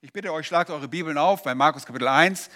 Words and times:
Ich 0.00 0.12
bitte 0.12 0.32
euch, 0.32 0.46
schlagt 0.46 0.70
eure 0.70 0.86
Bibeln 0.86 1.18
auf 1.18 1.42
bei 1.42 1.56
Markus 1.56 1.84
Kapitel 1.84 2.06
1, 2.06 2.50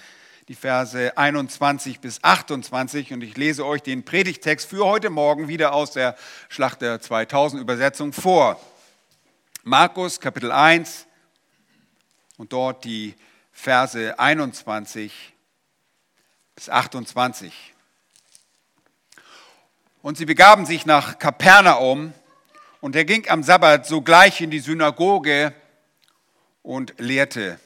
die 0.47 0.55
Verse 0.55 1.19
21 1.19 1.99
bis 1.99 2.23
28 2.23 3.13
und 3.13 3.21
ich 3.21 3.37
lese 3.37 3.67
euch 3.67 3.83
den 3.83 4.05
Predigtext 4.05 4.71
für 4.71 4.87
heute 4.87 5.11
Morgen 5.11 5.49
wieder 5.49 5.73
aus 5.73 5.91
der 5.91 6.15
Schlachter 6.49 7.01
2000 7.01 7.61
Übersetzung 7.61 8.13
vor. 8.13 8.61
Markus 9.65 10.21
Kapitel 10.21 10.53
1 10.53 11.09
und 12.37 12.53
dort 12.53 12.85
die 12.85 13.17
Verse 13.51 14.17
21 14.21 15.35
bis 16.55 16.69
28. 16.69 17.75
Und 20.01 20.17
sie 20.17 20.27
begaben 20.27 20.65
sich 20.65 20.87
nach 20.87 21.19
Kapernaum 21.19 22.15
und 22.81 22.95
er 22.95 23.05
ging 23.05 23.29
am 23.29 23.43
Sabbat 23.43 23.85
sogleich 23.85 24.41
in 24.41 24.53
die 24.53 24.61
Synagoge 24.61 25.53
und 26.63 26.95
lehrte. 26.99 27.59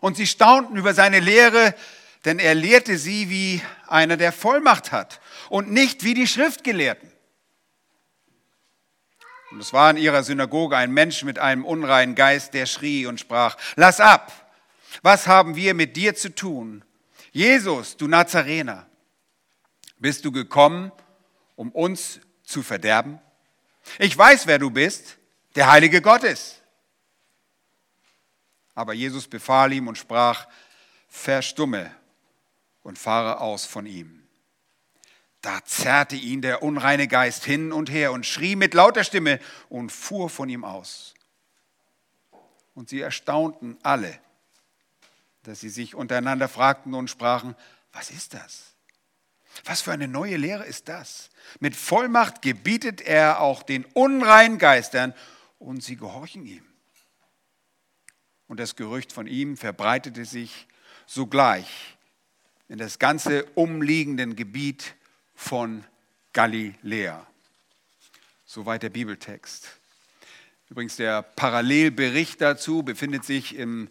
Und 0.00 0.16
sie 0.16 0.26
staunten 0.26 0.76
über 0.76 0.94
seine 0.94 1.20
Lehre, 1.20 1.74
denn 2.24 2.38
er 2.38 2.54
lehrte 2.54 2.98
sie 2.98 3.30
wie 3.30 3.62
einer, 3.86 4.16
der 4.16 4.32
Vollmacht 4.32 4.92
hat 4.92 5.20
und 5.48 5.70
nicht 5.70 6.04
wie 6.04 6.14
die 6.14 6.26
Schriftgelehrten. 6.26 7.10
Und 9.52 9.60
es 9.60 9.72
war 9.72 9.90
in 9.90 9.98
ihrer 9.98 10.22
Synagoge 10.22 10.76
ein 10.76 10.92
Mensch 10.92 11.24
mit 11.24 11.38
einem 11.38 11.64
unreinen 11.64 12.14
Geist, 12.14 12.54
der 12.54 12.66
schrie 12.66 13.06
und 13.06 13.20
sprach, 13.20 13.56
lass 13.76 14.00
ab, 14.00 14.32
was 15.02 15.26
haben 15.26 15.56
wir 15.56 15.74
mit 15.74 15.96
dir 15.96 16.14
zu 16.14 16.34
tun? 16.34 16.84
Jesus, 17.32 17.96
du 17.96 18.08
Nazarener, 18.08 18.86
bist 19.98 20.24
du 20.24 20.32
gekommen, 20.32 20.90
um 21.54 21.70
uns 21.70 22.20
zu 22.42 22.62
verderben? 22.62 23.20
Ich 23.98 24.16
weiß, 24.16 24.46
wer 24.46 24.58
du 24.58 24.70
bist, 24.70 25.18
der 25.54 25.70
Heilige 25.70 26.00
Gottes. 26.00 26.61
Aber 28.74 28.94
Jesus 28.94 29.28
befahl 29.28 29.72
ihm 29.72 29.88
und 29.88 29.98
sprach, 29.98 30.46
verstumme 31.08 31.94
und 32.82 32.98
fahre 32.98 33.40
aus 33.40 33.66
von 33.66 33.86
ihm. 33.86 34.26
Da 35.42 35.62
zerrte 35.64 36.16
ihn 36.16 36.40
der 36.40 36.62
unreine 36.62 37.08
Geist 37.08 37.44
hin 37.44 37.72
und 37.72 37.90
her 37.90 38.12
und 38.12 38.24
schrie 38.24 38.56
mit 38.56 38.74
lauter 38.74 39.04
Stimme 39.04 39.40
und 39.68 39.90
fuhr 39.90 40.30
von 40.30 40.48
ihm 40.48 40.64
aus. 40.64 41.14
Und 42.74 42.88
sie 42.88 43.00
erstaunten 43.00 43.76
alle, 43.82 44.18
dass 45.42 45.60
sie 45.60 45.68
sich 45.68 45.94
untereinander 45.94 46.48
fragten 46.48 46.94
und 46.94 47.10
sprachen, 47.10 47.56
was 47.92 48.10
ist 48.10 48.34
das? 48.34 48.74
Was 49.64 49.82
für 49.82 49.92
eine 49.92 50.08
neue 50.08 50.36
Lehre 50.36 50.64
ist 50.64 50.88
das? 50.88 51.28
Mit 51.60 51.76
Vollmacht 51.76 52.40
gebietet 52.40 53.02
er 53.02 53.40
auch 53.40 53.62
den 53.62 53.84
unreinen 53.84 54.56
Geistern 54.56 55.12
und 55.58 55.82
sie 55.82 55.96
gehorchen 55.96 56.46
ihm 56.46 56.71
und 58.52 58.60
das 58.60 58.76
Gerücht 58.76 59.14
von 59.14 59.26
ihm 59.26 59.56
verbreitete 59.56 60.26
sich 60.26 60.66
sogleich 61.06 61.96
in 62.68 62.76
das 62.76 62.98
ganze 62.98 63.46
umliegende 63.54 64.28
Gebiet 64.34 64.94
von 65.34 65.84
Galiläa. 66.34 67.26
Soweit 68.44 68.82
der 68.82 68.90
Bibeltext. 68.90 69.70
Übrigens, 70.68 70.96
der 70.96 71.22
Parallelbericht 71.22 72.42
dazu 72.42 72.82
befindet 72.82 73.24
sich 73.24 73.56
im 73.56 73.88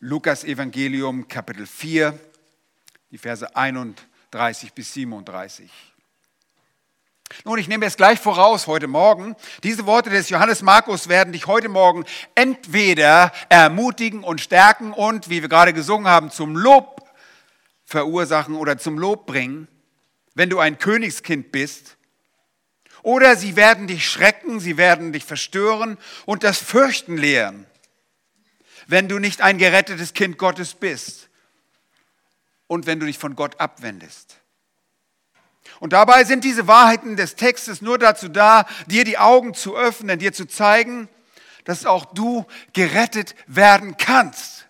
Lukas-Evangelium, 0.00 1.28
Kapitel 1.28 1.66
4, 1.66 2.18
die 3.10 3.18
Verse 3.18 3.54
31 3.54 4.72
bis 4.72 4.94
37. 4.94 5.70
Nun, 7.44 7.58
ich 7.58 7.68
nehme 7.68 7.86
es 7.86 7.96
gleich 7.96 8.20
voraus 8.20 8.66
heute 8.66 8.86
Morgen. 8.86 9.34
Diese 9.62 9.86
Worte 9.86 10.10
des 10.10 10.28
Johannes 10.28 10.62
Markus 10.62 11.08
werden 11.08 11.32
dich 11.32 11.46
heute 11.46 11.68
Morgen 11.68 12.04
entweder 12.34 13.32
ermutigen 13.48 14.22
und 14.22 14.40
stärken 14.40 14.92
und, 14.92 15.28
wie 15.30 15.42
wir 15.42 15.48
gerade 15.48 15.72
gesungen 15.72 16.06
haben, 16.06 16.30
zum 16.30 16.56
Lob 16.56 17.10
verursachen 17.84 18.54
oder 18.54 18.78
zum 18.78 18.98
Lob 18.98 19.26
bringen, 19.26 19.68
wenn 20.34 20.50
du 20.50 20.58
ein 20.58 20.78
Königskind 20.78 21.52
bist. 21.52 21.96
Oder 23.02 23.36
sie 23.36 23.56
werden 23.56 23.86
dich 23.86 24.08
schrecken, 24.08 24.60
sie 24.60 24.78
werden 24.78 25.12
dich 25.12 25.24
verstören 25.24 25.98
und 26.24 26.42
das 26.44 26.58
Fürchten 26.58 27.18
lehren, 27.18 27.66
wenn 28.86 29.08
du 29.08 29.18
nicht 29.18 29.42
ein 29.42 29.58
gerettetes 29.58 30.14
Kind 30.14 30.38
Gottes 30.38 30.74
bist 30.74 31.28
und 32.66 32.86
wenn 32.86 33.00
du 33.00 33.06
dich 33.06 33.18
von 33.18 33.36
Gott 33.36 33.60
abwendest. 33.60 34.40
Und 35.80 35.92
dabei 35.92 36.24
sind 36.24 36.44
diese 36.44 36.66
Wahrheiten 36.66 37.16
des 37.16 37.36
Textes 37.36 37.82
nur 37.82 37.98
dazu 37.98 38.28
da, 38.28 38.66
dir 38.86 39.04
die 39.04 39.18
Augen 39.18 39.54
zu 39.54 39.76
öffnen, 39.76 40.18
dir 40.18 40.32
zu 40.32 40.46
zeigen, 40.46 41.08
dass 41.64 41.86
auch 41.86 42.04
du 42.06 42.46
gerettet 42.72 43.34
werden 43.46 43.96
kannst. 43.96 44.66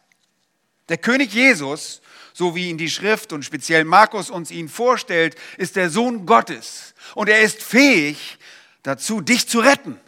Der 0.88 0.98
König 0.98 1.32
Jesus, 1.32 2.00
so 2.32 2.54
wie 2.54 2.68
ihn 2.68 2.78
die 2.78 2.90
Schrift 2.90 3.32
und 3.32 3.44
speziell 3.44 3.84
Markus 3.84 4.30
uns 4.30 4.50
ihn 4.50 4.68
vorstellt, 4.68 5.36
ist 5.56 5.76
der 5.76 5.90
Sohn 5.90 6.26
Gottes 6.26 6.94
und 7.14 7.28
er 7.28 7.42
ist 7.42 7.62
fähig 7.62 8.38
dazu, 8.82 9.20
dich 9.20 9.48
zu 9.48 9.60
retten. 9.60 10.00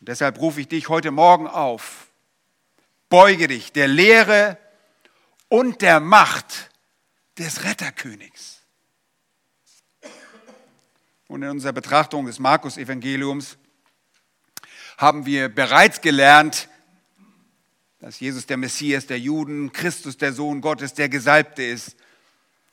Und 0.00 0.08
deshalb 0.08 0.38
rufe 0.38 0.60
ich 0.60 0.68
dich 0.68 0.88
heute 0.88 1.10
Morgen 1.10 1.46
auf. 1.46 2.08
Beuge 3.08 3.48
dich 3.48 3.72
der 3.72 3.88
Lehre 3.88 4.58
und 5.48 5.82
der 5.82 6.00
Macht 6.00 6.70
des 7.38 7.64
Retterkönigs. 7.64 8.53
Und 11.26 11.42
in 11.42 11.48
unserer 11.48 11.72
Betrachtung 11.72 12.26
des 12.26 12.38
Markus-Evangeliums 12.38 13.56
haben 14.98 15.26
wir 15.26 15.48
bereits 15.48 16.00
gelernt, 16.00 16.68
dass 18.00 18.20
Jesus 18.20 18.44
der 18.44 18.58
Messias 18.58 19.06
der 19.06 19.18
Juden, 19.18 19.72
Christus 19.72 20.18
der 20.18 20.34
Sohn 20.34 20.60
Gottes, 20.60 20.92
der 20.92 21.08
Gesalbte 21.08 21.62
ist. 21.62 21.96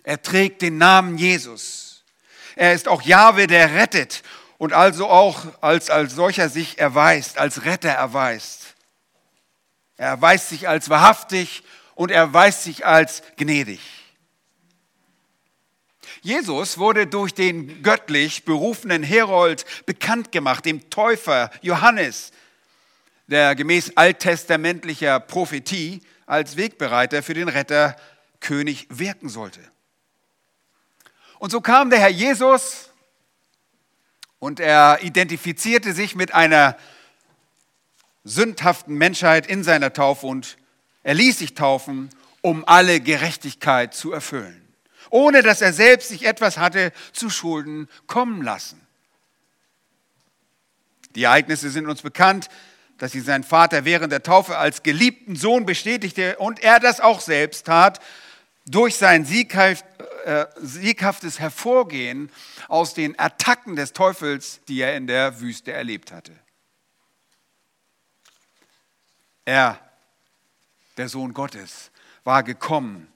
Er 0.04 0.22
trägt 0.22 0.62
den 0.62 0.78
Namen 0.78 1.18
Jesus. 1.18 2.04
Er 2.56 2.74
ist 2.74 2.90
auch 2.90 3.02
Jahwe, 3.02 3.48
der 3.48 3.74
rettet 3.74 4.24
und 4.58 4.74
also 4.74 5.08
auch 5.08 5.46
als, 5.62 5.90
als 5.90 6.14
solcher 6.14 6.50
sich 6.50 6.78
erweist, 6.80 7.38
als 7.38 7.64
Retter 7.64 7.90
erweist. 7.90 8.76
Er 9.96 10.10
erweist 10.10 10.50
sich 10.50 10.68
als 10.68 10.90
wahrhaftig 10.90 11.64
und 11.96 12.12
er 12.12 12.24
erweist 12.24 12.64
sich 12.64 12.86
als 12.86 13.24
gnädig. 13.38 13.80
Jesus 16.22 16.78
wurde 16.78 17.08
durch 17.08 17.34
den 17.34 17.82
göttlich 17.82 18.46
berufenen 18.46 19.02
Herold 19.02 19.66
bekannt 19.88 20.32
gemacht, 20.32 20.66
dem 20.66 20.88
Täufer 20.92 21.50
Johannes, 21.64 22.32
der 23.26 23.56
gemäß 23.56 23.94
alttestamentlicher 23.98 25.20
Prophetie 25.20 26.02
als 26.28 26.58
Wegbereiter 26.58 27.24
für 27.24 27.34
den 27.34 27.48
Retter 27.48 27.96
König 28.40 28.86
wirken 28.90 29.30
sollte. 29.30 29.60
Und 31.40 31.52
so 31.52 31.60
kam 31.60 31.90
der 31.90 32.00
Herr 32.00 32.10
Jesus 32.10 32.92
und 34.38 34.60
er 34.60 35.00
identifizierte 35.02 35.94
sich 35.94 36.14
mit 36.14 36.36
einer 36.36 36.78
sündhaften 38.24 38.96
Menschheit 38.96 39.48
in 39.48 39.64
seiner 39.64 39.92
Taufe 39.92 40.28
und 40.28 40.58
er 41.02 41.16
ließ 41.16 41.40
sich 41.40 41.56
taufen, 41.56 42.12
um 42.42 42.64
alle 42.68 43.00
Gerechtigkeit 43.00 43.96
zu 43.96 44.12
erfüllen 44.12 44.61
ohne 45.12 45.44
dass 45.44 45.62
er 45.62 45.74
selbst 45.74 46.10
sich 46.10 46.26
etwas 46.26 46.58
hatte 46.58 46.92
zu 47.14 47.30
Schulden 47.30 47.88
kommen 48.08 48.42
lassen. 48.42 48.82
Die 51.16 51.24
Ereignisse 51.24 51.70
sind 51.70 51.88
uns 51.88 52.02
bekannt, 52.02 52.50
dass 52.98 53.12
sie 53.12 53.20
sein 53.20 53.44
Vater 53.44 53.86
während 53.86 54.12
der 54.12 54.24
Taufe 54.24 54.58
als 54.58 54.84
geliebten 54.84 55.36
Sohn 55.36 55.66
bestätigte 55.66 56.38
und 56.38 56.62
er 56.62 56.80
das 56.80 57.00
auch 57.00 57.20
selbst 57.20 57.66
tat 57.66 58.00
durch 58.66 58.96
sein 58.96 59.26
äh, 59.26 60.46
sieghaftes 60.62 61.40
Hervorgehen 61.40 62.32
aus 62.68 62.94
den 62.94 63.18
Attacken 63.20 63.76
des 63.76 63.94
Teufels, 63.94 64.62
die 64.68 64.82
er 64.82 64.96
in 64.96 65.08
der 65.08 65.42
Wüste 65.42 65.72
erlebt 65.72 66.12
hatte. 66.12 66.32
Er, 69.46 69.80
der 70.98 71.10
Sohn 71.10 71.34
Gottes, 71.34 71.92
war 72.24 72.44
gekommen, 72.44 73.11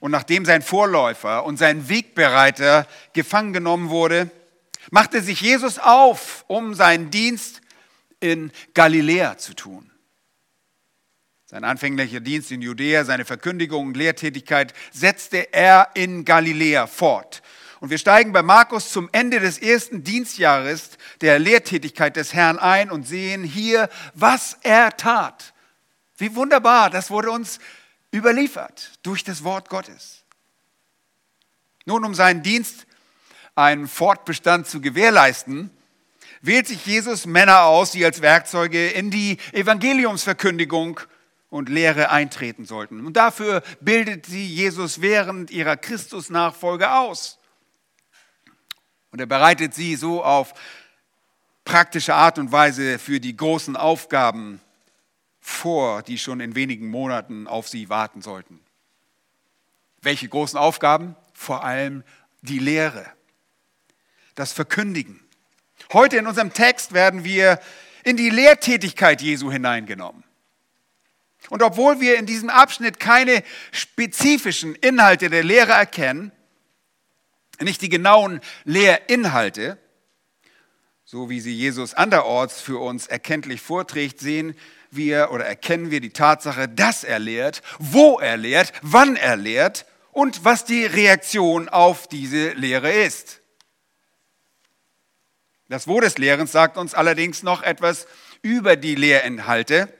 und 0.00 0.10
nachdem 0.10 0.44
sein 0.44 0.62
Vorläufer 0.62 1.44
und 1.44 1.56
sein 1.56 1.88
Wegbereiter 1.88 2.86
gefangen 3.12 3.52
genommen 3.52 3.88
wurde, 3.88 4.30
machte 4.90 5.20
sich 5.20 5.40
Jesus 5.40 5.78
auf, 5.78 6.44
um 6.48 6.74
seinen 6.74 7.10
Dienst 7.10 7.60
in 8.20 8.52
Galiläa 8.74 9.38
zu 9.38 9.54
tun. 9.54 9.90
Sein 11.44 11.64
anfänglicher 11.64 12.20
Dienst 12.20 12.50
in 12.50 12.60
Judäa, 12.60 13.04
seine 13.04 13.24
Verkündigung 13.24 13.86
und 13.86 13.96
Lehrtätigkeit 13.96 14.74
setzte 14.92 15.52
er 15.52 15.90
in 15.94 16.24
Galiläa 16.24 16.86
fort. 16.86 17.42
Und 17.78 17.90
wir 17.90 17.98
steigen 17.98 18.32
bei 18.32 18.42
Markus 18.42 18.90
zum 18.90 19.08
Ende 19.12 19.38
des 19.38 19.58
ersten 19.58 20.02
Dienstjahres 20.02 20.90
der 21.20 21.38
Lehrtätigkeit 21.38 22.16
des 22.16 22.32
Herrn 22.32 22.58
ein 22.58 22.90
und 22.90 23.06
sehen 23.06 23.44
hier, 23.44 23.88
was 24.14 24.58
er 24.62 24.96
tat. 24.96 25.52
Wie 26.16 26.34
wunderbar, 26.34 26.90
das 26.90 27.10
wurde 27.10 27.30
uns 27.30 27.60
überliefert 28.16 28.92
durch 29.02 29.22
das 29.22 29.44
Wort 29.44 29.68
Gottes. 29.68 30.24
Nun, 31.84 32.04
um 32.04 32.14
seinen 32.14 32.42
Dienst 32.42 32.86
einen 33.54 33.86
Fortbestand 33.86 34.66
zu 34.66 34.80
gewährleisten, 34.80 35.70
wählt 36.40 36.66
sich 36.66 36.84
Jesus 36.84 37.26
Männer 37.26 37.62
aus, 37.62 37.92
die 37.92 38.04
als 38.04 38.22
Werkzeuge 38.22 38.88
in 38.88 39.10
die 39.10 39.38
Evangeliumsverkündigung 39.52 41.00
und 41.48 41.68
Lehre 41.68 42.10
eintreten 42.10 42.64
sollten. 42.64 43.06
Und 43.06 43.16
dafür 43.16 43.62
bildet 43.80 44.26
sie 44.26 44.46
Jesus 44.46 45.00
während 45.00 45.50
ihrer 45.50 45.76
Christusnachfolge 45.76 46.90
aus. 46.90 47.38
Und 49.10 49.20
er 49.20 49.26
bereitet 49.26 49.74
sie 49.74 49.96
so 49.96 50.22
auf 50.22 50.54
praktische 51.64 52.14
Art 52.14 52.38
und 52.38 52.52
Weise 52.52 52.98
für 52.98 53.20
die 53.20 53.36
großen 53.36 53.76
Aufgaben 53.76 54.60
vor, 55.46 56.02
die 56.02 56.18
schon 56.18 56.40
in 56.40 56.56
wenigen 56.56 56.88
Monaten 56.88 57.46
auf 57.46 57.68
sie 57.68 57.88
warten 57.88 58.20
sollten. 58.20 58.60
Welche 60.02 60.28
großen 60.28 60.58
Aufgaben? 60.58 61.14
Vor 61.34 61.62
allem 61.62 62.02
die 62.42 62.58
Lehre, 62.58 63.06
das 64.34 64.52
Verkündigen. 64.52 65.24
Heute 65.92 66.16
in 66.16 66.26
unserem 66.26 66.52
Text 66.52 66.94
werden 66.94 67.22
wir 67.22 67.60
in 68.02 68.16
die 68.16 68.28
Lehrtätigkeit 68.28 69.22
Jesu 69.22 69.52
hineingenommen. 69.52 70.24
Und 71.48 71.62
obwohl 71.62 72.00
wir 72.00 72.18
in 72.18 72.26
diesem 72.26 72.50
Abschnitt 72.50 72.98
keine 72.98 73.44
spezifischen 73.70 74.74
Inhalte 74.74 75.30
der 75.30 75.44
Lehre 75.44 75.72
erkennen, 75.72 76.32
nicht 77.60 77.82
die 77.82 77.88
genauen 77.88 78.40
Lehrinhalte, 78.64 79.78
so 81.04 81.30
wie 81.30 81.40
sie 81.40 81.54
Jesus 81.54 81.94
anderorts 81.94 82.60
für 82.60 82.78
uns 82.78 83.06
erkenntlich 83.06 83.60
vorträgt, 83.60 84.18
sehen 84.18 84.56
wir 84.96 85.30
oder 85.30 85.44
erkennen 85.44 85.90
wir 85.90 86.00
die 86.00 86.10
Tatsache, 86.10 86.68
dass 86.68 87.04
er 87.04 87.18
lehrt, 87.18 87.62
wo 87.78 88.18
er 88.18 88.36
lehrt, 88.36 88.72
wann 88.82 89.16
er 89.16 89.36
lehrt 89.36 89.86
und 90.12 90.44
was 90.44 90.64
die 90.64 90.84
Reaktion 90.86 91.68
auf 91.68 92.08
diese 92.08 92.50
Lehre 92.52 92.90
ist. 92.90 93.40
Das 95.68 95.88
Wo 95.88 96.00
des 96.00 96.16
Lehrens 96.16 96.52
sagt 96.52 96.76
uns 96.76 96.94
allerdings 96.94 97.42
noch 97.42 97.62
etwas 97.62 98.06
über 98.40 98.76
die 98.76 98.94
Lehrinhalte, 98.94 99.92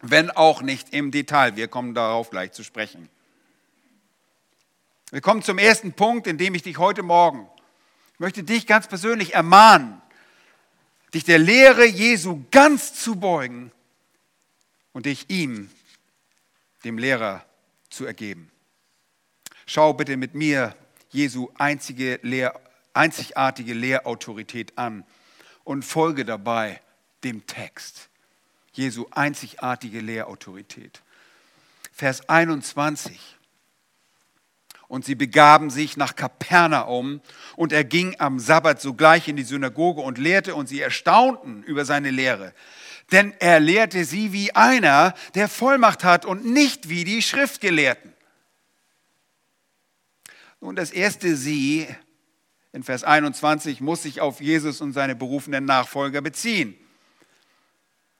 wenn 0.00 0.30
auch 0.30 0.62
nicht 0.62 0.92
im 0.92 1.10
Detail. 1.10 1.56
Wir 1.56 1.68
kommen 1.68 1.94
darauf 1.94 2.30
gleich 2.30 2.52
zu 2.52 2.64
sprechen. 2.64 3.08
Wir 5.10 5.20
kommen 5.20 5.42
zum 5.42 5.58
ersten 5.58 5.92
Punkt, 5.92 6.26
in 6.26 6.38
dem 6.38 6.54
ich 6.54 6.62
dich 6.62 6.78
heute 6.78 7.02
Morgen, 7.02 7.48
möchte 8.18 8.42
dich 8.42 8.66
ganz 8.66 8.88
persönlich 8.88 9.34
ermahnen, 9.34 10.00
dich 11.14 11.24
der 11.24 11.38
Lehre 11.38 11.84
Jesu 11.84 12.42
ganz 12.50 12.94
zu 12.94 13.16
beugen 13.16 13.70
und 14.96 15.04
dich 15.04 15.28
ihm, 15.28 15.68
dem 16.82 16.96
Lehrer, 16.96 17.44
zu 17.90 18.06
ergeben. 18.06 18.50
Schau 19.66 19.92
bitte 19.92 20.16
mit 20.16 20.34
mir 20.34 20.74
Jesu 21.10 21.50
einzige 21.54 22.18
Lehr 22.22 22.58
einzigartige 22.94 23.74
Lehrautorität 23.74 24.78
an 24.78 25.04
und 25.64 25.82
folge 25.82 26.24
dabei 26.24 26.80
dem 27.24 27.46
Text. 27.46 28.08
Jesu 28.72 29.04
einzigartige 29.10 30.00
Lehrautorität. 30.00 31.02
Vers 31.92 32.26
21. 32.30 33.20
Und 34.88 35.04
sie 35.04 35.14
begaben 35.14 35.68
sich 35.68 35.98
nach 35.98 36.16
Kapernaum 36.16 37.20
und 37.54 37.74
er 37.74 37.84
ging 37.84 38.16
am 38.18 38.38
Sabbat 38.38 38.80
sogleich 38.80 39.28
in 39.28 39.36
die 39.36 39.42
Synagoge 39.42 40.00
und 40.00 40.16
lehrte 40.16 40.54
und 40.54 40.70
sie 40.70 40.80
erstaunten 40.80 41.62
über 41.64 41.84
seine 41.84 42.10
Lehre. 42.10 42.54
Denn 43.12 43.34
er 43.38 43.60
lehrte 43.60 44.04
sie 44.04 44.32
wie 44.32 44.54
einer, 44.54 45.14
der 45.34 45.48
Vollmacht 45.48 46.02
hat 46.02 46.24
und 46.24 46.44
nicht 46.44 46.88
wie 46.88 47.04
die 47.04 47.22
Schriftgelehrten. 47.22 48.12
Nun, 50.60 50.74
das 50.74 50.90
erste 50.90 51.36
Sie 51.36 51.86
in 52.72 52.82
Vers 52.82 53.04
21 53.04 53.80
muss 53.80 54.02
sich 54.02 54.20
auf 54.20 54.40
Jesus 54.40 54.80
und 54.80 54.92
seine 54.92 55.14
berufenen 55.14 55.64
Nachfolger 55.64 56.20
beziehen. 56.20 56.76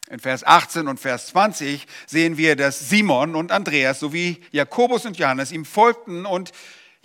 In 0.08 0.20
Vers 0.20 0.46
18 0.46 0.86
und 0.86 1.00
Vers 1.00 1.26
20 1.28 1.86
sehen 2.06 2.36
wir, 2.36 2.54
dass 2.54 2.88
Simon 2.88 3.34
und 3.34 3.50
Andreas 3.50 3.98
sowie 3.98 4.40
Jakobus 4.52 5.04
und 5.04 5.18
Johannes 5.18 5.50
ihm 5.50 5.64
folgten 5.64 6.24
und 6.24 6.52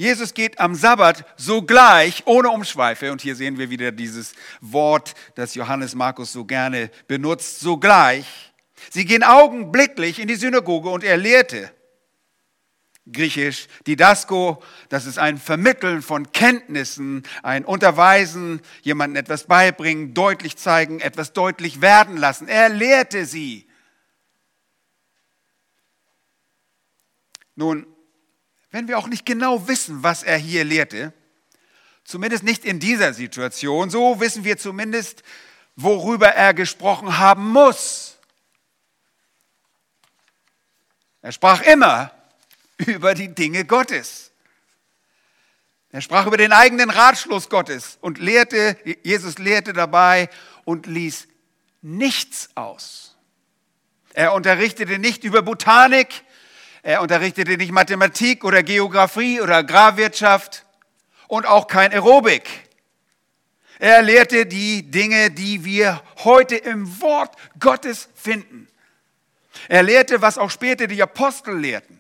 Jesus 0.02 0.34
geht 0.34 0.60
am 0.60 0.74
Sabbat 0.74 1.26
sogleich, 1.38 2.24
ohne 2.26 2.50
Umschweife, 2.50 3.12
und 3.12 3.22
hier 3.22 3.36
sehen 3.36 3.60
wir 3.60 3.70
wieder 3.70 3.92
dieses 3.92 4.34
Wort, 4.60 5.14
das 5.36 5.54
Johannes 5.54 5.94
Markus 5.94 6.34
so 6.34 6.44
gerne 6.44 6.90
benutzt, 7.08 7.60
sogleich. 7.60 8.26
Sie 8.90 9.06
gehen 9.06 9.22
augenblicklich 9.22 10.18
in 10.18 10.28
die 10.28 10.38
Synagoge 10.38 10.90
und 10.90 11.04
er 11.04 11.18
lehrte 11.18 11.72
griechisch 13.14 13.68
Didasko, 13.86 14.64
das 14.90 15.06
ist 15.06 15.20
ein 15.20 15.38
Vermitteln 15.38 16.02
von 16.02 16.32
Kenntnissen, 16.32 17.22
ein 17.44 17.64
Unterweisen, 17.64 18.62
jemandem 18.82 19.22
etwas 19.22 19.44
beibringen, 19.44 20.16
deutlich 20.16 20.58
zeigen, 20.58 21.00
etwas 21.00 21.34
deutlich 21.34 21.82
werden 21.82 22.18
lassen. 22.18 22.48
Er 22.48 22.70
lehrte 22.70 23.28
sie. 23.28 23.68
Nun, 27.56 27.86
wenn 28.72 28.88
wir 28.88 28.98
auch 28.98 29.08
nicht 29.08 29.26
genau 29.26 29.68
wissen, 29.68 30.02
was 30.02 30.24
er 30.24 30.38
hier 30.38 30.64
lehrte, 30.64 31.14
zumindest 32.04 32.44
nicht 32.44 32.66
in 32.66 32.80
dieser 32.80 33.14
Situation, 33.14 33.90
so 33.90 34.20
wissen 34.20 34.44
wir 34.44 34.58
zumindest, 34.58 35.24
worüber 35.76 36.30
er 36.30 36.54
gesprochen 36.54 37.18
haben 37.18 37.50
muss. 37.50 38.18
Er 41.22 41.32
sprach 41.32 41.62
immer 41.62 42.12
über 42.78 43.14
die 43.14 43.34
Dinge 43.34 43.66
Gottes. 43.66 44.32
Er 45.92 46.02
sprach 46.02 46.26
über 46.26 46.38
den 46.38 46.54
eigenen 46.54 46.90
Ratschluss 46.90 47.50
Gottes 47.50 47.98
und 48.00 48.18
lehrte, 48.18 48.78
Jesus 49.04 49.38
lehrte 49.38 49.74
dabei 49.74 50.30
und 50.64 50.86
ließ 50.86 51.28
nichts 51.82 52.50
aus. 52.56 53.18
Er 54.14 54.34
unterrichtete 54.34 55.00
nicht 55.00 55.26
über 55.26 55.42
Botanik, 55.42 56.24
er 56.84 57.02
unterrichtete 57.02 57.58
nicht 57.58 57.72
Mathematik 57.72 58.44
oder 58.44 58.64
Geografie 58.64 59.40
oder 59.42 59.58
Agrarwirtschaft 59.58 60.66
und 61.28 61.46
auch 61.46 61.68
kein 61.68 61.92
Aerobik. 61.92 62.50
Er 63.80 64.02
lehrte 64.02 64.46
die 64.46 64.90
Dinge, 64.90 65.32
die 65.32 65.64
wir 65.66 66.04
heute 66.24 66.56
im 66.56 67.02
Wort 67.02 67.36
Gottes 67.60 68.10
finden. 68.16 68.68
Er 69.68 69.84
lehrte, 69.84 70.22
was 70.22 70.38
auch 70.38 70.52
später 70.52 70.88
die 70.88 71.02
Apostel 71.02 71.58
lehrten. 71.58 72.00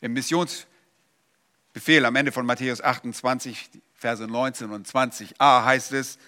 Im 0.00 0.14
Missionsbefehl 0.14 2.04
am 2.04 2.16
Ende 2.16 2.32
von 2.32 2.46
Matthäus 2.46 2.80
28, 2.80 3.70
Verse 3.94 4.26
19 4.26 4.70
und 4.70 4.88
20a 4.88 5.64
heißt 5.64 5.92
es, 5.92 6.18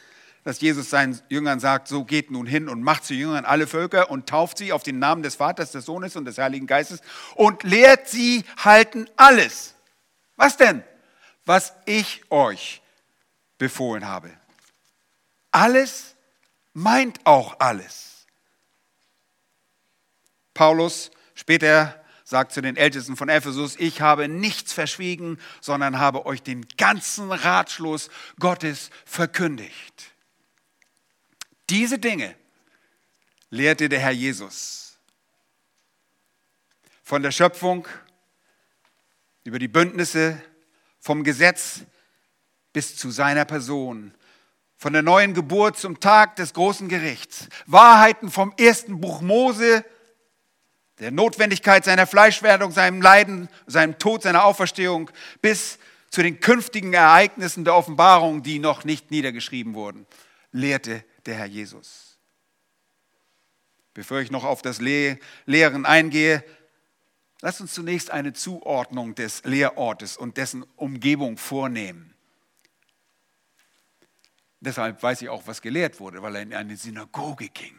dass 0.44 0.61
Jesus 0.61 0.91
seinen 0.91 1.21
Jüngern 1.29 1.61
sagt, 1.61 1.89
so 1.89 2.05
geht 2.05 2.31
nun 2.31 2.47
hin 2.47 2.69
und 2.69 2.83
macht 2.83 3.05
zu 3.05 3.15
Jüngern 3.15 3.44
alle 3.44 3.67
Völker 3.67 4.11
und 4.11 4.29
tauft 4.29 4.59
sie 4.59 4.73
auf 4.73 4.83
den 4.83 4.99
Namen 4.99 5.23
des 5.23 5.37
Vaters, 5.37 5.73
des 5.73 5.85
Sohnes 5.85 6.16
und 6.16 6.25
des 6.25 6.38
Heiligen 6.38 6.66
Geistes 6.66 7.00
und 7.35 7.62
lehrt 7.62 8.09
sie 8.09 8.45
halten 8.57 9.09
alles. 9.16 9.75
Was 10.37 10.57
denn? 10.57 10.83
Was 11.45 11.73
ich 11.87 12.23
euch 12.31 12.83
befohlen 13.59 14.07
habe. 14.07 14.31
Alles 15.52 16.16
meint 16.73 17.21
auch 17.25 17.61
alles. 17.61 18.26
Paulus, 20.55 21.11
später 21.35 22.02
sagt 22.25 22.52
zu 22.52 22.62
den 22.62 22.76
Ältesten 22.76 23.16
von 23.16 23.28
Ephesus, 23.28 23.76
ich 23.78 24.00
habe 24.00 24.28
nichts 24.28 24.73
verschwiegen, 24.73 25.38
sondern 25.61 25.99
habe 25.99 26.26
euch 26.26 26.43
den 26.43 26.66
ganzen 26.76 27.31
Ratschluss 27.31 28.11
Gottes 28.38 28.90
verkündigt. 29.05 30.12
Diese 31.73 31.99
Dinge 31.99 32.35
lehrte 33.49 33.88
der 33.88 33.99
Herr 33.99 34.11
Jesus. 34.11 34.99
Von 37.02 37.23
der 37.23 37.31
Schöpfung 37.31 37.88
über 39.45 39.59
die 39.59 39.69
Bündnisse, 39.69 40.38
vom 41.00 41.25
Gesetz 41.25 41.81
bis 42.75 42.95
zu 42.97 43.11
seiner 43.11 43.47
Person, 43.47 44.12
von 44.76 44.93
der 44.93 45.00
neuen 45.00 45.33
Geburt 45.33 45.79
zum 45.79 45.99
Tag 45.99 46.37
des 46.37 46.52
großen 46.52 46.91
Gerichts, 46.91 47.49
Wahrheiten 47.64 48.31
vom 48.31 48.52
ersten 48.59 49.00
Buch 49.00 49.23
Mose 49.23 49.83
der 50.99 51.11
Notwendigkeit 51.11 51.87
seiner 51.87 52.07
Fleischwerdung, 52.07 52.71
seinem 52.71 53.00
Leiden, 53.00 53.49
seinem 53.67 53.99
Tod, 53.99 54.25
seiner 54.25 54.45
Auferstehung 54.45 55.11
bis 55.41 55.79
zu 56.11 56.23
den 56.23 56.38
künftigen 56.38 56.93
Ereignissen 56.93 57.64
der 57.64 57.75
Offenbarung, 57.75 58.43
die 58.43 58.59
noch 58.59 58.85
nicht 58.85 59.11
niedergeschrieben 59.11 59.73
wurden, 59.73 60.07
lehrte 60.50 61.02
der 61.26 61.37
Herr 61.37 61.47
Jesus. 61.47 62.19
Bevor 63.95 64.21
ich 64.21 64.31
noch 64.31 64.45
auf 64.45 64.62
das 64.62 64.81
Lehren 64.81 65.87
eingehe, 65.87 66.45
lasst 67.41 67.61
uns 67.61 67.75
zunächst 67.75 68.11
eine 68.11 68.33
Zuordnung 68.33 69.14
des 69.14 69.45
Lehrortes 69.45 70.17
und 70.17 70.37
dessen 70.37 70.64
Umgebung 70.76 71.37
vornehmen. 71.37 72.14
Deshalb 74.61 75.02
weiß 75.02 75.23
ich 75.23 75.29
auch, 75.29 75.47
was 75.47 75.61
gelehrt 75.61 76.00
wurde, 76.00 76.23
weil 76.23 76.37
er 76.37 76.43
in 76.43 76.55
eine 76.55 76.76
Synagoge 76.76 77.49
ging. 77.49 77.76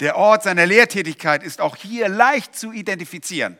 Der 0.00 0.16
Ort 0.16 0.44
seiner 0.44 0.64
Lehrtätigkeit 0.64 1.42
ist 1.42 1.60
auch 1.60 1.76
hier 1.76 2.08
leicht 2.08 2.54
zu 2.54 2.72
identifizieren. 2.72 3.58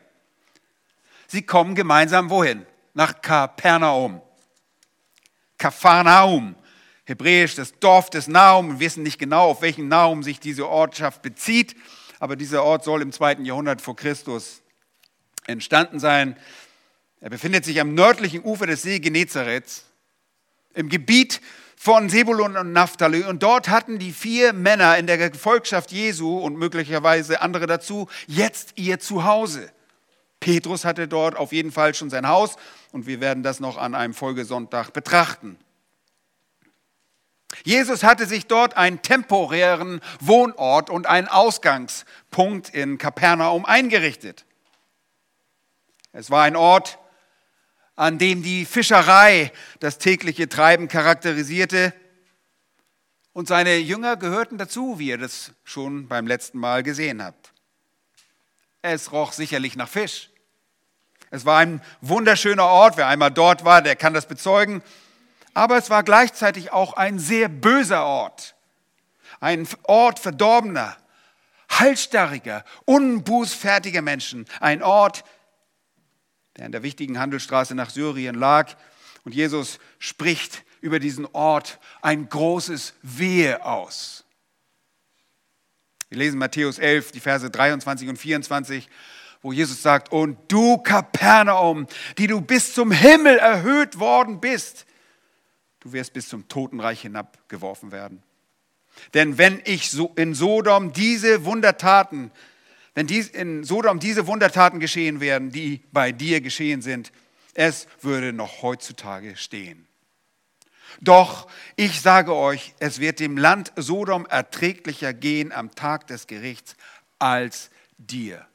Sie 1.27 1.43
kommen 1.43 1.75
gemeinsam 1.75 2.31
wohin? 2.31 2.65
Nach 2.95 3.21
Kapernaum. 3.21 4.23
Kapharnaum 5.59 6.55
hebräisch 7.09 7.55
das 7.55 7.73
Dorf 7.81 8.11
des 8.11 8.29
Nahum. 8.29 8.73
Wir 8.73 8.81
wissen 8.81 9.03
nicht 9.03 9.19
genau, 9.19 9.49
auf 9.49 9.63
welchen 9.63 9.89
Nahum 9.89 10.23
sich 10.23 10.41
diese 10.41 10.69
Ortschaft 10.69 11.23
bezieht, 11.23 11.75
aber 12.21 12.37
dieser 12.37 12.63
Ort 12.65 12.85
soll 12.85 13.01
im 13.01 13.13
zweiten 13.13 13.47
Jahrhundert 13.47 13.81
vor 13.81 13.97
Christus 13.97 14.61
entstanden 15.47 16.01
sein. 16.01 16.37
Er 17.21 17.31
befindet 17.31 17.65
sich 17.65 17.81
am 17.81 17.95
nördlichen 17.95 18.45
Ufer 18.45 18.67
des 18.67 18.83
See 18.83 18.99
Genezareth, 18.99 19.85
im 20.75 20.91
Gebiet 20.91 21.41
von 21.77 22.11
Sebulun 22.11 22.59
und 22.59 22.73
Naphtali. 22.73 23.23
Und 23.23 23.43
dort 23.43 23.71
hatten 23.71 23.99
die 23.99 24.13
vier 24.13 24.53
Männer 24.53 24.99
in 24.99 25.07
der 25.07 25.31
Gefolgschaft 25.31 25.91
Jesu 25.91 26.37
und 26.37 26.59
möglicherweise 26.59 27.41
andere 27.41 27.67
dazu 27.67 28.07
jetzt 28.27 28.75
ihr 28.77 29.01
Zuhause. 29.01 29.73
Petrus 30.41 30.85
hatte 30.85 31.09
dort 31.09 31.37
auf 31.37 31.53
jeden 31.53 31.73
Fall 31.73 31.95
schon 31.95 32.11
sein 32.11 32.29
Haus 32.29 32.57
und 32.93 33.07
wir 33.07 33.21
werden 33.21 33.43
das 33.43 33.61
noch 33.61 33.79
an 33.79 33.95
einem 33.95 34.13
Folgesonntag 34.13 34.93
betrachten. 34.93 35.57
Jesus 37.65 38.03
hatte 38.05 38.27
sich 38.27 38.47
dort 38.47 38.77
einen 38.77 39.03
temporären 39.03 40.01
Wohnort 40.21 40.91
und 40.91 41.07
einen 41.07 41.29
Ausgangspunkt 41.29 42.69
in 42.71 42.99
Kapernaum 42.99 43.65
eingerichtet. 43.65 44.45
Es 46.13 46.31
war 46.31 46.45
ein 46.45 46.57
Ort, 46.57 46.99
an 47.97 48.19
dem 48.19 48.43
die 48.43 48.65
Fischerei 48.65 49.53
das 49.81 49.99
tägliche 49.99 50.49
Treiben 50.49 50.89
charakterisierte. 50.89 51.93
Und 53.33 53.49
seine 53.49 53.77
Jünger 53.77 54.17
gehörten 54.17 54.59
dazu, 54.59 54.99
wie 54.99 55.09
ihr 55.09 55.19
das 55.19 55.53
schon 55.65 56.09
beim 56.09 56.27
letzten 56.27 56.59
Mal 56.59 56.83
gesehen 56.83 57.23
habt. 57.23 57.53
Es 58.83 59.11
roch 59.13 59.33
sicherlich 59.33 59.75
nach 59.75 59.89
Fisch. 59.89 60.31
Es 61.31 61.45
war 61.45 61.59
ein 61.59 61.83
wunderschöner 62.01 62.65
Ort. 62.65 62.97
Wer 62.97 63.09
einmal 63.09 63.31
dort 63.31 63.65
war, 63.65 63.83
der 63.83 63.97
kann 63.97 64.15
das 64.15 64.27
bezeugen 64.27 64.83
aber 65.59 65.77
es 65.77 65.91
war 65.91 66.05
gleichzeitig 66.05 66.71
auch 66.71 66.93
ein 66.93 67.19
sehr 67.19 67.49
böser 67.49 68.05
Ort. 68.05 68.55
Ein 69.41 69.67
Ort 69.83 70.21
verdorbener, 70.21 70.97
halsstarriger, 71.69 72.65
unbußfertiger 72.85 74.01
Menschen. 74.01 74.47
Ein 74.61 74.85
Ort, 74.85 75.25
der 76.57 76.67
an 76.67 76.73
der 76.73 76.85
wichtigen 76.85 77.19
Handelsstraße 77.19 77.75
nach 77.75 77.91
Syrien 77.91 78.37
lag. 78.37 78.77
Und 79.25 79.35
Jesus 79.35 79.81
spricht 79.99 80.63
über 80.81 81.01
diesen 81.01 81.27
Ort 81.27 81.81
ein 82.03 82.29
großes 82.29 82.95
Wehe 83.03 83.65
aus. 83.65 84.25
Wir 86.09 86.19
lesen 86.19 86.39
Matthäus 86.39 86.79
11, 86.79 87.11
die 87.11 87.21
Verse 87.21 87.51
23 87.51 88.09
und 88.09 88.17
24, 88.17 88.89
wo 89.43 89.53
Jesus 89.53 89.83
sagt, 89.83 90.13
und 90.13 90.39
du 90.47 90.79
Kapernaum, 90.79 91.89
die 92.17 92.29
du 92.29 92.41
bis 92.41 92.75
zum 92.75 92.93
Himmel 92.93 93.39
erhöht 93.39 93.99
worden 93.99 94.39
bist, 94.39 94.85
du 95.89 95.93
wirst 95.95 96.13
bis 96.13 96.29
zum 96.29 96.49
Totenreich 96.49 97.01
hinabgeworfen 97.01 97.93
werden. 97.93 98.23
Denn 99.15 99.39
wenn 99.39 99.63
ich 99.65 99.97
in 100.17 100.35
Sodom 100.35 100.93
diese 100.93 101.45
Wundertaten, 101.45 102.31
wenn 102.95 103.07
dies, 103.07 103.29
in 103.29 103.65
Sodom 103.65 104.01
diese 104.01 104.27
Wundertaten 104.27 104.81
geschehen 104.81 105.21
werden, 105.21 105.51
die 105.51 105.83
bei 105.93 106.13
dir 106.13 106.41
geschehen 106.41 106.83
sind, 106.83 107.13
es 107.55 107.87
würde 108.03 108.33
noch 108.33 108.63
heutzutage 108.63 109.37
stehen. 109.37 109.87
Doch 111.01 111.49
ich 111.77 112.01
sage 112.01 112.35
euch, 112.35 112.75
es 112.81 112.99
wird 112.99 113.21
dem 113.21 113.37
Land 113.39 113.73
Sodom 113.77 114.27
erträglicher 114.27 115.15
gehen 115.15 115.53
am 115.53 115.75
Tag 115.75 116.07
des 116.09 116.27
Gerichts 116.27 116.77
als 117.19 117.71
dir. 117.99 118.47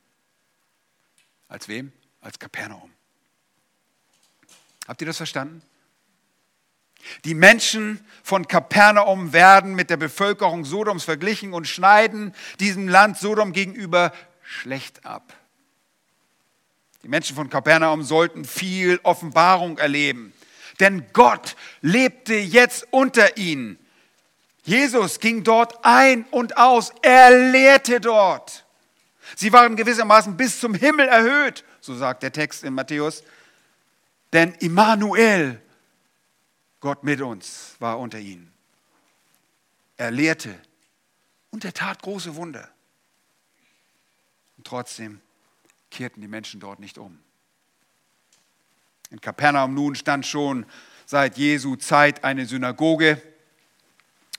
Als 1.48 1.68
wem? 1.68 1.94
Als 2.22 2.38
Kapernaum. 2.38 2.92
Habt 4.88 5.02
ihr 5.02 5.08
das 5.08 5.18
verstanden? 5.18 5.63
Die 7.25 7.34
Menschen 7.34 8.03
von 8.24 8.48
Kapernaum 8.48 9.34
werden 9.34 9.75
mit 9.75 9.89
der 9.89 9.98
Bevölkerung 9.98 10.65
Sodoms 10.65 11.03
verglichen 11.03 11.53
und 11.53 11.67
schneiden 11.67 12.34
diesem 12.60 12.88
Land 12.88 13.17
Sodom 13.17 13.53
gegenüber 13.53 14.13
schlecht 14.43 15.05
ab. 15.05 15.34
Die 17.03 17.10
Menschen 17.10 17.36
von 17.36 17.50
Kapernaum 17.50 18.03
sollten 18.03 18.46
viel 18.46 19.00
Offenbarung 19.03 19.77
erleben, 19.77 20.34
denn 20.79 21.05
Gott 21.12 21.55
lebte 21.82 22.36
jetzt 22.36 22.88
unter 22.91 23.38
ihnen. 23.38 23.77
Jesus 24.63 25.20
ging 25.20 25.43
dort 25.43 25.84
ein 25.84 26.25
und 26.32 26.58
aus, 26.58 26.93
er 27.01 27.51
lehrte 27.51 28.00
dort. 28.00 28.65
Sie 29.36 29.51
waren 29.51 29.75
gewissermaßen 29.75 30.38
bis 30.38 30.60
zum 30.60 30.74
Himmel 30.74 31.08
erhöht, 31.08 31.65
so 31.82 31.96
sagt 31.96 32.24
der 32.24 32.32
Text 32.32 32.63
in 32.63 32.74
Matthäus. 32.74 33.24
Denn 34.32 34.53
Immanuel, 34.60 35.62
Gott 36.84 37.06
mit 37.06 37.22
uns 37.22 37.78
war 37.80 37.98
unter 37.98 38.20
ihnen. 38.20 38.52
Er 39.96 40.12
lehrte 40.12 40.54
und 41.50 41.63
er 41.63 41.72
tat 41.72 42.02
große 42.02 42.36
Wunder. 42.36 42.70
Und 44.58 44.68
trotzdem 44.68 45.22
kehrten 45.90 46.20
die 46.20 46.28
Menschen 46.28 46.60
dort 46.60 46.82
nicht 46.82 46.98
um. 46.98 47.24
In 49.12 49.22
Kapernaum 49.22 49.74
nun 49.74 49.96
stand 49.96 50.25
schon 50.25 50.66
seit 51.06 51.38
Jesu 51.38 51.78
Zeit 51.78 52.25
eine 52.25 52.46
Synagoge. 52.46 53.22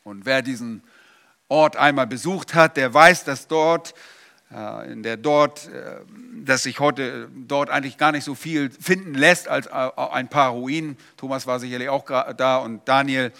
Und 0.02 0.26
wer 0.26 0.42
diesen 0.42 0.82
Ort 1.48 1.76
einmal 1.76 2.06
besucht 2.06 2.52
hat, 2.52 2.76
der 2.76 2.92
weiß, 2.92 3.24
dass 3.24 3.48
dort 3.48 3.94
in 4.84 5.02
der 5.02 5.16
dort, 5.16 5.68
äh, 5.68 5.96
dass 6.44 6.62
sich 6.62 6.78
heute 6.78 7.28
dort 7.34 7.70
eigentlich 7.70 7.98
gar 7.98 8.12
nicht 8.12 8.24
so 8.24 8.34
viel 8.34 8.70
finden 8.70 9.14
lässt 9.14 9.48
als 9.48 9.66
äh, 9.66 9.70
ein 9.70 10.28
paar 10.28 10.50
Ruinen. 10.50 10.96
Thomas 11.16 11.46
war 11.46 11.58
sicherlich 11.58 11.88
auch 11.88 12.04
da 12.36 12.58
und 12.58 12.86
Daniel. 12.86 13.32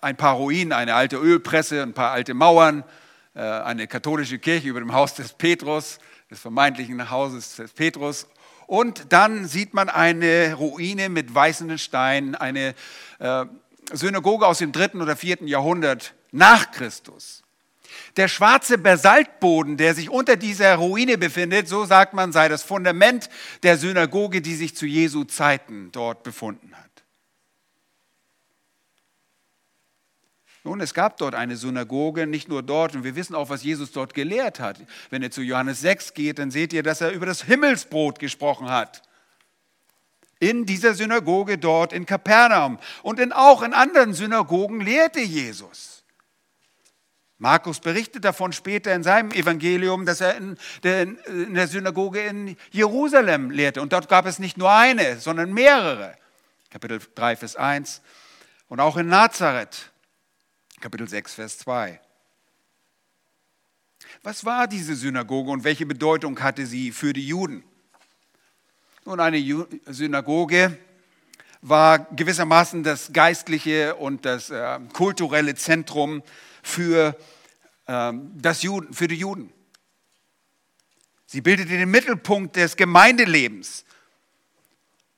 Ein 0.00 0.16
paar 0.16 0.34
Ruinen, 0.34 0.72
eine 0.72 0.94
alte 0.94 1.16
Ölpresse, 1.16 1.82
ein 1.82 1.94
paar 1.94 2.10
alte 2.10 2.34
Mauern, 2.34 2.84
eine 3.34 3.86
katholische 3.86 4.38
Kirche 4.38 4.68
über 4.68 4.80
dem 4.80 4.92
Haus 4.92 5.14
des 5.14 5.32
Petrus, 5.32 5.98
des 6.30 6.40
vermeintlichen 6.40 7.10
Hauses 7.10 7.56
des 7.56 7.72
Petrus. 7.72 8.26
Und 8.66 9.12
dann 9.12 9.46
sieht 9.46 9.74
man 9.74 9.88
eine 9.88 10.54
Ruine 10.54 11.08
mit 11.08 11.34
weißenden 11.34 11.78
Steinen, 11.78 12.34
eine 12.34 12.74
Synagoge 13.92 14.46
aus 14.46 14.58
dem 14.58 14.72
dritten 14.72 15.00
oder 15.00 15.16
vierten 15.16 15.46
Jahrhundert 15.46 16.14
nach 16.30 16.72
Christus. 16.72 17.45
Der 18.16 18.28
schwarze 18.28 18.78
Basaltboden, 18.78 19.76
der 19.76 19.94
sich 19.94 20.10
unter 20.10 20.36
dieser 20.36 20.76
Ruine 20.76 21.18
befindet, 21.18 21.68
so 21.68 21.84
sagt 21.84 22.14
man, 22.14 22.32
sei 22.32 22.48
das 22.48 22.62
Fundament 22.62 23.28
der 23.62 23.76
Synagoge, 23.76 24.40
die 24.40 24.54
sich 24.54 24.76
zu 24.76 24.86
Jesu 24.86 25.24
Zeiten 25.24 25.90
dort 25.92 26.22
befunden 26.22 26.74
hat. 26.74 26.86
Nun, 30.66 30.80
es 30.80 30.94
gab 30.94 31.16
dort 31.18 31.36
eine 31.36 31.56
Synagoge, 31.56 32.26
nicht 32.26 32.48
nur 32.48 32.60
dort, 32.60 32.96
und 32.96 33.04
wir 33.04 33.14
wissen 33.14 33.36
auch, 33.36 33.50
was 33.50 33.62
Jesus 33.62 33.92
dort 33.92 34.14
gelehrt 34.14 34.58
hat. 34.58 34.80
Wenn 35.10 35.22
ihr 35.22 35.30
zu 35.30 35.42
Johannes 35.42 35.80
6 35.80 36.12
geht, 36.12 36.40
dann 36.40 36.50
seht 36.50 36.72
ihr, 36.72 36.82
dass 36.82 37.00
er 37.00 37.12
über 37.12 37.24
das 37.24 37.42
Himmelsbrot 37.42 38.18
gesprochen 38.18 38.68
hat. 38.68 39.02
In 40.40 40.66
dieser 40.66 40.94
Synagoge 40.94 41.56
dort 41.56 41.92
in 41.92 42.04
Kapernaum 42.04 42.80
und 43.04 43.20
in, 43.20 43.32
auch 43.32 43.62
in 43.62 43.72
anderen 43.72 44.12
Synagogen 44.12 44.80
lehrte 44.80 45.20
Jesus. 45.20 45.95
Markus 47.38 47.80
berichtet 47.80 48.24
davon 48.24 48.52
später 48.52 48.94
in 48.94 49.02
seinem 49.02 49.30
Evangelium, 49.30 50.06
dass 50.06 50.22
er 50.22 50.36
in 50.36 50.56
der, 50.82 51.02
in 51.02 51.54
der, 51.54 51.68
Synagoge 51.68 52.20
in 52.22 52.56
Jerusalem 52.70 53.50
lehrte. 53.50 53.82
Und 53.82 53.92
dort 53.92 54.08
gab 54.08 54.24
es 54.24 54.38
nicht 54.38 54.56
nur 54.56 54.72
eine, 54.72 55.18
sondern 55.20 55.52
mehrere. 55.52 56.16
Kapitel 56.70 57.00
3, 57.14 57.36
Vers 57.36 57.56
1. 57.56 58.00
Und 58.68 58.80
auch 58.80 58.96
in 58.96 59.08
Nazareth, 59.08 59.92
Kapitel 60.80 61.08
6, 61.08 61.34
Vers 61.34 61.58
2. 61.58 62.00
Was 64.22 64.44
war 64.44 64.66
diese 64.66 64.94
Synagoge 64.94 65.50
und 65.50 65.64
welche 65.64 65.84
Bedeutung 65.84 66.40
hatte 66.40 66.66
sie 66.66 66.90
für 66.90 67.12
die 67.12 67.26
Juden? 67.26 67.64
Nun, 69.04 69.20
eine 69.20 69.38
Synagoge 69.86 70.78
war 71.60 71.98
gewissermaßen 71.98 72.82
das 72.82 73.12
geistliche 73.12 73.94
und 73.96 74.24
das 74.24 74.50
äh, 74.50 74.78
kulturelle 74.92 75.54
Zentrum 75.54 76.22
für, 76.66 77.16
ähm, 77.86 78.32
das 78.34 78.62
Juden, 78.62 78.92
für 78.92 79.08
die 79.08 79.16
Juden. 79.16 79.52
Sie 81.26 81.40
bildete 81.40 81.70
den 81.70 81.90
Mittelpunkt 81.90 82.56
des 82.56 82.76
Gemeindelebens, 82.76 83.84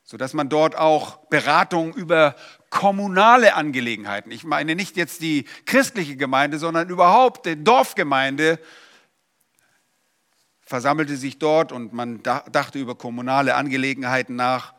sodass 0.05 0.35
man 0.35 0.49
dort 0.49 0.77
auch 0.77 1.17
Beratung 1.27 1.95
über 1.95 2.37
kommunale 2.71 3.55
Angelegenheiten, 3.55 4.31
ich 4.31 4.45
meine 4.45 4.75
nicht 4.75 4.97
jetzt 4.97 5.23
die 5.23 5.45
christliche 5.65 6.17
Gemeinde, 6.17 6.59
sondern 6.59 6.89
überhaupt 6.89 7.47
die 7.47 7.63
Dorfgemeinde, 7.63 8.59
versammelte 10.61 11.17
sich 11.17 11.39
dort 11.39 11.73
und 11.73 11.95
man 11.95 12.23
dachte 12.23 12.79
über 12.79 12.95
kommunale 12.95 13.55
Angelegenheiten 13.55 14.37
nach. 14.37 14.75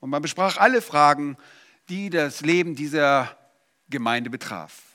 Und 0.00 0.08
man 0.08 0.22
besprach 0.22 0.56
alle 0.56 0.80
Fragen, 0.80 1.36
die 1.90 2.08
das 2.08 2.40
Leben 2.40 2.74
dieser 2.76 3.36
Gemeinde 3.90 4.30
betraf. 4.30 4.89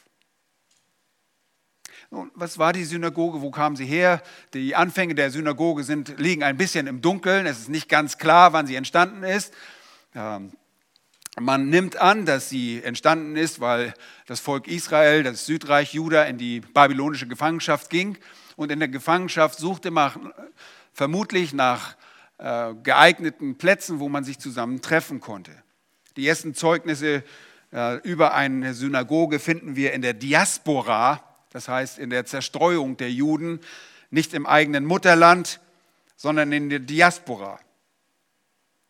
Nun, 2.16 2.32
was 2.34 2.58
war 2.58 2.72
die 2.72 2.86
Synagoge? 2.86 3.42
Wo 3.42 3.52
kam 3.52 3.76
sie 3.76 3.84
her? 3.84 4.24
Die 4.54 4.74
Anfänge 4.74 5.16
der 5.16 5.32
Synagoge 5.32 5.84
sind, 5.84 6.18
liegen 6.18 6.44
ein 6.44 6.56
bisschen 6.56 6.88
im 6.88 7.02
Dunkeln. 7.02 7.46
Es 7.46 7.60
ist 7.60 7.68
nicht 7.68 7.90
ganz 7.90 8.18
klar, 8.18 8.54
wann 8.54 8.68
sie 8.68 8.76
entstanden 8.76 9.24
ist. 9.24 9.54
Ähm, 10.16 10.54
Man 11.38 11.68
nimmt 11.68 11.98
an, 11.98 12.26
dass 12.26 12.48
sie 12.48 12.82
entstanden 12.82 13.36
ist, 13.36 13.60
weil 13.60 13.94
das 14.28 14.40
Volk 14.40 14.70
Israel, 14.70 15.24
das 15.24 15.46
Südreich 15.46 15.94
Juda, 15.94 16.24
in 16.24 16.38
die 16.38 16.62
babylonische 16.62 17.28
Gefangenschaft 17.28 17.90
ging 17.90 18.18
und 18.56 18.72
in 18.72 18.80
der 18.80 18.88
Gefangenschaft 18.88 19.60
suchte 19.60 19.92
man 19.92 20.32
vermutlich 20.94 21.52
nach 21.52 21.98
äh, 22.38 22.76
geeigneten 22.82 23.58
Plätzen, 23.58 24.00
wo 24.00 24.08
man 24.08 24.24
sich 24.24 24.40
zusammen 24.40 24.82
treffen 24.82 25.20
konnte. 25.20 25.52
Die 26.16 26.26
ersten 26.26 26.56
Zeugnisse 26.56 27.26
äh, 27.74 27.98
über 28.08 28.34
eine 28.34 28.74
Synagoge 28.74 29.40
finden 29.40 29.76
wir 29.76 29.92
in 29.92 30.02
der 30.02 30.14
Diaspora, 30.14 31.22
das 31.56 31.70
heißt 31.70 32.00
in 32.00 32.10
der 32.10 32.26
Zerstreuung 32.26 32.98
der 32.98 33.10
Juden, 33.10 33.62
nicht 34.10 34.34
im 34.34 34.46
eigenen 34.46 34.84
Mutterland, 34.84 35.62
sondern 36.18 36.52
in 36.52 36.70
der 36.70 36.80
Diaspora. 36.80 37.62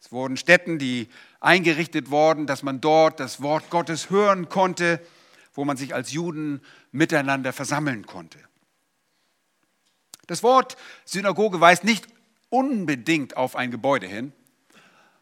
Es 0.01 0.11
wurden 0.11 0.35
Städten, 0.35 0.79
die 0.79 1.07
eingerichtet 1.39 2.09
worden, 2.09 2.47
dass 2.47 2.63
man 2.63 2.81
dort 2.81 3.19
das 3.19 3.39
Wort 3.43 3.69
Gottes 3.69 4.09
hören 4.09 4.49
konnte, 4.49 4.99
wo 5.53 5.63
man 5.63 5.77
sich 5.77 5.93
als 5.93 6.11
Juden 6.11 6.59
miteinander 6.91 7.53
versammeln 7.53 8.07
konnte. 8.07 8.39
Das 10.25 10.41
Wort 10.41 10.75
Synagoge 11.05 11.61
weist 11.61 11.83
nicht 11.83 12.07
unbedingt 12.49 13.37
auf 13.37 13.55
ein 13.55 13.69
Gebäude 13.69 14.07
hin, 14.07 14.33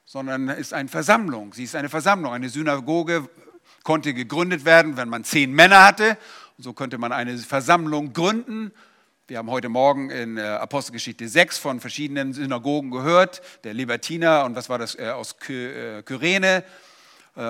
sondern 0.06 0.48
ist 0.48 0.74
eine 0.74 0.88
Versammlung. 0.88 1.52
Sie 1.52 1.66
ist 1.66 1.76
eine 1.76 1.90
Versammlung. 1.90 2.32
Eine 2.32 2.48
Synagoge 2.48 3.28
konnte 3.84 4.14
gegründet 4.14 4.64
werden, 4.64 4.96
wenn 4.96 5.10
man 5.10 5.26
zehn 5.26 5.52
Männer 5.52 5.86
hatte. 5.86 6.18
Und 6.58 6.64
so 6.64 6.74
könnte 6.74 7.00
man 7.00 7.12
eine 7.12 7.36
Versammlung 7.40 8.14
gründen. 8.14 8.72
Wir 9.28 9.40
haben 9.40 9.50
heute 9.50 9.70
Morgen 9.70 10.12
in 10.12 10.38
äh, 10.38 10.42
Apostelgeschichte 10.42 11.28
6 11.28 11.58
von 11.58 11.80
verschiedenen 11.80 12.34
Synagogen 12.34 12.92
gehört, 12.92 13.42
der 13.64 13.74
Libertiner 13.74 14.46
und 14.46 14.56
was 14.56 14.70
war 14.70 14.78
das 14.78 14.94
äh, 15.00 15.10
aus 15.10 15.36
äh, 15.50 16.04
Kyrene. 16.04 16.64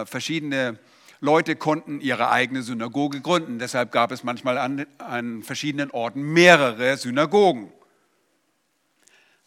Verschiedene 0.06 0.80
Leute 1.20 1.58
konnten 1.58 2.00
ihre 2.00 2.30
eigene 2.30 2.64
Synagoge 2.64 3.20
gründen. 3.20 3.60
Deshalb 3.60 3.92
gab 3.92 4.14
es 4.14 4.24
manchmal 4.24 4.58
an, 4.58 4.86
an 4.98 5.44
verschiedenen 5.44 5.92
Orten 5.92 6.22
mehrere 6.22 6.96
Synagogen. 6.96 7.70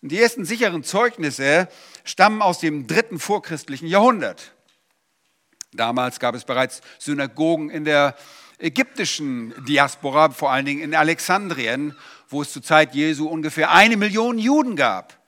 Und 0.03 0.13
die 0.13 0.21
ersten 0.21 0.45
sicheren 0.45 0.85
Zeugnisse 0.85 1.69
stammen 2.05 2.43
aus 2.43 2.59
dem 2.59 2.87
dritten 2.87 3.19
vorchristlichen 3.19 3.89
Jahrhundert. 3.89 4.53
Damals 5.73 6.21
gab 6.21 6.35
es 6.35 6.45
bereits 6.45 6.83
Synagogen 6.99 7.71
in 7.71 7.87
der 7.87 8.15
ägyptischen 8.59 9.55
Diaspora, 9.67 10.31
vor 10.31 10.51
allen 10.51 10.67
Dingen 10.67 10.83
in 10.83 10.95
Alexandrien, 10.95 11.97
wo 12.29 12.43
es 12.43 12.53
zur 12.53 12.63
Zeit 12.63 12.95
Jesu 12.95 13.29
ungefähr 13.29 13.71
eine 13.71 13.97
Million 13.97 14.39
Juden 14.39 14.77
gab. 14.77 15.19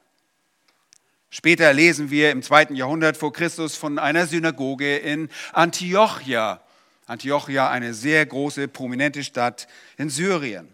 Später 1.30 1.72
lesen 1.74 2.10
wir 2.10 2.30
im 2.30 2.42
zweiten 2.42 2.74
Jahrhundert 2.74 3.16
vor 3.16 3.32
Christus 3.32 3.76
von 3.76 3.98
einer 3.98 4.26
Synagoge 4.26 4.96
in 4.96 5.28
Antiochia. 5.52 6.62
Antiochia, 7.06 7.70
eine 7.70 7.94
sehr 7.94 8.24
große, 8.24 8.68
prominente 8.68 9.22
Stadt 9.22 9.68
in 9.98 10.08
Syrien. 10.08 10.68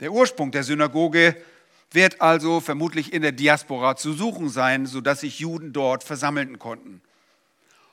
Der 0.00 0.12
Ursprung 0.12 0.52
der 0.52 0.62
Synagoge 0.62 1.36
wird 1.90 2.20
also 2.20 2.60
vermutlich 2.60 3.12
in 3.12 3.22
der 3.22 3.32
Diaspora 3.32 3.96
zu 3.96 4.12
suchen 4.12 4.48
sein, 4.48 4.86
sodass 4.86 5.20
sich 5.20 5.38
Juden 5.38 5.72
dort 5.72 6.02
versammeln 6.04 6.58
konnten. 6.58 7.00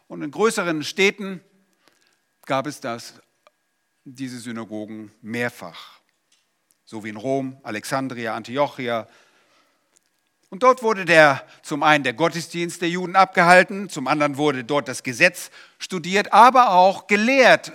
Und 0.07 0.21
in 0.21 0.31
größeren 0.31 0.83
Städten 0.83 1.41
gab 2.45 2.67
es 2.67 2.79
das, 2.79 3.13
diese 4.03 4.39
Synagogen 4.39 5.11
mehrfach. 5.21 5.99
So 6.85 7.03
wie 7.03 7.09
in 7.09 7.17
Rom, 7.17 7.57
Alexandria, 7.63 8.35
Antiochia. 8.35 9.07
Und 10.49 10.63
dort 10.63 10.83
wurde 10.83 11.05
der, 11.05 11.45
zum 11.63 11.81
einen 11.81 12.03
der 12.03 12.13
Gottesdienst 12.13 12.81
der 12.81 12.89
Juden 12.89 13.15
abgehalten, 13.15 13.89
zum 13.89 14.07
anderen 14.07 14.37
wurde 14.37 14.63
dort 14.63 14.87
das 14.87 15.03
Gesetz 15.03 15.49
studiert, 15.79 16.33
aber 16.33 16.71
auch 16.71 17.07
gelehrt. 17.07 17.71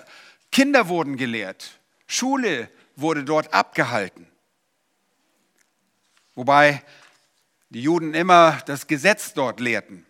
Kinder 0.52 0.88
wurden 0.88 1.16
gelehrt. 1.16 1.78
Schule 2.06 2.70
wurde 2.94 3.24
dort 3.24 3.52
abgehalten. 3.52 4.26
Wobei 6.34 6.82
die 7.70 7.82
Juden 7.82 8.14
immer 8.14 8.60
das 8.66 8.86
Gesetz 8.86 9.34
dort 9.34 9.60
lehrten. 9.60 10.06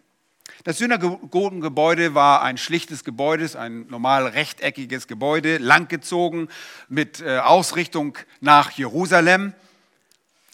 Das 0.64 0.78
Synagogengebäude 0.78 2.14
war 2.14 2.42
ein 2.42 2.58
schlichtes 2.58 3.04
Gebäude, 3.04 3.48
ein 3.58 3.86
normal 3.88 4.26
rechteckiges 4.26 5.06
Gebäude, 5.06 5.58
langgezogen 5.58 6.48
mit 6.88 7.20
äh, 7.20 7.38
Ausrichtung 7.38 8.18
nach 8.40 8.70
Jerusalem. 8.72 9.54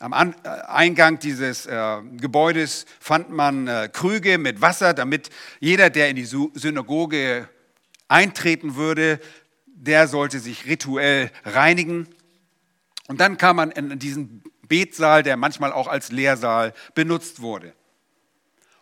Am 0.00 0.12
äh, 0.12 0.48
Eingang 0.66 1.18
dieses 1.18 1.66
äh, 1.66 2.02
Gebäudes 2.16 2.87
fand 3.00 3.30
man 3.30 3.68
Krüge 3.92 4.38
mit 4.38 4.61
Wasser, 4.61 4.94
damit 4.94 5.30
jeder, 5.61 5.90
der 5.90 6.11
in 6.11 6.16
die 6.16 6.26
Synagoge 6.26 7.48
eintreten 8.09 8.76
würde, 8.76 9.20
der 9.66 10.07
sollte 10.09 10.38
sich 10.38 10.66
rituell 10.66 11.30
reinigen. 11.44 12.09
Und 13.09 13.20
dann 13.20 13.37
kam 13.37 13.57
man 13.57 13.70
in 13.70 13.98
diesen 13.98 14.42
Betsaal, 14.68 15.22
der 15.22 15.37
manchmal 15.37 15.72
auch 15.72 15.88
als 15.88 16.11
Lehrsaal 16.11 16.72
benutzt 16.94 17.40
wurde. 17.40 17.74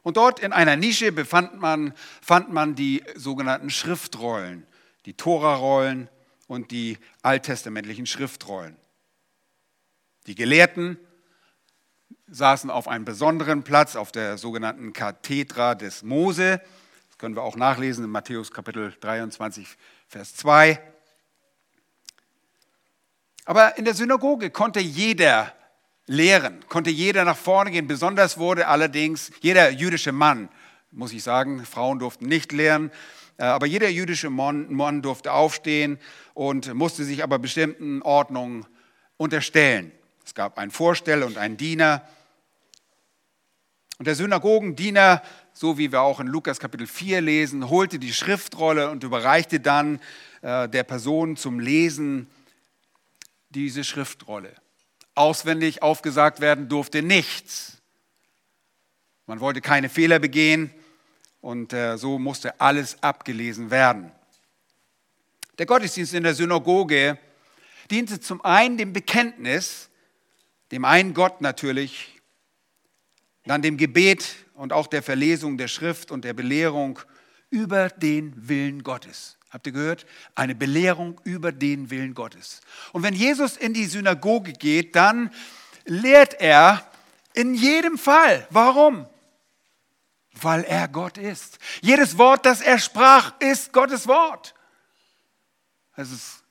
Und 0.03 0.17
dort 0.17 0.41
in 0.41 0.53
einer 0.53 0.77
Nische 0.77 1.12
befand 1.12 1.61
man, 1.61 1.95
fand 2.21 2.53
man 2.53 2.75
die 2.75 3.05
sogenannten 3.15 3.71
Schriftrollen, 3.71 4.67
die 5.07 5.15
Torarollen 5.15 6.09
und 6.49 6.71
die 6.71 6.99
alttestamentlichen 7.23 8.07
Schriftrollen. 8.07 8.77
Die 10.27 10.35
Gelehrten 10.35 10.99
saßen 12.29 12.71
auf 12.71 12.88
einem 12.88 13.05
besonderen 13.05 13.62
Platz, 13.62 13.95
auf 13.95 14.11
der 14.11 14.38
sogenannten 14.38 14.93
Kathedra 14.93 15.75
des 15.75 16.03
Mose. 16.03 16.61
Das 17.09 17.19
können 17.19 17.37
wir 17.37 17.43
auch 17.43 17.57
nachlesen 17.57 18.05
in 18.05 18.11
Matthäus 18.11 18.51
Kapitel 18.51 18.95
23, 19.01 19.69
Vers 20.09 20.35
2. 20.37 20.81
Aber 23.45 23.77
in 23.77 23.85
der 23.85 23.95
Synagoge 23.95 24.51
konnte 24.51 24.81
jeder 24.81 25.53
lehren, 26.07 26.67
konnte 26.69 26.91
jeder 26.91 27.25
nach 27.25 27.37
vorne 27.37 27.71
gehen. 27.71 27.87
Besonders 27.87 28.38
wurde 28.38 28.67
allerdings 28.67 29.31
jeder 29.41 29.71
jüdische 29.71 30.12
Mann, 30.12 30.49
muss 30.91 31.12
ich 31.12 31.23
sagen, 31.23 31.65
Frauen 31.65 31.99
durften 31.99 32.27
nicht 32.27 32.53
lehren, 32.53 32.91
äh, 33.38 33.45
aber 33.45 33.67
jeder 33.67 33.88
jüdische 33.88 34.31
Mann, 34.31 35.03
durfte 35.03 35.33
aufstehen 35.33 35.99
und 36.35 36.73
musste 36.75 37.05
sich 37.05 37.23
aber 37.23 37.38
bestimmten 37.38 38.03
Ordnungen 38.03 38.67
unterstellen. 39.17 39.93
Es 40.25 40.35
gab 40.35 40.59
einen 40.59 40.71
Vorsteller 40.71 41.27
und 41.27 41.38
einen 41.38 41.57
Diener. 41.57 42.07
Und 43.99 44.07
der 44.07 44.15
Synagogendiener, 44.15 45.23
so 45.53 45.79
wie 45.79 45.93
wir 45.93 46.03
auch 46.03 46.21
in 46.21 46.27
Lukas 46.27 46.59
Kapitel 46.59 46.87
4 46.87 47.21
lesen, 47.21 47.69
holte 47.69 47.99
die 47.99 48.12
Schriftrolle 48.12 48.91
und 48.91 49.05
überreichte 49.05 49.61
dann 49.61 50.01
äh, 50.43 50.69
der 50.69 50.83
Person 50.83 51.37
zum 51.37 51.61
Lesen 51.61 52.29
diese 53.51 53.85
Schriftrolle. 53.85 54.62
Auswendig 55.14 55.83
aufgesagt 55.83 56.40
werden 56.40 56.68
durfte 56.68 57.03
nichts. 57.03 57.83
Man 59.27 59.40
wollte 59.40 59.61
keine 59.61 59.88
Fehler 59.88 60.18
begehen 60.18 60.72
und 61.40 61.72
äh, 61.72 61.96
so 61.96 62.18
musste 62.18 62.61
alles 62.61 63.03
abgelesen 63.03 63.70
werden. 63.70 64.12
Der 65.59 65.66
Gottesdienst 65.66 66.14
in 66.14 66.22
der 66.22 66.35
Synagoge 66.35 67.18
diente 67.90 68.20
zum 68.20 68.42
einen 68.44 68.79
dem 68.79 68.92
Bekenntnis, 68.92 69.90
dem 70.70 70.85
einen 70.85 71.12
Gott 71.12 71.40
natürlich, 71.40 72.20
dann 73.44 73.61
dem 73.61 73.77
Gebet 73.77 74.37
und 74.55 74.72
auch 74.72 74.87
der 74.87 75.03
Verlesung 75.03 75.59
der 75.59 75.68
Schrift 75.68 76.11
und 76.11 76.25
der 76.25 76.33
Belehrung 76.33 76.98
über 77.51 77.90
den 77.90 78.48
Willen 78.48 78.83
Gottes. 78.83 79.37
Habt 79.53 79.67
ihr 79.67 79.73
gehört? 79.73 80.07
Eine 80.35 80.55
Belehrung 80.55 81.21
über 81.25 81.53
den 81.53 81.91
Willen 81.91 82.15
Gottes. 82.15 82.62
Und 82.93 83.03
wenn 83.03 83.15
Jesus 83.15 83.59
in 83.59 83.75
die 83.75 83.85
Synagoge 83.85 84.55
geht, 84.55 84.97
dann 84.97 85.31
lehrt 85.85 86.41
er 86.41 86.91
in 87.35 87.55
jedem 87.55 87.99
Fall. 87.99 88.47
Warum? 88.49 89.07
Weil 90.41 90.65
er 90.65 90.88
Gott 90.88 91.19
ist. 91.19 91.59
Jedes 91.83 92.17
Wort, 92.17 92.47
das 92.47 92.62
er 92.62 92.79
sprach, 92.79 93.35
ist 93.41 93.75
Gottes 93.75 94.09
Wort. 94.09 94.55
Es 95.97 96.11
ist 96.11 96.43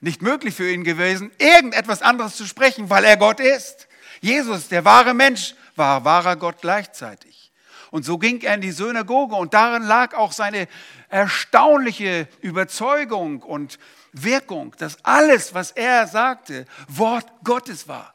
nicht 0.00 0.22
möglich 0.22 0.54
für 0.54 0.70
ihn 0.70 0.84
gewesen, 0.84 1.30
irgendetwas 1.36 2.00
anderes 2.00 2.36
zu 2.36 2.46
sprechen, 2.46 2.88
weil 2.88 3.04
er 3.04 3.18
Gott 3.18 3.40
ist. 3.40 3.88
Jesus, 4.22 4.68
der 4.68 4.86
wahre 4.86 5.12
Mensch, 5.12 5.54
war 5.76 6.04
wahrer 6.04 6.36
Gott 6.36 6.62
gleichzeitig. 6.62 7.47
Und 7.90 8.04
so 8.04 8.18
ging 8.18 8.40
er 8.42 8.54
in 8.54 8.60
die 8.60 8.72
Synagoge 8.72 9.34
und 9.34 9.54
darin 9.54 9.82
lag 9.82 10.14
auch 10.14 10.32
seine 10.32 10.68
erstaunliche 11.08 12.28
Überzeugung 12.40 13.42
und 13.42 13.78
Wirkung, 14.12 14.74
dass 14.78 15.04
alles, 15.04 15.54
was 15.54 15.70
er 15.72 16.06
sagte, 16.06 16.66
Wort 16.88 17.30
Gottes 17.44 17.88
war. 17.88 18.12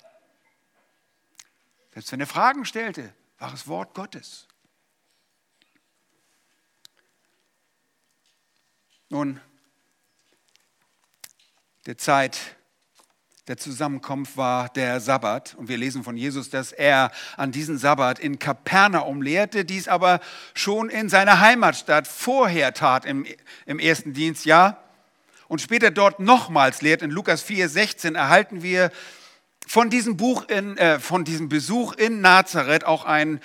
Selbst 1.93 2.11
wenn 2.11 2.19
er 2.19 2.27
Fragen 2.27 2.65
stellte, 2.65 3.13
war 3.37 3.53
es 3.53 3.67
Wort 3.67 3.93
Gottes. 3.93 4.47
Nun, 9.09 9.39
der 11.85 11.97
Zeit 11.97 12.55
der 13.47 13.57
Zusammenkunft 13.57 14.37
war 14.37 14.69
der 14.69 15.01
Sabbat. 15.01 15.55
Und 15.55 15.67
wir 15.67 15.77
lesen 15.77 16.03
von 16.03 16.15
Jesus, 16.15 16.49
dass 16.49 16.71
er 16.71 17.11
an 17.35 17.51
diesem 17.51 17.77
Sabbat 17.77 18.19
in 18.19 18.39
Kapernaum 18.39 19.21
lehrte, 19.21 19.65
dies 19.65 19.87
aber 19.87 20.21
schon 20.53 20.89
in 20.89 21.09
seiner 21.09 21.41
Heimatstadt 21.41 22.07
vorher 22.07 22.73
tat 22.73 23.05
im, 23.05 23.25
im 23.65 23.79
ersten 23.79 24.13
Dienstjahr. 24.13 24.81
Und 25.49 25.61
später 25.61 25.91
dort 25.91 26.19
nochmals 26.19 26.81
lehrt. 26.81 27.01
In 27.01 27.11
Lukas 27.11 27.41
4, 27.41 27.67
16 27.67 28.15
erhalten 28.15 28.63
wir 28.63 28.91
von 29.67 29.89
diesem, 29.89 30.15
Buch 30.15 30.47
in, 30.47 30.77
äh, 30.77 30.99
von 30.99 31.25
diesem 31.25 31.49
Besuch 31.49 31.93
in 31.93 32.21
Nazareth 32.21 32.85
auch 32.85 33.03
einen, 33.03 33.41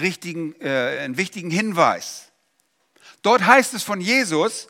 richtigen, 0.00 0.54
äh, 0.60 1.00
einen 1.00 1.18
wichtigen 1.18 1.50
Hinweis. 1.50 2.32
Dort 3.20 3.46
heißt 3.46 3.74
es 3.74 3.82
von 3.82 4.00
Jesus, 4.00 4.68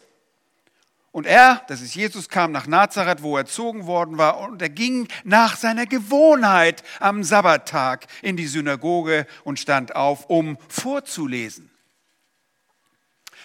und 1.13 1.27
er, 1.27 1.63
das 1.69 1.83
ist 1.83 1.95
Jesus, 1.95 2.31
kam 2.31 2.53
nach 2.53 2.67
Nazareth, 2.67 3.23
wo 3.23 3.37
er 3.37 3.43
erzogen 3.43 3.87
worden 3.87 4.17
war, 4.17 4.41
und 4.41 4.63
er 4.63 4.71
ging 4.71 5.09
nach 5.25 5.59
seiner 5.59 5.85
Gewohnheit 5.85 6.83
am 7.01 7.23
Sabbattag 7.23 8.07
in 8.23 8.39
die 8.39 8.47
Synagoge 8.47 9.27
und 9.45 9.61
stand 9.61 9.95
auf, 9.95 10.31
um 10.31 10.57
vorzulesen. 10.69 11.71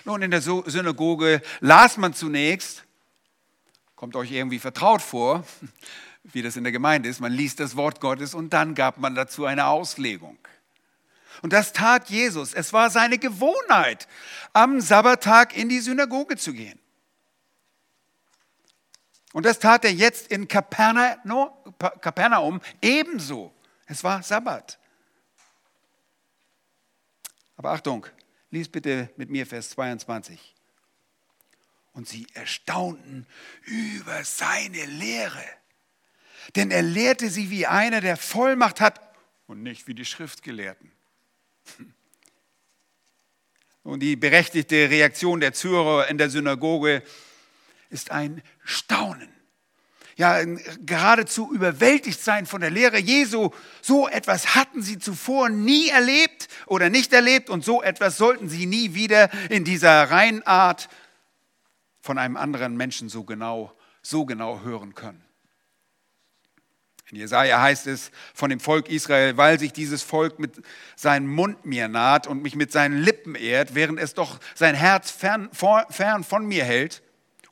Nun, 0.06 0.22
in 0.22 0.32
der 0.32 0.42
Synagoge 0.42 1.42
las 1.60 1.98
man 1.98 2.14
zunächst, 2.14 2.86
kommt 3.98 4.16
euch 4.16 4.32
irgendwie 4.32 4.60
vertraut 4.60 5.02
vor, 5.02 5.44
wie 6.24 6.42
das 6.42 6.56
in 6.56 6.64
der 6.64 6.72
Gemeinde 6.72 7.10
ist, 7.10 7.20
man 7.20 7.34
liest 7.34 7.60
das 7.60 7.76
Wort 7.76 8.00
Gottes 8.00 8.34
und 8.34 8.54
dann 8.54 8.76
gab 8.76 8.98
man 8.98 9.14
dazu 9.14 9.44
eine 9.44 9.68
Auslegung. 9.68 10.38
Und 11.42 11.52
das 11.52 11.74
tat 11.74 12.10
Jesus. 12.10 12.54
Es 12.54 12.72
war 12.72 12.90
seine 12.90 13.18
Gewohnheit, 13.18 14.08
am 14.54 14.80
Sabbattag 14.80 15.56
in 15.56 15.68
die 15.68 15.82
Synagoge 15.82 16.38
zu 16.38 16.54
gehen. 16.54 16.80
Und 19.34 19.46
das 19.46 19.60
tat 19.60 19.84
er 19.86 19.92
jetzt 19.92 20.28
in 20.28 20.48
Kapernaum 20.48 21.52
ebenso. 22.82 23.54
Es 23.86 24.04
war 24.04 24.24
Sabbat. 24.24 24.80
Aber 27.56 27.72
Achtung, 27.72 28.06
lies 28.52 28.70
bitte 28.70 29.10
mit 29.18 29.30
mir 29.30 29.46
Vers 29.46 29.72
22. 29.72 30.56
Und 31.94 32.08
sie 32.08 32.28
erstaunten 32.34 33.26
über 33.64 34.24
seine 34.24 34.86
Lehre. 34.86 35.44
Denn 36.56 36.72
er 36.72 36.84
lehrte 36.84 37.30
sie 37.30 37.50
wie 37.50 37.68
einer, 37.68 38.00
der 38.02 38.16
Vollmacht 38.16 38.80
hat 38.80 39.02
und 39.48 39.64
nicht 39.64 39.88
wie 39.88 39.96
die 39.96 40.06
Schriftgelehrten. 40.06 40.92
Und 43.84 44.02
die 44.02 44.16
berechtigte 44.16 44.90
Reaktion 44.90 45.40
der 45.40 45.54
Zuhörer 45.54 46.08
in 46.08 46.18
der 46.18 46.30
Synagoge 46.30 47.04
ist 47.90 48.12
ein 48.12 48.44
Staunen. 48.68 49.30
Ja, 50.18 50.44
geradezu 50.84 51.54
überwältigt 51.54 52.20
sein 52.20 52.46
von 52.46 52.60
der 52.60 52.70
Lehre 52.70 52.98
Jesu. 52.98 53.52
So 53.82 54.10
etwas 54.10 54.56
hatten 54.56 54.82
sie 54.82 55.00
zuvor 55.00 55.48
nie 55.50 55.88
erlebt 55.90 56.50
oder 56.66 56.90
nicht 56.90 57.14
erlebt 57.14 57.50
und 57.50 57.64
so 57.64 57.82
etwas 57.82 58.18
sollten 58.18 58.50
sie 58.50 58.66
nie 58.66 58.94
wieder 58.94 59.30
in 59.50 59.64
dieser 59.64 60.10
Reinart 60.10 60.90
von 62.02 62.18
einem 62.18 62.36
anderen 62.36 62.76
Menschen 62.76 63.10
so 63.10 63.24
genau, 63.24 63.72
so 64.02 64.26
genau 64.26 64.62
hören 64.62 64.96
können. 64.96 65.24
In 67.10 67.18
Jesaja 67.18 67.62
heißt 67.62 67.88
es 67.88 68.12
von 68.34 68.50
dem 68.50 68.60
Volk 68.60 68.90
Israel, 68.90 69.38
weil 69.38 69.60
sich 69.60 69.72
dieses 69.72 70.04
Volk 70.04 70.40
mit 70.40 70.62
seinem 70.98 71.28
Mund 71.28 71.64
mir 71.64 71.88
naht 71.88 72.28
und 72.28 72.42
mich 72.42 72.56
mit 72.56 72.74
seinen 72.74 72.98
Lippen 72.98 73.36
ehrt, 73.36 73.76
während 73.76 73.98
es 73.98 74.14
doch 74.14 74.40
sein 74.56 74.76
Herz 74.76 75.10
fern, 75.10 75.50
fern 75.54 76.24
von 76.26 76.46
mir 76.46 76.66
hält 76.66 77.02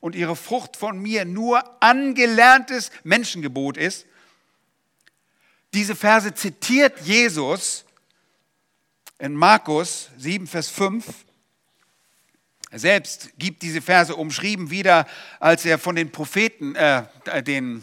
und 0.06 0.14
ihre 0.14 0.36
Frucht 0.36 0.76
von 0.76 1.00
mir 1.00 1.24
nur 1.24 1.82
angelerntes 1.82 2.92
Menschengebot 3.02 3.76
ist. 3.76 4.06
Diese 5.74 5.96
Verse 5.96 6.32
zitiert 6.32 7.00
Jesus 7.00 7.84
in 9.18 9.34
Markus 9.34 10.10
7, 10.16 10.46
Vers 10.46 10.68
5. 10.68 11.04
Er 12.70 12.78
selbst 12.78 13.36
gibt 13.36 13.62
diese 13.62 13.82
Verse 13.82 14.14
umschrieben 14.14 14.70
wieder, 14.70 15.08
als 15.40 15.64
er 15.64 15.76
von 15.76 15.96
den 15.96 16.12
Propheten, 16.12 16.76
äh, 16.76 17.42
den 17.42 17.82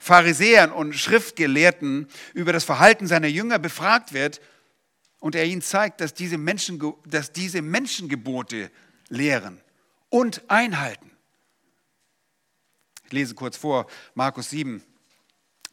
Pharisäern 0.00 0.72
und 0.72 0.94
Schriftgelehrten 0.94 2.08
über 2.34 2.52
das 2.52 2.64
Verhalten 2.64 3.06
seiner 3.06 3.28
Jünger 3.28 3.60
befragt 3.60 4.12
wird 4.12 4.40
und 5.20 5.36
er 5.36 5.44
ihnen 5.44 5.62
zeigt, 5.62 6.00
dass 6.00 6.12
diese, 6.12 6.38
Menschen, 6.38 6.82
dass 7.06 7.30
diese 7.30 7.62
Menschengebote 7.62 8.68
lehren 9.10 9.60
und 10.08 10.42
einhalten. 10.50 11.11
Ich 13.12 13.14
lese 13.14 13.34
kurz 13.34 13.58
vor, 13.58 13.88
Markus 14.14 14.48
7, 14.48 14.82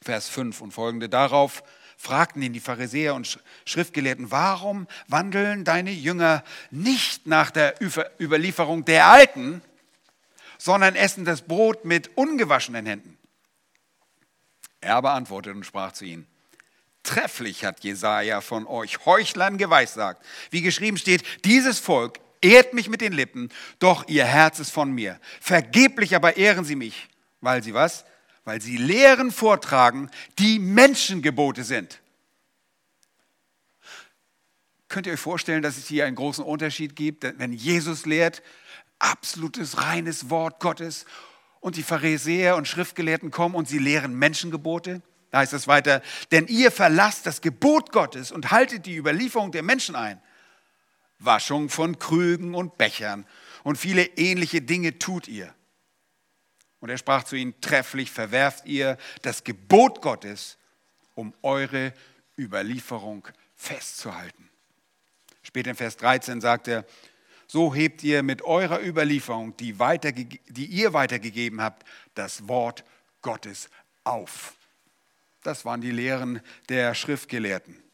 Vers 0.02 0.28
5 0.28 0.60
und 0.60 0.74
folgende. 0.74 1.08
Darauf 1.08 1.64
fragten 1.96 2.42
ihn 2.42 2.52
die 2.52 2.60
Pharisäer 2.60 3.16
und 3.16 3.40
Schriftgelehrten, 3.64 4.30
warum 4.30 4.88
wandeln 5.08 5.64
deine 5.64 5.92
Jünger 5.92 6.44
nicht 6.70 7.28
nach 7.28 7.50
der 7.50 7.76
Überlieferung 8.20 8.84
der 8.84 9.06
Alten, 9.06 9.62
sondern 10.58 10.96
essen 10.96 11.24
das 11.24 11.44
Brot 11.44 11.86
mit 11.86 12.10
ungewaschenen 12.18 12.86
Händen? 12.86 13.18
Er 14.82 14.96
aber 14.96 15.12
antwortete 15.12 15.56
und 15.56 15.66
sprach 15.66 15.94
zu 15.94 16.04
ihnen, 16.04 16.28
trefflich 17.04 17.64
hat 17.64 17.86
Jesaja 17.86 18.42
von 18.42 18.68
euch 18.68 19.06
Heuchlern 19.06 19.58
geweissagt. 19.58 20.26
Wie 20.50 20.62
geschrieben 20.62 20.98
steht, 20.98 21.24
dieses 21.46 21.80
Volk 21.80 22.20
ehrt 22.42 22.74
mich 22.74 22.90
mit 22.90 23.00
den 23.00 23.14
Lippen, 23.14 23.48
doch 23.80 24.10
ihr 24.10 24.26
Herz 24.26 24.60
ist 24.60 24.72
von 24.72 24.92
mir. 24.92 25.22
Vergeblich 25.40 26.18
aber 26.18 26.36
ehren 26.36 26.66
sie 26.66 26.76
mich, 26.76 27.08
weil 27.42 27.64
sie 27.64 27.74
was? 27.74 28.06
Weil 28.46 28.62
sie 28.62 28.78
Lehren 28.78 29.32
vortragen, 29.32 30.10
die 30.38 30.60
Menschengebote 30.60 31.64
sind. 31.64 32.02
Könnt 34.88 35.06
ihr 35.06 35.14
euch 35.14 35.20
vorstellen, 35.20 35.62
dass 35.62 35.78
es 35.78 35.88
hier 35.88 36.06
einen 36.06 36.16
großen 36.16 36.44
Unterschied 36.44 36.96
gibt, 36.96 37.24
wenn 37.38 37.54
Jesus 37.54 38.06
lehrt, 38.06 38.42
absolutes 38.98 39.82
reines 39.82 40.30
Wort 40.30 40.60
Gottes 40.60 41.06
und 41.60 41.76
die 41.76 41.84
Pharisäer 41.84 42.56
und 42.56 42.68
Schriftgelehrten 42.68 43.32
kommen 43.32 43.56
und 43.56 43.68
sie 43.68 43.78
lehren 43.78 44.16
Menschengebote. 44.16 45.02
Da 45.30 45.40
heißt 45.40 45.54
es 45.54 45.68
weiter, 45.68 46.02
denn 46.32 46.48
ihr 46.48 46.72
verlasst 46.72 47.26
das 47.28 47.42
Gebot 47.42 47.92
Gottes 47.92 48.32
und 48.32 48.50
haltet 48.50 48.88
die 48.88 48.98
Überlieferung 48.98 49.52
der 49.52 49.62
Menschen 49.62 49.96
ein. 49.96 50.20
Waschung 51.20 51.70
von 51.70 52.00
Krügen 52.00 52.56
und 52.56 52.78
Bechern 52.78 53.26
und 53.64 53.78
viele 53.78 54.06
ähnliche 54.06 54.62
Dinge 54.62 54.98
tut 54.98 55.28
ihr. 55.28 55.54
Und 56.80 56.90
er 56.90 56.98
sprach 56.98 57.24
zu 57.24 57.36
ihnen, 57.36 57.60
trefflich 57.62 58.12
verwerft 58.12 58.66
ihr 58.66 58.98
das 59.22 59.44
Gebot 59.44 60.02
Gottes, 60.02 60.58
um 61.16 61.34
eure 61.42 61.94
Überlieferung 62.38 63.28
festzuhalten. 63.56 64.50
Später 65.44 65.72
in 65.72 65.76
Vers 65.76 65.98
13 65.98 66.42
sagt 66.42 66.68
er, 66.68 66.86
so 67.48 67.74
hebt 67.74 68.04
ihr 68.04 68.22
mit 68.24 68.44
eurer 68.44 68.82
Überlieferung, 68.82 69.58
die, 69.58 69.76
die 70.48 70.66
ihr 70.68 70.94
weitergegeben 70.94 71.62
habt, 71.62 71.84
das 72.14 72.48
Wort 72.48 72.84
Gottes 73.22 73.70
auf. 74.04 74.54
Das 75.44 75.66
waren 75.66 75.82
die 75.82 75.92
Lehren 75.92 76.42
der 76.70 76.94
Schriftgelehrten. 76.94 77.89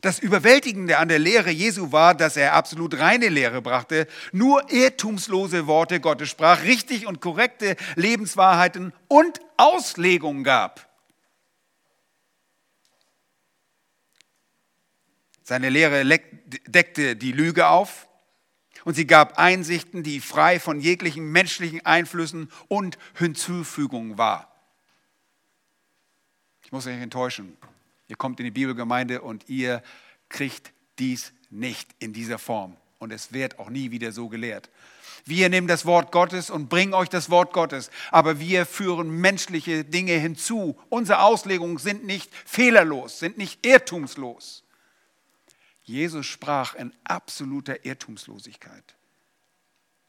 Das 0.00 0.20
Überwältigende 0.20 0.98
an 0.98 1.08
der 1.08 1.18
Lehre 1.18 1.50
Jesu 1.50 1.90
war, 1.90 2.14
dass 2.14 2.36
er 2.36 2.52
absolut 2.52 2.98
reine 2.98 3.28
Lehre 3.28 3.60
brachte, 3.60 4.06
nur 4.30 4.70
irrtumslose 4.70 5.66
Worte 5.66 6.00
Gottes 6.00 6.28
sprach, 6.28 6.62
richtig 6.62 7.06
und 7.06 7.20
korrekte 7.20 7.76
Lebenswahrheiten 7.96 8.92
und 9.08 9.40
Auslegungen 9.56 10.44
gab. 10.44 10.88
Seine 15.42 15.68
Lehre 15.68 16.04
deckte 16.66 17.16
die 17.16 17.32
Lüge 17.32 17.68
auf, 17.68 18.08
und 18.84 18.94
sie 18.94 19.06
gab 19.06 19.38
Einsichten, 19.38 20.02
die 20.02 20.20
frei 20.20 20.60
von 20.60 20.80
jeglichen 20.80 21.32
menschlichen 21.32 21.84
Einflüssen 21.84 22.50
und 22.68 22.96
Hinzufügungen 23.14 24.16
war. 24.16 24.54
Ich 26.62 26.70
muss 26.70 26.86
euch 26.86 27.00
enttäuschen. 27.00 27.56
Ihr 28.08 28.16
kommt 28.16 28.40
in 28.40 28.44
die 28.44 28.50
Bibelgemeinde 28.50 29.20
und 29.20 29.48
ihr 29.48 29.82
kriegt 30.28 30.72
dies 30.98 31.32
nicht 31.50 31.88
in 31.98 32.12
dieser 32.12 32.38
Form. 32.38 32.76
Und 32.98 33.12
es 33.12 33.32
wird 33.32 33.58
auch 33.58 33.70
nie 33.70 33.90
wieder 33.90 34.12
so 34.12 34.28
gelehrt. 34.28 34.70
Wir 35.24 35.48
nehmen 35.50 35.68
das 35.68 35.84
Wort 35.84 36.10
Gottes 36.10 36.48
und 36.48 36.68
bringen 36.68 36.94
euch 36.94 37.10
das 37.10 37.28
Wort 37.28 37.52
Gottes, 37.52 37.90
aber 38.10 38.40
wir 38.40 38.64
führen 38.64 39.10
menschliche 39.10 39.84
Dinge 39.84 40.14
hinzu. 40.14 40.78
Unsere 40.88 41.20
Auslegungen 41.20 41.78
sind 41.78 42.04
nicht 42.04 42.34
fehlerlos, 42.46 43.18
sind 43.18 43.36
nicht 43.36 43.64
irrtumslos. 43.64 44.64
Jesus 45.82 46.26
sprach 46.26 46.74
in 46.74 46.94
absoluter 47.04 47.84
Irrtumslosigkeit. 47.84 48.94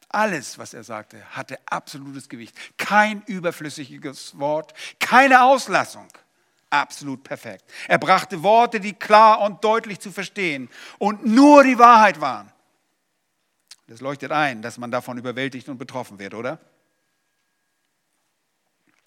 Alles, 0.10 0.58
was 0.58 0.74
er 0.74 0.84
sagte, 0.84 1.24
hatte 1.36 1.60
absolutes 1.68 2.30
Gewicht. 2.30 2.56
Kein 2.78 3.22
überflüssiges 3.28 4.40
Wort, 4.40 4.74
keine 5.00 5.44
Auslassung. 5.44 6.08
Absolut 6.70 7.24
perfekt. 7.24 7.66
Er 7.88 7.98
brachte 7.98 8.44
Worte, 8.44 8.80
die 8.80 8.94
klar 8.94 9.42
und 9.42 9.64
deutlich 9.64 10.00
zu 10.00 10.12
verstehen 10.12 10.70
und 11.00 11.26
nur 11.26 11.64
die 11.64 11.80
Wahrheit 11.80 12.22
waren. 12.22 12.52
Das 13.88 14.02
leuchtet 14.02 14.32
ein, 14.32 14.62
dass 14.62 14.78
man 14.78 14.92
davon 14.92 15.18
überwältigt 15.18 15.68
und 15.68 15.80
betroffen 15.80 16.20
wird, 16.20 16.36
oder? 16.36 16.60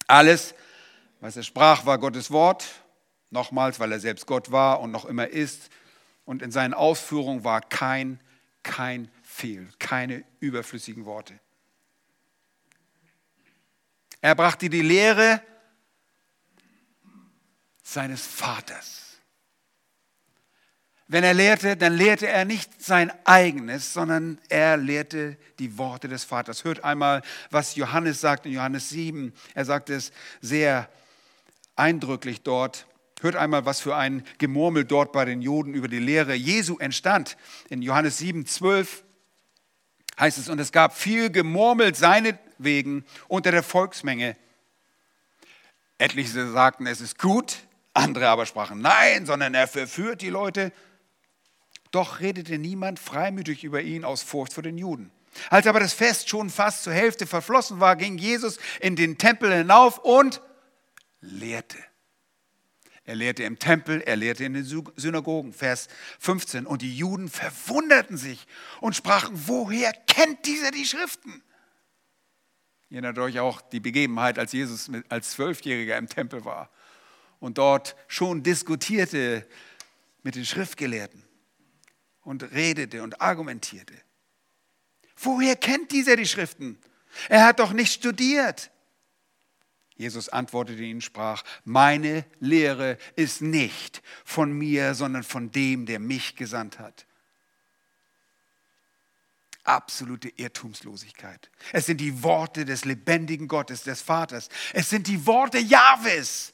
Alles, 0.07 0.53
Was 1.21 1.37
er 1.37 1.43
sprach, 1.43 1.85
war 1.85 1.99
Gottes 1.99 2.31
Wort. 2.31 2.65
Nochmals, 3.29 3.79
weil 3.79 3.93
er 3.93 3.99
selbst 4.01 4.27
Gott 4.27 4.51
war 4.51 4.81
und 4.81 4.91
noch 4.91 5.05
immer 5.05 5.27
ist. 5.29 5.69
Und 6.25 6.41
in 6.41 6.51
seinen 6.51 6.73
Ausführungen 6.73 7.45
war 7.45 7.61
kein, 7.61 8.19
kein 8.61 9.09
Fehl, 9.23 9.69
keine 9.79 10.25
überflüssigen 10.41 11.05
Worte. 11.05 11.39
Er 14.19 14.35
brachte 14.35 14.69
die 14.69 14.81
Lehre 14.81 15.41
seines 17.83 18.25
Vaters. 18.25 19.03
Wenn 21.07 21.23
er 21.23 21.33
lehrte, 21.33 21.77
dann 21.77 21.95
lehrte 21.95 22.27
er 22.27 22.45
nicht 22.45 22.81
sein 22.81 23.11
eigenes, 23.25 23.93
sondern 23.93 24.39
er 24.49 24.77
lehrte 24.77 25.37
die 25.59 25.77
Worte 25.77 26.07
des 26.07 26.23
Vaters. 26.23 26.63
Hört 26.63 26.83
einmal, 26.83 27.21
was 27.51 27.75
Johannes 27.75 28.21
sagt 28.21 28.45
in 28.45 28.53
Johannes 28.53 28.89
7. 28.89 29.33
Er 29.53 29.65
sagt 29.65 29.89
es 29.89 30.11
sehr 30.41 30.89
eindrücklich 31.75 32.41
dort. 32.41 32.87
Hört 33.21 33.35
einmal, 33.35 33.65
was 33.65 33.79
für 33.79 33.95
ein 33.95 34.25
Gemurmel 34.37 34.85
dort 34.85 35.11
bei 35.11 35.25
den 35.25 35.41
Juden 35.41 35.73
über 35.73 35.87
die 35.87 35.99
Lehre 35.99 36.33
Jesu 36.33 36.77
entstand. 36.79 37.37
In 37.69 37.81
Johannes 37.81 38.17
7, 38.17 38.45
12 38.45 39.03
heißt 40.19 40.37
es, 40.37 40.49
und 40.49 40.59
es 40.59 40.71
gab 40.71 40.97
viel 40.97 41.29
Gemurmel 41.29 41.93
seinetwegen 41.93 43.05
unter 43.27 43.51
der 43.51 43.63
Volksmenge. 43.63 44.35
Etliche 45.97 46.49
sagten, 46.51 46.87
es 46.87 47.01
ist 47.01 47.19
gut, 47.19 47.57
andere 47.93 48.27
aber 48.27 48.45
sprachen, 48.45 48.81
nein, 48.81 49.25
sondern 49.25 49.53
er 49.53 49.67
verführt 49.67 50.21
die 50.21 50.29
Leute. 50.29 50.71
Doch 51.91 52.19
redete 52.19 52.57
niemand 52.57 52.99
freimütig 52.99 53.63
über 53.63 53.81
ihn 53.81 54.03
aus 54.03 54.23
Furcht 54.23 54.53
vor 54.53 54.63
den 54.63 54.77
Juden. 54.77 55.11
Als 55.49 55.67
aber 55.67 55.79
das 55.79 55.93
Fest 55.93 56.29
schon 56.29 56.49
fast 56.49 56.83
zur 56.83 56.93
Hälfte 56.93 57.27
verflossen 57.27 57.79
war, 57.79 57.95
ging 57.95 58.17
Jesus 58.17 58.57
in 58.79 58.95
den 58.95 59.17
Tempel 59.17 59.53
hinauf 59.53 59.99
und 59.99 60.41
lehrte. 61.21 61.77
Er 63.05 63.15
lehrte 63.15 63.43
im 63.43 63.59
Tempel, 63.59 64.01
er 64.01 64.15
lehrte 64.15 64.45
in 64.45 64.53
den 64.53 64.65
Synagogen, 64.95 65.53
Vers 65.53 65.87
15. 66.19 66.65
Und 66.65 66.81
die 66.81 66.95
Juden 66.95 67.29
verwunderten 67.29 68.17
sich 68.17 68.47
und 68.79 68.95
sprachen, 68.95 69.47
woher 69.47 69.91
kennt 69.91 70.45
dieser 70.45 70.71
die 70.71 70.85
Schriften? 70.85 71.43
Ihr 72.89 72.97
erinnert 72.97 73.19
euch 73.19 73.39
auch 73.39 73.59
die 73.61 73.79
Begebenheit, 73.81 74.39
als 74.39 74.53
Jesus 74.53 74.89
als 75.09 75.31
Zwölfjähriger 75.31 75.97
im 75.97 76.07
Tempel 76.07 76.45
war 76.45 76.69
und 77.43 77.57
dort 77.57 77.97
schon 78.07 78.41
diskutierte 78.41 79.45
mit 80.21 80.35
den 80.35 80.45
Schriftgelehrten 80.45 81.21
und 82.21 82.41
redete 82.53 83.03
und 83.03 83.19
argumentierte. 83.19 83.95
Woher 85.17 85.57
kennt 85.57 85.91
dieser 85.91 86.15
die 86.15 86.25
Schriften? 86.25 86.79
Er 87.27 87.45
hat 87.45 87.59
doch 87.59 87.73
nicht 87.73 87.91
studiert. 87.91 88.71
Jesus 89.95 90.29
antwortete 90.29 90.81
ihnen, 90.83 91.01
sprach, 91.01 91.43
meine 91.65 92.23
Lehre 92.39 92.97
ist 93.17 93.41
nicht 93.41 94.01
von 94.23 94.53
mir, 94.53 94.95
sondern 94.95 95.23
von 95.23 95.51
dem, 95.51 95.85
der 95.85 95.99
mich 95.99 96.37
gesandt 96.37 96.79
hat. 96.79 97.05
Absolute 99.65 100.29
Irrtumslosigkeit. 100.29 101.51
Es 101.73 101.87
sind 101.87 101.99
die 101.99 102.23
Worte 102.23 102.63
des 102.63 102.85
lebendigen 102.85 103.49
Gottes, 103.49 103.83
des 103.83 104.01
Vaters. 104.01 104.47
Es 104.71 104.89
sind 104.89 105.07
die 105.07 105.25
Worte 105.25 105.57
Jahwes, 105.57 106.52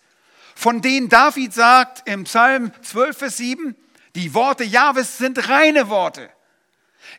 von 0.59 0.81
denen 0.81 1.07
David 1.07 1.53
sagt 1.53 2.05
im 2.05 2.25
Psalm 2.25 2.73
12, 2.81 3.17
Vers 3.17 3.37
7, 3.37 3.77
die 4.15 4.33
Worte 4.33 4.65
Jahwes 4.65 5.17
sind 5.17 5.47
reine 5.47 5.87
Worte. 5.87 6.29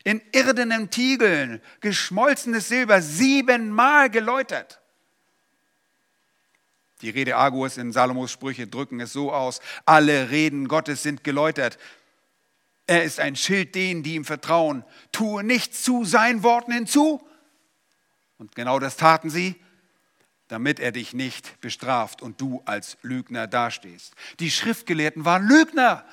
In 0.03 0.21
irdenen 0.31 0.91
Tiegeln, 0.91 1.59
geschmolzenes 1.79 2.67
Silber, 2.67 3.01
siebenmal 3.01 4.11
geläutert. 4.11 4.79
Die 7.01 7.09
Rede 7.09 7.35
Agurs 7.35 7.77
in 7.77 7.91
Salomos 7.91 8.31
Sprüche 8.31 8.67
drücken 8.67 8.99
es 8.99 9.11
so 9.11 9.33
aus, 9.33 9.59
alle 9.87 10.29
Reden 10.29 10.67
Gottes 10.67 11.01
sind 11.01 11.23
geläutert. 11.23 11.79
Er 12.85 13.03
ist 13.03 13.19
ein 13.19 13.35
Schild 13.35 13.73
denen, 13.73 14.03
die 14.03 14.13
ihm 14.13 14.25
vertrauen. 14.25 14.85
Tue 15.11 15.43
nichts 15.43 15.81
zu 15.81 16.05
seinen 16.05 16.43
Worten 16.43 16.73
hinzu. 16.73 17.27
Und 18.37 18.53
genau 18.53 18.77
das 18.77 18.97
taten 18.97 19.31
sie, 19.31 19.55
damit 20.51 20.81
er 20.81 20.91
dich 20.91 21.13
nicht 21.13 21.61
bestraft 21.61 22.21
und 22.21 22.41
du 22.41 22.61
als 22.65 22.97
Lügner 23.03 23.47
dastehst. 23.47 24.13
Die 24.41 24.51
Schriftgelehrten 24.51 25.23
waren 25.23 25.47
Lügner. 25.47 26.05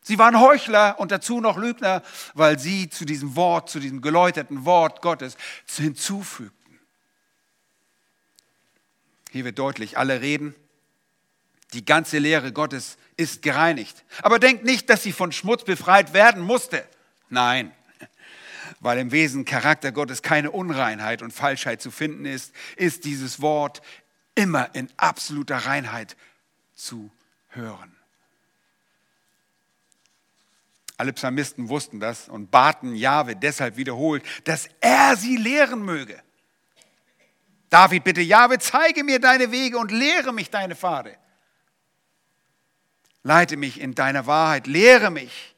Sie 0.00 0.18
waren 0.18 0.40
Heuchler 0.40 0.98
und 0.98 1.12
dazu 1.12 1.42
noch 1.42 1.58
Lügner, 1.58 2.02
weil 2.32 2.58
sie 2.58 2.88
zu 2.88 3.04
diesem 3.04 3.36
Wort, 3.36 3.68
zu 3.68 3.78
diesem 3.78 4.00
geläuterten 4.00 4.64
Wort 4.64 5.02
Gottes 5.02 5.36
hinzufügten. 5.66 6.80
Hier 9.32 9.44
wird 9.44 9.58
deutlich, 9.58 9.98
alle 9.98 10.22
reden, 10.22 10.54
die 11.74 11.84
ganze 11.84 12.16
Lehre 12.16 12.52
Gottes 12.52 12.96
ist 13.18 13.42
gereinigt. 13.42 14.02
Aber 14.22 14.38
denkt 14.38 14.64
nicht, 14.64 14.88
dass 14.88 15.02
sie 15.02 15.12
von 15.12 15.30
Schmutz 15.30 15.64
befreit 15.64 16.14
werden 16.14 16.42
musste. 16.42 16.88
Nein, 17.28 17.70
weil 18.80 18.98
im 18.98 19.12
Wesen 19.12 19.44
Charakter 19.44 19.92
Gottes 19.92 20.22
keine 20.22 20.50
Unreinheit 20.50 21.22
und 21.22 21.32
Falschheit 21.32 21.82
zu 21.82 21.90
finden 21.90 22.24
ist, 22.24 22.52
ist 22.76 23.04
dieses 23.04 23.40
Wort 23.40 23.82
immer 24.34 24.74
in 24.74 24.88
absoluter 24.96 25.56
Reinheit 25.56 26.16
zu 26.74 27.10
hören. 27.48 27.94
Alle 30.96 31.12
Psalmisten 31.12 31.68
wussten 31.68 32.00
das 32.00 32.28
und 32.28 32.50
baten 32.50 32.94
Jahwe 32.94 33.36
deshalb 33.36 33.76
wiederholt, 33.76 34.24
dass 34.44 34.68
er 34.80 35.16
sie 35.16 35.36
lehren 35.36 35.82
möge. 35.84 36.20
David, 37.70 38.04
bitte, 38.04 38.20
Jahwe, 38.20 38.58
zeige 38.58 39.04
mir 39.04 39.20
deine 39.20 39.52
Wege 39.52 39.78
und 39.78 39.92
lehre 39.92 40.32
mich 40.32 40.50
deine 40.50 40.74
Pfade. 40.74 41.16
Leite 43.22 43.56
mich 43.56 43.80
in 43.80 43.94
deiner 43.94 44.26
Wahrheit, 44.26 44.66
lehre 44.66 45.10
mich, 45.10 45.54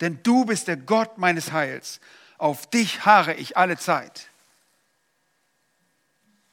denn 0.00 0.20
du 0.22 0.44
bist 0.44 0.68
der 0.68 0.76
Gott 0.76 1.18
meines 1.18 1.52
Heils. 1.52 2.00
Auf 2.40 2.70
dich 2.70 3.04
harre 3.04 3.34
ich 3.34 3.58
alle 3.58 3.76
Zeit. 3.76 4.30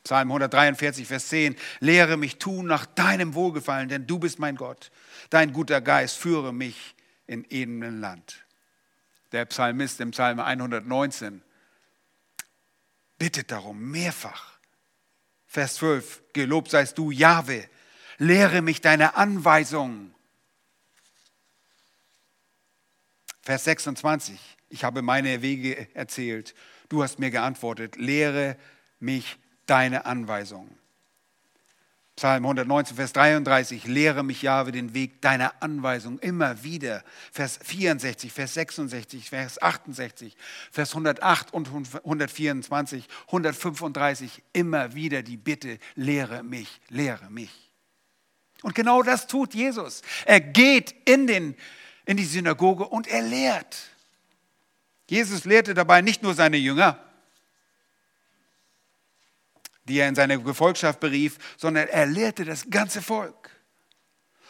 Psalm 0.03 0.29
143, 0.29 1.07
Vers 1.07 1.29
10, 1.29 1.55
lehre 1.79 2.17
mich 2.17 2.39
tun 2.39 2.65
nach 2.65 2.85
deinem 2.85 3.33
Wohlgefallen, 3.35 3.87
denn 3.87 4.05
du 4.05 4.19
bist 4.19 4.37
mein 4.37 4.57
Gott. 4.57 4.91
Dein 5.29 5.53
guter 5.53 5.79
Geist 5.79 6.17
führe 6.17 6.53
mich 6.53 6.93
in 7.25 7.45
edenem 7.49 8.01
Land. 8.01 8.45
Der 9.31 9.45
Psalmist 9.45 10.01
im 10.01 10.11
Psalm 10.11 10.41
119 10.41 11.41
bittet 13.17 13.51
darum 13.51 13.89
mehrfach 13.89 14.57
Vers 15.47 15.75
12, 15.75 16.23
gelobt 16.33 16.69
seist 16.69 16.97
du, 16.97 17.11
Jahwe, 17.11 17.67
lehre 18.17 18.61
mich 18.61 18.81
deine 18.81 19.15
Anweisungen. 19.15 20.13
Vers 23.41 23.63
26, 23.63 24.56
ich 24.69 24.83
habe 24.83 25.01
meine 25.01 25.41
Wege 25.41 25.87
erzählt, 25.95 26.53
du 26.89 27.03
hast 27.03 27.19
mir 27.19 27.31
geantwortet, 27.31 27.95
lehre 27.95 28.57
mich 28.99 29.37
deine 29.65 30.05
Anweisungen. 30.05 30.77
Psalm 32.17 32.45
119, 32.45 32.95
Vers 32.95 33.13
33, 33.13 33.85
lehre 33.85 34.23
mich, 34.23 34.41
Jahwe, 34.41 34.71
den 34.71 34.95
Weg 34.95 35.21
deiner 35.21 35.53
Anweisung 35.61 36.17
immer 36.17 36.63
wieder. 36.63 37.03
Vers 37.31 37.59
64, 37.61 38.33
Vers 38.33 38.55
66, 38.55 39.29
Vers 39.29 39.61
68, 39.61 40.35
Vers 40.71 40.89
108 40.93 41.53
und 41.53 41.67
124, 41.67 43.07
135, 43.27 44.41
immer 44.51 44.95
wieder 44.95 45.21
die 45.21 45.37
Bitte, 45.37 45.77
lehre 45.93 46.41
mich, 46.41 46.81
lehre 46.89 47.29
mich. 47.29 47.51
Und 48.63 48.73
genau 48.73 49.03
das 49.03 49.27
tut 49.27 49.53
Jesus. 49.53 50.01
Er 50.25 50.39
geht 50.41 50.95
in, 51.05 51.27
den, 51.27 51.55
in 52.05 52.17
die 52.17 52.25
Synagoge 52.25 52.87
und 52.87 53.05
er 53.05 53.21
lehrt. 53.21 53.77
Jesus 55.07 55.45
lehrte 55.45 55.73
dabei 55.73 56.01
nicht 56.01 56.21
nur 56.21 56.33
seine 56.33 56.57
Jünger, 56.57 56.99
die 59.85 59.99
er 59.99 60.09
in 60.09 60.15
seine 60.15 60.41
Gefolgschaft 60.41 60.99
berief, 60.99 61.37
sondern 61.57 61.87
er 61.87 62.05
lehrte 62.05 62.43
das 62.43 62.69
ganze 62.69 63.01
Volk. 63.01 63.51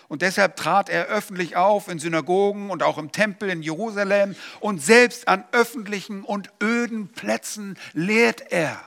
Und 0.08 0.22
deshalb 0.22 0.56
trat 0.56 0.90
er 0.90 1.08
öffentlich 1.08 1.58
auf 1.58 1.90
in 1.90 2.00
Synagogen 2.00 2.70
und 2.70 2.82
auch 2.82 2.98
im 2.98 3.12
Tempel 3.12 3.50
in 3.50 3.62
Jerusalem 3.62 4.36
und 4.62 4.82
selbst 4.82 5.28
an 5.28 5.44
öffentlichen 5.52 6.24
und 6.24 6.50
öden 6.64 7.10
Plätzen 7.10 7.78
lehrt 7.94 8.52
er. 8.52 8.82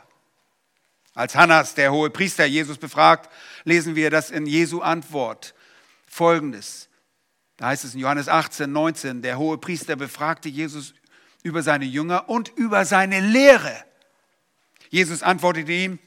Als 1.14 1.36
Hannas, 1.36 1.74
der 1.74 1.92
hohe 1.92 2.08
Priester, 2.08 2.46
Jesus 2.46 2.78
befragt, 2.78 3.30
lesen 3.64 3.94
wir 3.96 4.10
das 4.10 4.30
in 4.30 4.46
Jesu 4.46 4.80
Antwort. 4.80 5.54
Folgendes. 6.06 6.88
Da 7.58 7.66
heißt 7.66 7.84
es 7.84 7.94
in 7.94 8.00
Johannes 8.00 8.28
18, 8.28 8.72
19, 8.72 9.20
der 9.20 9.36
hohe 9.36 9.58
Priester 9.58 9.96
befragte 9.96 10.48
Jesus 10.48 10.94
über 11.42 11.62
seine 11.62 11.84
Jünger 11.84 12.28
und 12.28 12.48
über 12.56 12.84
seine 12.84 13.20
Lehre. 13.20 13.84
Jesus 14.90 15.22
antwortete 15.22 15.72
ihm, 15.72 15.98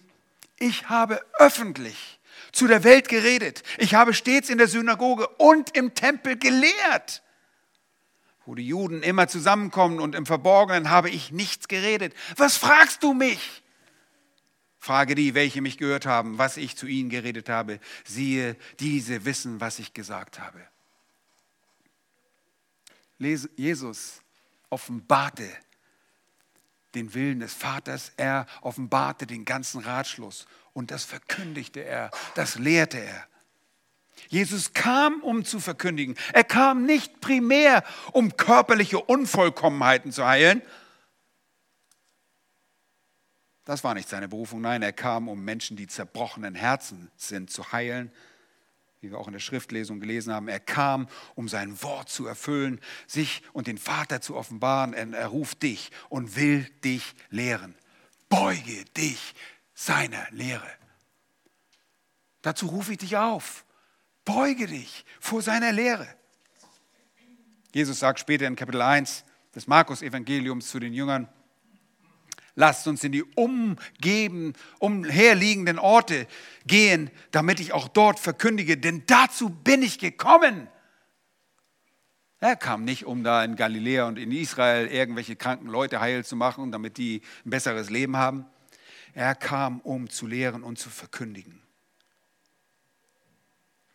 ich 0.59 0.89
habe 0.89 1.23
öffentlich 1.39 2.19
zu 2.51 2.67
der 2.67 2.83
Welt 2.83 3.09
geredet. 3.09 3.63
Ich 3.77 3.95
habe 3.95 4.13
stets 4.13 4.49
in 4.49 4.57
der 4.57 4.67
Synagoge 4.67 5.27
und 5.37 5.75
im 5.75 5.95
Tempel 5.95 6.37
gelehrt. 6.37 7.23
Wo 8.45 8.55
die 8.55 8.67
Juden 8.67 9.03
immer 9.03 9.27
zusammenkommen 9.27 9.99
und 9.99 10.15
im 10.15 10.25
Verborgenen 10.25 10.89
habe 10.89 11.09
ich 11.09 11.31
nichts 11.31 11.67
geredet. 11.67 12.13
Was 12.37 12.57
fragst 12.57 13.01
du 13.01 13.13
mich? 13.13 13.63
Frage 14.77 15.15
die, 15.15 15.33
welche 15.33 15.61
mich 15.61 15.77
gehört 15.77 16.05
haben, 16.05 16.37
was 16.37 16.57
ich 16.57 16.75
zu 16.75 16.87
ihnen 16.87 17.09
geredet 17.09 17.47
habe. 17.47 17.79
Siehe, 18.03 18.57
diese 18.79 19.23
wissen, 19.23 19.61
was 19.61 19.79
ich 19.79 19.93
gesagt 19.93 20.39
habe. 20.39 20.59
Jesus 23.55 24.22
offenbarte 24.73 25.47
den 26.95 27.13
Willen 27.13 27.39
des 27.39 27.53
Vaters, 27.53 28.11
er 28.17 28.45
offenbarte 28.61 29.25
den 29.25 29.45
ganzen 29.45 29.81
Ratschluss 29.81 30.45
und 30.73 30.91
das 30.91 31.05
verkündigte 31.05 31.83
er, 31.83 32.11
das 32.35 32.55
lehrte 32.55 32.99
er. 32.99 33.27
Jesus 34.29 34.73
kam, 34.73 35.21
um 35.21 35.43
zu 35.43 35.59
verkündigen. 35.59 36.15
Er 36.33 36.43
kam 36.43 36.85
nicht 36.85 37.19
primär, 37.19 37.83
um 38.11 38.37
körperliche 38.37 38.99
Unvollkommenheiten 38.99 40.11
zu 40.11 40.25
heilen, 40.25 40.61
das 43.65 43.83
war 43.83 43.93
nicht 43.93 44.09
seine 44.09 44.27
Berufung. 44.27 44.61
Nein, 44.61 44.81
er 44.81 44.91
kam, 44.91 45.29
um 45.29 45.43
Menschen, 45.43 45.77
die 45.77 45.87
zerbrochenen 45.87 46.55
Herzen 46.55 47.09
sind, 47.15 47.49
zu 47.49 47.71
heilen. 47.71 48.11
Wie 49.03 49.11
wir 49.11 49.19
auch 49.19 49.27
in 49.27 49.33
der 49.33 49.41
Schriftlesung 49.41 49.99
gelesen 49.99 50.31
haben, 50.31 50.47
er 50.47 50.61
kam, 50.61 51.09
um 51.35 51.49
sein 51.49 51.83
Wort 51.83 52.07
zu 52.07 52.25
erfüllen, 52.25 52.79
sich 53.05 53.41
und 53.51 53.67
den 53.67 53.77
Vater 53.77 54.21
zu 54.21 54.33
offenbaren. 54.33 54.93
Er 54.93 55.27
ruft 55.27 55.61
dich 55.61 55.91
und 56.07 56.37
will 56.37 56.69
dich 56.85 57.13
lehren. 57.29 57.75
Beuge 58.29 58.85
dich 58.95 59.35
seiner 59.73 60.25
Lehre. 60.31 60.69
Dazu 62.43 62.67
rufe 62.67 62.93
ich 62.93 62.99
dich 62.99 63.17
auf. 63.17 63.65
Beuge 64.23 64.67
dich 64.67 65.03
vor 65.19 65.41
seiner 65.41 65.73
Lehre. 65.73 66.07
Jesus 67.73 67.99
sagt 67.99 68.21
später 68.21 68.47
in 68.47 68.55
Kapitel 68.55 68.81
1 68.81 69.25
des 69.53 69.67
Markus-Evangeliums 69.67 70.69
zu 70.69 70.79
den 70.79 70.93
Jüngern, 70.93 71.27
Lasst 72.55 72.87
uns 72.87 73.03
in 73.03 73.11
die 73.11 73.23
umgeben, 73.23 74.53
umherliegenden 74.79 75.79
Orte 75.79 76.27
gehen, 76.67 77.09
damit 77.31 77.59
ich 77.59 77.73
auch 77.73 77.87
dort 77.87 78.19
verkündige, 78.19 78.77
denn 78.77 79.03
dazu 79.07 79.49
bin 79.49 79.81
ich 79.81 79.97
gekommen. 79.97 80.67
Er 82.39 82.55
kam 82.55 82.83
nicht, 82.83 83.05
um 83.05 83.23
da 83.23 83.43
in 83.43 83.55
Galiläa 83.55 84.05
und 84.05 84.19
in 84.19 84.31
Israel 84.31 84.87
irgendwelche 84.87 85.35
kranken 85.35 85.67
Leute 85.67 85.99
heil 86.01 86.25
zu 86.25 86.35
machen, 86.35 86.71
damit 86.71 86.97
die 86.97 87.21
ein 87.45 87.49
besseres 87.49 87.89
Leben 87.89 88.17
haben. 88.17 88.45
Er 89.13 89.33
kam, 89.33 89.79
um 89.79 90.09
zu 90.09 90.27
lehren 90.27 90.61
und 90.63 90.77
zu 90.77 90.89
verkündigen. 90.89 91.61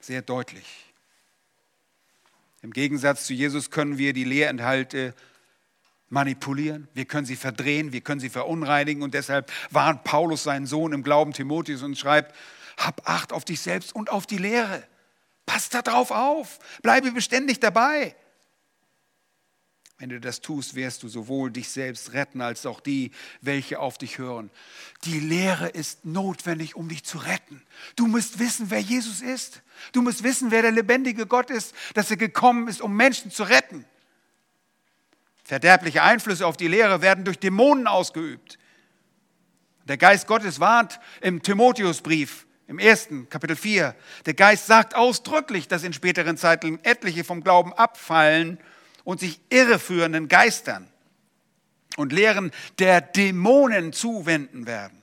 Sehr 0.00 0.22
deutlich. 0.22 0.88
Im 2.62 2.72
Gegensatz 2.72 3.26
zu 3.26 3.34
Jesus 3.34 3.70
können 3.70 3.98
wir 3.98 4.12
die 4.12 4.24
Lehrinhalte 4.24 5.14
manipulieren, 6.10 6.88
wir 6.94 7.04
können 7.04 7.26
sie 7.26 7.36
verdrehen, 7.36 7.92
wir 7.92 8.00
können 8.00 8.20
sie 8.20 8.30
verunreinigen 8.30 9.02
und 9.02 9.14
deshalb 9.14 9.52
warnt 9.70 10.04
Paulus 10.04 10.42
seinen 10.42 10.66
Sohn 10.66 10.92
im 10.92 11.02
Glauben 11.02 11.32
Timotheus 11.32 11.82
und 11.82 11.98
schreibt, 11.98 12.34
hab 12.76 13.08
Acht 13.08 13.32
auf 13.32 13.44
dich 13.44 13.60
selbst 13.60 13.94
und 13.94 14.10
auf 14.10 14.26
die 14.26 14.38
Lehre. 14.38 14.86
Pass 15.46 15.68
darauf 15.68 16.10
auf, 16.10 16.58
bleibe 16.82 17.10
beständig 17.12 17.60
dabei. 17.60 18.14
Wenn 19.98 20.10
du 20.10 20.20
das 20.20 20.40
tust, 20.40 20.76
wirst 20.76 21.02
du 21.02 21.08
sowohl 21.08 21.50
dich 21.50 21.70
selbst 21.70 22.12
retten 22.12 22.40
als 22.40 22.66
auch 22.66 22.78
die, 22.78 23.10
welche 23.40 23.80
auf 23.80 23.98
dich 23.98 24.18
hören. 24.18 24.48
Die 25.04 25.18
Lehre 25.18 25.68
ist 25.68 26.04
notwendig, 26.04 26.76
um 26.76 26.88
dich 26.88 27.02
zu 27.02 27.18
retten. 27.18 27.60
Du 27.96 28.06
musst 28.06 28.38
wissen, 28.38 28.70
wer 28.70 28.78
Jesus 28.78 29.20
ist. 29.22 29.62
Du 29.92 30.00
musst 30.00 30.22
wissen, 30.22 30.52
wer 30.52 30.62
der 30.62 30.70
lebendige 30.70 31.26
Gott 31.26 31.50
ist, 31.50 31.74
dass 31.94 32.12
er 32.12 32.16
gekommen 32.16 32.68
ist, 32.68 32.80
um 32.80 32.94
Menschen 32.94 33.32
zu 33.32 33.42
retten. 33.42 33.84
Verderbliche 35.48 36.02
Einflüsse 36.02 36.46
auf 36.46 36.58
die 36.58 36.68
Lehre 36.68 37.00
werden 37.00 37.24
durch 37.24 37.38
Dämonen 37.38 37.86
ausgeübt. 37.86 38.58
Der 39.84 39.96
Geist 39.96 40.26
Gottes 40.26 40.60
warnt 40.60 41.00
im 41.22 41.40
Timotheusbrief, 41.40 42.46
im 42.66 42.78
ersten 42.78 43.30
Kapitel 43.30 43.56
4. 43.56 43.96
Der 44.26 44.34
Geist 44.34 44.66
sagt 44.66 44.94
ausdrücklich, 44.94 45.66
dass 45.66 45.84
in 45.84 45.94
späteren 45.94 46.36
Zeiten 46.36 46.78
etliche 46.82 47.24
vom 47.24 47.42
Glauben 47.42 47.72
abfallen 47.72 48.58
und 49.04 49.20
sich 49.20 49.40
irreführenden 49.48 50.28
Geistern 50.28 50.92
und 51.96 52.12
Lehren 52.12 52.50
der 52.78 53.00
Dämonen 53.00 53.94
zuwenden 53.94 54.66
werden. 54.66 55.02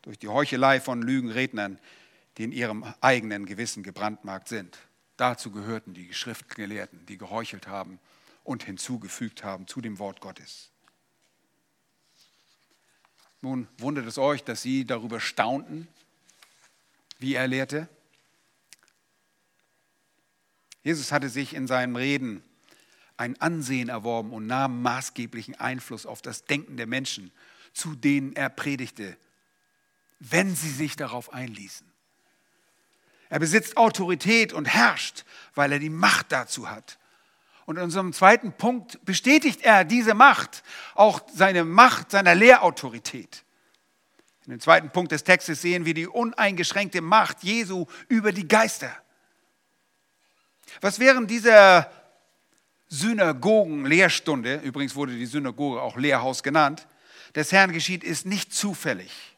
Durch 0.00 0.18
die 0.18 0.28
Heuchelei 0.28 0.80
von 0.80 1.02
Lügenrednern, 1.02 1.78
die 2.38 2.44
in 2.44 2.52
ihrem 2.52 2.86
eigenen 3.02 3.44
Gewissen 3.44 3.82
gebrandmarkt 3.82 4.48
sind. 4.48 4.78
Dazu 5.18 5.50
gehörten 5.50 5.92
die 5.92 6.14
Schriftgelehrten, 6.14 7.04
die 7.04 7.18
geheuchelt 7.18 7.66
haben 7.66 8.00
und 8.46 8.64
hinzugefügt 8.64 9.44
haben 9.44 9.66
zu 9.66 9.80
dem 9.80 9.98
Wort 9.98 10.20
Gottes. 10.20 10.70
Nun 13.42 13.68
wundert 13.78 14.06
es 14.06 14.18
euch, 14.18 14.44
dass 14.44 14.62
sie 14.62 14.86
darüber 14.86 15.20
staunten, 15.20 15.88
wie 17.18 17.34
er 17.34 17.46
lehrte. 17.46 17.88
Jesus 20.82 21.12
hatte 21.12 21.28
sich 21.28 21.54
in 21.54 21.66
seinem 21.66 21.96
Reden 21.96 22.42
ein 23.16 23.40
Ansehen 23.40 23.88
erworben 23.88 24.32
und 24.32 24.46
nahm 24.46 24.82
maßgeblichen 24.82 25.54
Einfluss 25.56 26.06
auf 26.06 26.22
das 26.22 26.44
Denken 26.44 26.76
der 26.76 26.86
Menschen, 26.86 27.32
zu 27.72 27.94
denen 27.94 28.34
er 28.34 28.50
predigte, 28.50 29.16
wenn 30.18 30.54
sie 30.54 30.70
sich 30.70 30.96
darauf 30.96 31.32
einließen. 31.32 31.86
Er 33.28 33.38
besitzt 33.38 33.76
Autorität 33.76 34.52
und 34.52 34.66
herrscht, 34.66 35.24
weil 35.54 35.72
er 35.72 35.78
die 35.78 35.90
Macht 35.90 36.30
dazu 36.30 36.70
hat. 36.70 36.98
Und 37.66 37.76
in 37.76 37.82
unserem 37.82 38.12
zweiten 38.12 38.52
Punkt 38.52 39.04
bestätigt 39.04 39.60
er 39.62 39.84
diese 39.84 40.14
Macht, 40.14 40.62
auch 40.94 41.20
seine 41.34 41.64
Macht 41.64 42.12
seiner 42.12 42.34
Lehrautorität. 42.34 43.44
In 44.46 44.52
dem 44.52 44.60
zweiten 44.60 44.90
Punkt 44.90 45.10
des 45.10 45.24
Textes 45.24 45.60
sehen 45.62 45.84
wir 45.84 45.92
die 45.92 46.06
uneingeschränkte 46.06 47.00
Macht 47.00 47.42
Jesu 47.42 47.86
über 48.08 48.30
die 48.30 48.46
Geister. 48.46 48.96
Was 50.80 51.00
während 51.00 51.28
dieser 51.28 51.90
Synagogen-Lehrstunde, 52.88 54.56
übrigens 54.56 54.94
wurde 54.94 55.12
die 55.12 55.26
Synagoge 55.26 55.82
auch 55.82 55.96
Lehrhaus 55.96 56.44
genannt, 56.44 56.86
des 57.34 57.50
Herrn 57.50 57.72
geschieht, 57.72 58.04
ist 58.04 58.26
nicht 58.26 58.54
zufällig, 58.54 59.36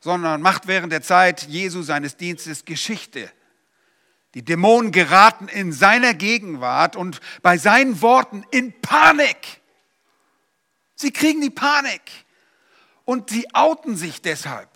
sondern 0.00 0.42
macht 0.42 0.66
während 0.66 0.92
der 0.92 1.02
Zeit 1.02 1.44
Jesu 1.44 1.82
seines 1.82 2.16
Dienstes 2.16 2.64
Geschichte 2.64 3.30
die 4.34 4.44
Dämonen 4.44 4.92
geraten 4.92 5.48
in 5.48 5.72
seiner 5.72 6.14
Gegenwart 6.14 6.96
und 6.96 7.20
bei 7.42 7.58
seinen 7.58 8.00
Worten 8.00 8.44
in 8.50 8.72
Panik. 8.80 9.60
Sie 10.94 11.12
kriegen 11.12 11.40
die 11.40 11.50
Panik 11.50 12.02
und 13.04 13.30
sie 13.30 13.52
outen 13.54 13.96
sich 13.96 14.22
deshalb. 14.22 14.70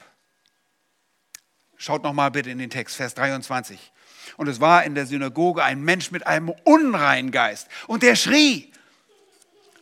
Schaut 1.76 2.02
noch 2.02 2.12
mal 2.12 2.30
bitte 2.30 2.50
in 2.50 2.58
den 2.58 2.70
Text, 2.70 2.96
Vers 2.96 3.14
23. 3.14 3.92
Und 4.36 4.48
es 4.48 4.60
war 4.60 4.84
in 4.84 4.94
der 4.94 5.06
Synagoge 5.06 5.62
ein 5.62 5.82
Mensch 5.82 6.10
mit 6.10 6.26
einem 6.26 6.50
unreinen 6.64 7.30
Geist 7.30 7.68
und 7.86 8.02
der 8.02 8.16
schrie 8.16 8.72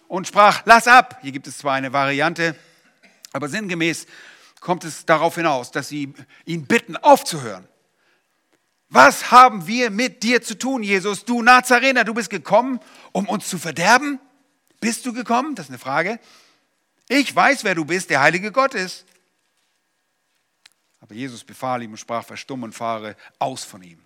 und 0.06 0.28
sprach, 0.28 0.62
lass 0.64 0.86
ab. 0.86 1.18
Hier 1.22 1.32
gibt 1.32 1.46
es 1.46 1.58
zwar 1.58 1.74
eine 1.74 1.92
Variante, 1.92 2.54
aber 3.32 3.48
sinngemäß 3.48 4.06
kommt 4.60 4.84
es 4.84 5.06
darauf 5.06 5.34
hinaus, 5.34 5.70
dass 5.70 5.88
sie 5.88 6.14
ihn 6.44 6.66
bitten, 6.66 6.96
aufzuhören. 6.96 7.66
Was 8.88 9.30
haben 9.30 9.66
wir 9.66 9.90
mit 9.90 10.22
dir 10.22 10.42
zu 10.42 10.56
tun, 10.56 10.82
Jesus? 10.82 11.24
Du 11.24 11.42
Nazarener, 11.42 12.04
du 12.04 12.14
bist 12.14 12.30
gekommen, 12.30 12.80
um 13.12 13.28
uns 13.28 13.48
zu 13.48 13.58
verderben? 13.58 14.20
Bist 14.80 15.06
du 15.06 15.12
gekommen? 15.12 15.54
Das 15.54 15.66
ist 15.66 15.70
eine 15.70 15.78
Frage. 15.78 16.20
Ich 17.08 17.34
weiß, 17.34 17.64
wer 17.64 17.74
du 17.74 17.84
bist, 17.84 18.10
der 18.10 18.20
heilige 18.20 18.52
Gott 18.52 18.74
ist. 18.74 19.04
Aber 21.00 21.14
Jesus 21.14 21.44
befahl 21.44 21.82
ihm 21.82 21.92
und 21.92 21.98
sprach, 21.98 22.24
verstumm 22.24 22.62
und 22.62 22.74
fahre 22.74 23.16
aus 23.38 23.64
von 23.64 23.82
ihm. 23.82 24.02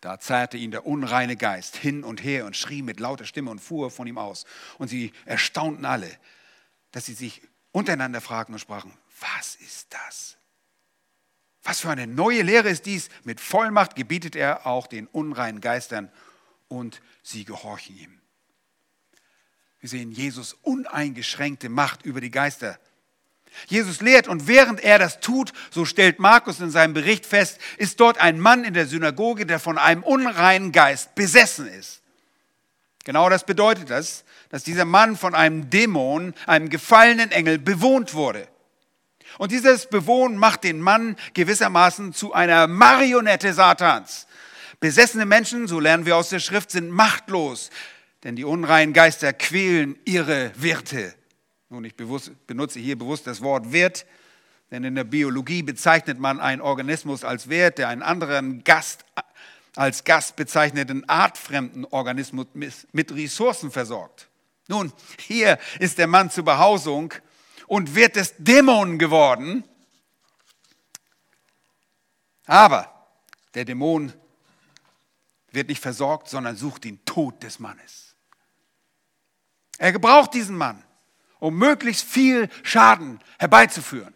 Da 0.00 0.20
zerrte 0.20 0.56
ihn 0.56 0.70
der 0.70 0.86
unreine 0.86 1.36
Geist 1.36 1.76
hin 1.76 2.04
und 2.04 2.22
her 2.22 2.46
und 2.46 2.56
schrie 2.56 2.82
mit 2.82 3.00
lauter 3.00 3.24
Stimme 3.24 3.50
und 3.50 3.58
fuhr 3.58 3.90
von 3.90 4.06
ihm 4.06 4.18
aus. 4.18 4.44
Und 4.78 4.88
sie 4.88 5.12
erstaunten 5.24 5.84
alle, 5.84 6.10
dass 6.92 7.06
sie 7.06 7.14
sich 7.14 7.42
untereinander 7.72 8.20
fragten 8.20 8.54
und 8.54 8.60
sprachen, 8.60 8.92
was 9.20 9.56
ist 9.56 9.92
das? 9.92 10.37
Was 11.68 11.80
für 11.80 11.90
eine 11.90 12.06
neue 12.06 12.40
Lehre 12.40 12.70
ist 12.70 12.86
dies? 12.86 13.10
Mit 13.24 13.42
Vollmacht 13.42 13.94
gebietet 13.94 14.34
er 14.34 14.66
auch 14.66 14.86
den 14.86 15.06
unreinen 15.06 15.60
Geistern 15.60 16.10
und 16.68 17.02
sie 17.22 17.44
gehorchen 17.44 17.94
ihm. 17.98 18.22
Wir 19.78 19.90
sehen 19.90 20.10
Jesus 20.10 20.54
uneingeschränkte 20.62 21.68
Macht 21.68 22.06
über 22.06 22.22
die 22.22 22.30
Geister. 22.30 22.78
Jesus 23.66 24.00
lehrt 24.00 24.28
und 24.28 24.46
während 24.46 24.80
er 24.80 24.98
das 24.98 25.20
tut, 25.20 25.52
so 25.70 25.84
stellt 25.84 26.20
Markus 26.20 26.58
in 26.60 26.70
seinem 26.70 26.94
Bericht 26.94 27.26
fest, 27.26 27.58
ist 27.76 28.00
dort 28.00 28.16
ein 28.16 28.40
Mann 28.40 28.64
in 28.64 28.72
der 28.72 28.86
Synagoge, 28.86 29.44
der 29.44 29.58
von 29.58 29.76
einem 29.76 30.02
unreinen 30.02 30.72
Geist 30.72 31.14
besessen 31.16 31.66
ist. 31.66 32.00
Genau 33.04 33.28
das 33.28 33.44
bedeutet 33.44 33.90
das, 33.90 34.24
dass 34.48 34.64
dieser 34.64 34.86
Mann 34.86 35.18
von 35.18 35.34
einem 35.34 35.68
Dämon, 35.68 36.32
einem 36.46 36.70
gefallenen 36.70 37.30
Engel, 37.30 37.58
bewohnt 37.58 38.14
wurde. 38.14 38.48
Und 39.36 39.52
dieses 39.52 39.86
Bewohnen 39.86 40.38
macht 40.38 40.64
den 40.64 40.80
Mann 40.80 41.16
gewissermaßen 41.34 42.14
zu 42.14 42.32
einer 42.32 42.66
Marionette 42.66 43.52
Satans. 43.52 44.26
Besessene 44.80 45.26
Menschen, 45.26 45.68
so 45.68 45.80
lernen 45.80 46.06
wir 46.06 46.16
aus 46.16 46.30
der 46.30 46.40
Schrift, 46.40 46.70
sind 46.70 46.90
machtlos, 46.90 47.70
denn 48.24 48.36
die 48.36 48.44
unreinen 48.44 48.94
Geister 48.94 49.32
quälen 49.32 49.98
ihre 50.04 50.52
Wirte. 50.56 51.14
Nun, 51.68 51.84
ich 51.84 51.94
benutze 51.94 52.80
hier 52.80 52.96
bewusst 52.96 53.26
das 53.26 53.42
Wort 53.42 53.72
Wirt, 53.72 54.06
Denn 54.70 54.84
in 54.84 54.94
der 54.94 55.04
Biologie 55.04 55.62
bezeichnet 55.62 56.18
man 56.18 56.40
einen 56.40 56.60
Organismus 56.60 57.24
als 57.24 57.48
Wert, 57.48 57.78
der 57.78 57.88
einen 57.88 58.02
anderen 58.02 58.64
Gast 58.64 59.04
als 59.76 60.02
Gast 60.04 60.34
bezeichneten 60.36 61.08
artfremden 61.08 61.84
Organismus 61.84 62.46
mit 62.54 63.14
Ressourcen 63.14 63.70
versorgt. 63.70 64.28
Nun, 64.66 64.92
hier 65.20 65.58
ist 65.78 65.98
der 65.98 66.08
Mann 66.08 66.30
zur 66.30 66.44
Behausung 66.44 67.14
und 67.68 67.94
wird 67.94 68.16
des 68.16 68.34
Dämonen 68.38 68.98
geworden. 68.98 69.62
Aber 72.46 72.92
der 73.54 73.64
Dämon 73.64 74.12
wird 75.52 75.68
nicht 75.68 75.82
versorgt, 75.82 76.28
sondern 76.28 76.56
sucht 76.56 76.84
den 76.84 77.04
Tod 77.04 77.42
des 77.42 77.58
Mannes. 77.58 78.16
Er 79.76 79.92
gebraucht 79.92 80.34
diesen 80.34 80.56
Mann, 80.56 80.82
um 81.38 81.56
möglichst 81.56 82.08
viel 82.08 82.48
Schaden 82.62 83.20
herbeizuführen. 83.38 84.14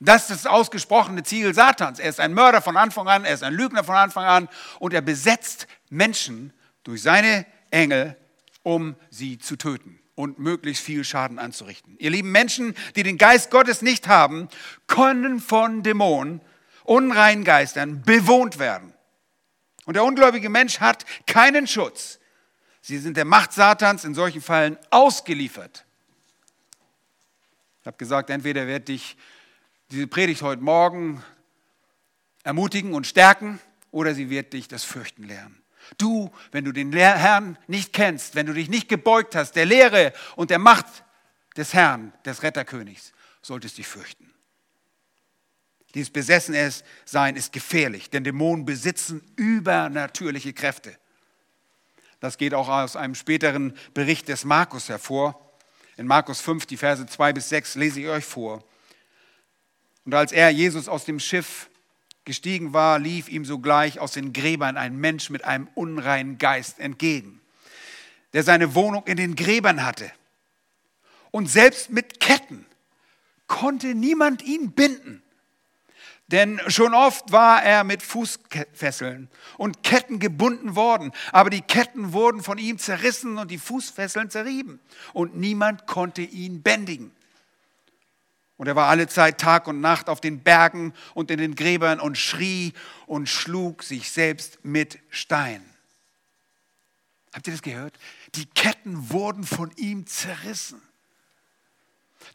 Das 0.00 0.22
ist 0.22 0.44
das 0.44 0.46
ausgesprochene 0.46 1.22
Ziel 1.22 1.54
Satans. 1.54 2.00
Er 2.00 2.08
ist 2.08 2.18
ein 2.18 2.34
Mörder 2.34 2.60
von 2.60 2.76
Anfang 2.76 3.06
an, 3.06 3.24
er 3.24 3.34
ist 3.34 3.44
ein 3.44 3.54
Lügner 3.54 3.84
von 3.84 3.94
Anfang 3.94 4.24
an 4.24 4.48
und 4.80 4.94
er 4.94 5.02
besetzt 5.02 5.68
Menschen 5.90 6.52
durch 6.82 7.02
seine 7.02 7.46
Engel, 7.70 8.16
um 8.62 8.96
sie 9.10 9.38
zu 9.38 9.56
töten 9.56 10.01
und 10.22 10.38
möglichst 10.38 10.84
viel 10.84 11.02
Schaden 11.02 11.40
anzurichten. 11.40 11.96
Ihr 11.98 12.10
lieben 12.10 12.30
Menschen, 12.30 12.76
die 12.94 13.02
den 13.02 13.18
Geist 13.18 13.50
Gottes 13.50 13.82
nicht 13.82 14.06
haben, 14.06 14.48
können 14.86 15.40
von 15.40 15.82
Dämonen, 15.82 16.40
unreinen 16.84 17.42
Geistern 17.42 18.02
bewohnt 18.02 18.60
werden. 18.60 18.94
Und 19.84 19.94
der 19.94 20.04
ungläubige 20.04 20.48
Mensch 20.48 20.78
hat 20.78 21.04
keinen 21.26 21.66
Schutz. 21.66 22.20
Sie 22.80 22.98
sind 22.98 23.16
der 23.16 23.24
Macht 23.24 23.52
Satans 23.52 24.04
in 24.04 24.14
solchen 24.14 24.40
Fällen 24.40 24.78
ausgeliefert. 24.90 25.84
Ich 27.80 27.86
habe 27.86 27.96
gesagt, 27.96 28.30
entweder 28.30 28.68
wird 28.68 28.86
dich 28.86 29.16
diese 29.90 30.06
Predigt 30.06 30.42
heute 30.42 30.62
Morgen 30.62 31.22
ermutigen 32.44 32.94
und 32.94 33.08
stärken 33.08 33.58
oder 33.90 34.14
sie 34.14 34.30
wird 34.30 34.52
dich 34.52 34.68
das 34.68 34.84
Fürchten 34.84 35.24
lernen. 35.24 35.61
Du, 35.98 36.30
wenn 36.50 36.64
du 36.64 36.72
den 36.72 36.92
Herrn 36.92 37.58
nicht 37.66 37.92
kennst, 37.92 38.34
wenn 38.34 38.46
du 38.46 38.54
dich 38.54 38.68
nicht 38.68 38.88
gebeugt 38.88 39.34
hast, 39.34 39.52
der 39.52 39.66
Lehre 39.66 40.12
und 40.36 40.50
der 40.50 40.58
Macht 40.58 40.86
des 41.56 41.74
Herrn, 41.74 42.12
des 42.24 42.42
Retterkönigs, 42.42 43.12
solltest 43.42 43.78
dich 43.78 43.86
fürchten. 43.86 44.32
Dieses 45.94 46.10
Besessensein 46.10 47.36
ist 47.36 47.52
gefährlich, 47.52 48.08
denn 48.08 48.24
Dämonen 48.24 48.64
besitzen 48.64 49.22
übernatürliche 49.36 50.54
Kräfte. 50.54 50.96
Das 52.20 52.38
geht 52.38 52.54
auch 52.54 52.68
aus 52.68 52.96
einem 52.96 53.14
späteren 53.14 53.76
Bericht 53.94 54.28
des 54.28 54.44
Markus 54.44 54.88
hervor. 54.88 55.58
In 55.96 56.06
Markus 56.06 56.40
5, 56.40 56.66
die 56.66 56.76
Verse 56.76 57.04
2 57.04 57.32
bis 57.32 57.48
6 57.50 57.74
lese 57.74 58.00
ich 58.00 58.06
euch 58.06 58.24
vor. 58.24 58.64
Und 60.04 60.14
als 60.14 60.32
er, 60.32 60.50
Jesus, 60.50 60.88
aus 60.88 61.04
dem 61.04 61.20
Schiff 61.20 61.68
gestiegen 62.24 62.72
war, 62.72 62.98
lief 62.98 63.28
ihm 63.28 63.44
sogleich 63.44 63.98
aus 63.98 64.12
den 64.12 64.32
Gräbern 64.32 64.76
ein 64.76 64.96
Mensch 64.96 65.30
mit 65.30 65.44
einem 65.44 65.68
unreinen 65.74 66.38
Geist 66.38 66.78
entgegen, 66.78 67.40
der 68.32 68.42
seine 68.42 68.74
Wohnung 68.74 69.06
in 69.06 69.16
den 69.16 69.36
Gräbern 69.36 69.84
hatte. 69.84 70.10
Und 71.30 71.50
selbst 71.50 71.90
mit 71.90 72.20
Ketten 72.20 72.66
konnte 73.46 73.94
niemand 73.94 74.42
ihn 74.42 74.72
binden. 74.72 75.22
Denn 76.28 76.60
schon 76.68 76.94
oft 76.94 77.30
war 77.30 77.62
er 77.62 77.84
mit 77.84 78.02
Fußfesseln 78.02 79.28
und 79.58 79.82
Ketten 79.82 80.18
gebunden 80.18 80.76
worden, 80.76 81.12
aber 81.30 81.50
die 81.50 81.60
Ketten 81.60 82.14
wurden 82.14 82.42
von 82.42 82.56
ihm 82.56 82.78
zerrissen 82.78 83.36
und 83.36 83.50
die 83.50 83.58
Fußfesseln 83.58 84.30
zerrieben 84.30 84.80
und 85.12 85.36
niemand 85.36 85.86
konnte 85.86 86.22
ihn 86.22 86.62
bändigen. 86.62 87.12
Und 88.62 88.68
er 88.68 88.76
war 88.76 88.88
alle 88.88 89.08
Zeit 89.08 89.38
Tag 89.38 89.66
und 89.66 89.80
Nacht 89.80 90.08
auf 90.08 90.20
den 90.20 90.38
Bergen 90.38 90.94
und 91.14 91.32
in 91.32 91.38
den 91.38 91.56
Gräbern 91.56 91.98
und 91.98 92.16
schrie 92.16 92.74
und 93.06 93.28
schlug 93.28 93.82
sich 93.82 94.12
selbst 94.12 94.64
mit 94.64 95.00
Stein. 95.10 95.64
Habt 97.34 97.48
ihr 97.48 97.54
das 97.54 97.62
gehört? 97.62 97.98
Die 98.36 98.46
Ketten 98.46 99.10
wurden 99.10 99.42
von 99.42 99.72
ihm 99.74 100.06
zerrissen. 100.06 100.80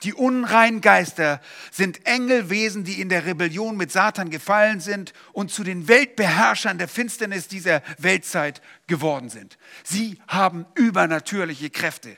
Die 0.03 0.13
unreinen 0.13 0.82
Geister 0.82 1.39
sind 1.71 2.05
Engelwesen, 2.05 2.84
die 2.84 2.99
in 2.99 3.07
der 3.07 3.25
Rebellion 3.25 3.78
mit 3.78 3.93
Satan 3.93 4.30
gefallen 4.30 4.82
sind 4.82 5.13
und 5.32 5.49
zu 5.49 5.63
den 5.63 5.88
Weltbeherrschern 5.88 6.78
der 6.78 6.89
Finsternis 6.89 7.47
dieser 7.47 7.82
Weltzeit 7.99 8.61
geworden 8.88 9.30
sind. 9.30 9.57
Sie 9.86 10.19
haben 10.28 10.65
übernatürliche 10.75 11.69
Kräfte. 11.69 12.17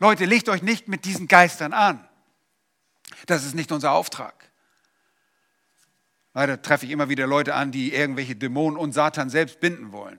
Leute, 0.00 0.24
legt 0.24 0.48
euch 0.48 0.62
nicht 0.62 0.88
mit 0.88 1.04
diesen 1.04 1.28
Geistern 1.28 1.72
an. 1.72 2.04
Das 3.26 3.44
ist 3.44 3.54
nicht 3.54 3.72
unser 3.72 3.92
Auftrag. 3.92 4.50
Leider 6.34 6.60
treffe 6.60 6.84
ich 6.84 6.92
immer 6.92 7.08
wieder 7.08 7.26
Leute 7.26 7.54
an, 7.54 7.70
die 7.70 7.94
irgendwelche 7.94 8.34
Dämonen 8.34 8.78
und 8.78 8.92
Satan 8.92 9.30
selbst 9.30 9.60
binden 9.60 9.92
wollen. 9.92 10.18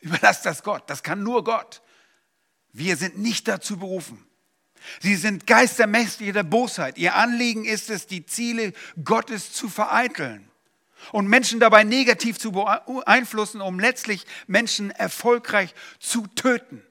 Überlasst 0.00 0.44
das 0.46 0.62
Gott. 0.62 0.88
Das 0.88 1.02
kann 1.02 1.22
nur 1.22 1.44
Gott. 1.44 1.82
Wir 2.72 2.96
sind 2.96 3.18
nicht 3.18 3.48
dazu 3.48 3.78
berufen. 3.78 4.24
Sie 5.00 5.16
sind 5.16 5.46
Geistermächtige 5.46 6.32
der 6.32 6.42
Bosheit. 6.42 6.98
Ihr 6.98 7.14
Anliegen 7.14 7.64
ist 7.64 7.90
es, 7.90 8.06
die 8.06 8.24
Ziele 8.24 8.72
Gottes 9.02 9.52
zu 9.52 9.68
vereiteln 9.68 10.50
und 11.12 11.26
Menschen 11.26 11.60
dabei 11.60 11.84
negativ 11.84 12.38
zu 12.38 12.52
beeinflussen, 12.52 13.60
um 13.60 13.78
letztlich 13.78 14.26
Menschen 14.46 14.90
erfolgreich 14.90 15.74
zu 15.98 16.26
töten. 16.28 16.82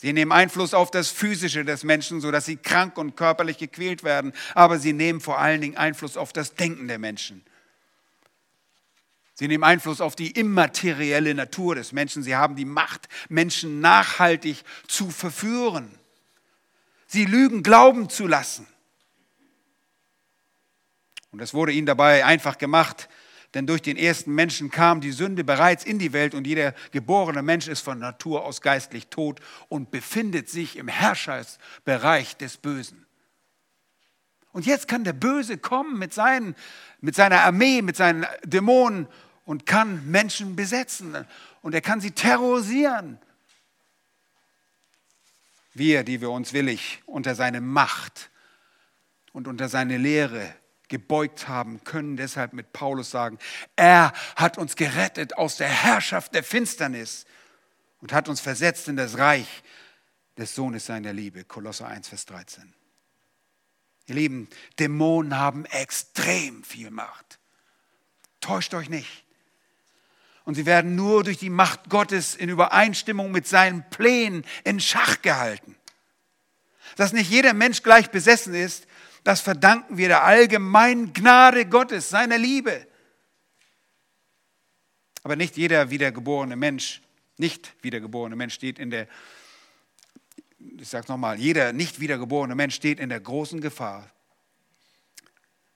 Sie 0.00 0.14
nehmen 0.14 0.32
Einfluss 0.32 0.72
auf 0.72 0.90
das 0.90 1.10
Physische 1.10 1.62
des 1.62 1.84
Menschen, 1.84 2.22
sodass 2.22 2.46
sie 2.46 2.56
krank 2.56 2.96
und 2.96 3.16
körperlich 3.16 3.58
gequält 3.58 4.02
werden, 4.02 4.32
aber 4.54 4.78
sie 4.78 4.94
nehmen 4.94 5.20
vor 5.20 5.38
allen 5.38 5.60
Dingen 5.60 5.76
Einfluss 5.76 6.16
auf 6.16 6.32
das 6.32 6.54
Denken 6.54 6.88
der 6.88 6.98
Menschen. 6.98 7.44
Sie 9.34 9.46
nehmen 9.46 9.62
Einfluss 9.62 10.00
auf 10.00 10.16
die 10.16 10.30
immaterielle 10.30 11.34
Natur 11.34 11.74
des 11.74 11.92
Menschen. 11.92 12.22
Sie 12.22 12.34
haben 12.34 12.56
die 12.56 12.64
Macht, 12.64 13.10
Menschen 13.28 13.82
nachhaltig 13.82 14.62
zu 14.88 15.10
verführen. 15.10 15.90
Sie 17.06 17.26
lügen 17.26 17.62
glauben 17.62 18.08
zu 18.08 18.26
lassen. 18.26 18.66
Und 21.30 21.42
es 21.42 21.52
wurde 21.52 21.72
ihnen 21.72 21.86
dabei 21.86 22.24
einfach 22.24 22.56
gemacht, 22.56 23.10
denn 23.54 23.66
durch 23.66 23.82
den 23.82 23.96
ersten 23.96 24.34
Menschen 24.34 24.70
kam 24.70 25.00
die 25.00 25.10
Sünde 25.10 25.42
bereits 25.42 25.84
in 25.84 25.98
die 25.98 26.12
Welt 26.12 26.34
und 26.34 26.46
jeder 26.46 26.72
geborene 26.92 27.42
Mensch 27.42 27.66
ist 27.66 27.80
von 27.80 27.98
Natur 27.98 28.44
aus 28.44 28.60
geistlich 28.60 29.08
tot 29.08 29.40
und 29.68 29.90
befindet 29.90 30.48
sich 30.48 30.76
im 30.76 30.86
Herrschersbereich 30.86 32.36
des 32.36 32.56
Bösen. 32.58 33.06
Und 34.52 34.66
jetzt 34.66 34.88
kann 34.88 35.04
der 35.04 35.12
Böse 35.12 35.58
kommen 35.58 35.98
mit, 35.98 36.12
seinen, 36.14 36.54
mit 37.00 37.14
seiner 37.14 37.40
Armee, 37.40 37.82
mit 37.82 37.96
seinen 37.96 38.26
Dämonen 38.44 39.08
und 39.44 39.66
kann 39.66 40.08
Menschen 40.08 40.54
besetzen 40.54 41.26
und 41.62 41.74
er 41.74 41.80
kann 41.80 42.00
sie 42.00 42.12
terrorisieren. 42.12 43.18
Wir, 45.74 46.04
die 46.04 46.20
wir 46.20 46.30
uns 46.30 46.52
willig 46.52 47.02
unter 47.06 47.34
seine 47.34 47.60
Macht 47.60 48.30
und 49.32 49.48
unter 49.48 49.68
seine 49.68 49.98
Lehre 49.98 50.54
gebeugt 50.90 51.48
haben, 51.48 51.82
können 51.84 52.18
deshalb 52.18 52.52
mit 52.52 52.74
Paulus 52.74 53.10
sagen, 53.10 53.38
er 53.76 54.12
hat 54.36 54.58
uns 54.58 54.76
gerettet 54.76 55.38
aus 55.38 55.56
der 55.56 55.68
Herrschaft 55.68 56.34
der 56.34 56.44
Finsternis 56.44 57.24
und 58.02 58.12
hat 58.12 58.28
uns 58.28 58.40
versetzt 58.40 58.88
in 58.88 58.96
das 58.96 59.16
Reich 59.16 59.62
des 60.36 60.54
Sohnes 60.54 60.84
seiner 60.84 61.14
Liebe. 61.14 61.44
Kolosser 61.44 61.86
1, 61.86 62.08
Vers 62.08 62.26
13. 62.26 62.74
Ihr 64.06 64.14
Lieben, 64.14 64.48
Dämonen 64.78 65.38
haben 65.38 65.64
extrem 65.66 66.64
viel 66.64 66.90
Macht. 66.90 67.38
Täuscht 68.40 68.74
euch 68.74 68.88
nicht. 68.88 69.24
Und 70.44 70.54
sie 70.56 70.66
werden 70.66 70.96
nur 70.96 71.22
durch 71.22 71.38
die 71.38 71.50
Macht 71.50 71.88
Gottes 71.90 72.34
in 72.34 72.48
Übereinstimmung 72.48 73.30
mit 73.30 73.46
seinen 73.46 73.88
Plänen 73.90 74.44
in 74.64 74.80
Schach 74.80 75.22
gehalten. 75.22 75.76
Dass 76.96 77.12
nicht 77.12 77.30
jeder 77.30 77.52
Mensch 77.52 77.82
gleich 77.82 78.10
besessen 78.10 78.54
ist, 78.54 78.86
das 79.24 79.40
verdanken 79.40 79.96
wir 79.96 80.08
der 80.08 80.24
allgemeinen 80.24 81.12
Gnade 81.12 81.66
Gottes, 81.66 82.08
seiner 82.08 82.38
Liebe. 82.38 82.86
Aber 85.22 85.36
nicht 85.36 85.56
jeder 85.56 85.90
wiedergeborene 85.90 86.56
Mensch, 86.56 87.02
nicht 87.36 87.74
wiedergeborene 87.82 88.36
Mensch 88.36 88.54
steht 88.54 88.78
in 88.78 88.90
der, 88.90 89.06
ich 90.58 90.88
sage 90.88 91.04
es 91.04 91.08
nochmal, 91.08 91.38
jeder 91.38 91.72
nicht 91.72 92.00
wiedergeborene 92.00 92.54
Mensch 92.54 92.74
steht 92.74 93.00
in 93.00 93.08
der 93.08 93.20
großen 93.20 93.60
Gefahr, 93.60 94.10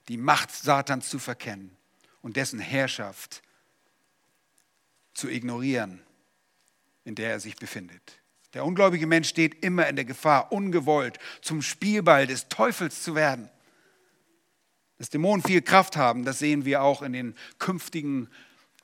die 0.07 0.17
Macht 0.17 0.51
Satans 0.51 1.09
zu 1.09 1.19
verkennen 1.19 1.75
und 2.21 2.37
dessen 2.37 2.59
Herrschaft 2.59 3.41
zu 5.13 5.29
ignorieren, 5.29 6.01
in 7.03 7.15
der 7.15 7.31
er 7.31 7.39
sich 7.39 7.55
befindet. 7.55 8.19
Der 8.55 8.65
ungläubige 8.65 9.05
Mensch 9.05 9.27
steht 9.27 9.63
immer 9.65 9.87
in 9.87 9.97
der 9.97 10.05
Gefahr, 10.05 10.53
ungewollt 10.53 11.19
zum 11.41 11.61
Spielball 11.61 12.25
des 12.25 12.47
Teufels 12.47 13.03
zu 13.03 13.13
werden. 13.13 13.49
Dass 14.97 15.09
Dämonen 15.09 15.43
viel 15.43 15.61
Kraft 15.61 15.97
haben, 15.97 16.23
das 16.23 16.39
sehen 16.39 16.63
wir 16.63 16.81
auch 16.81 17.01
in 17.01 17.11
den 17.11 17.35
künftigen 17.59 18.29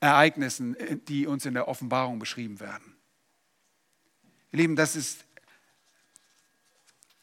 Ereignissen, 0.01 0.75
die 1.07 1.25
uns 1.25 1.45
in 1.45 1.53
der 1.53 1.69
Offenbarung 1.69 2.19
beschrieben 2.19 2.59
werden. 2.59 2.97
Ihr 4.51 4.59
Lieben, 4.59 4.75
das 4.75 4.97
ist 4.97 5.23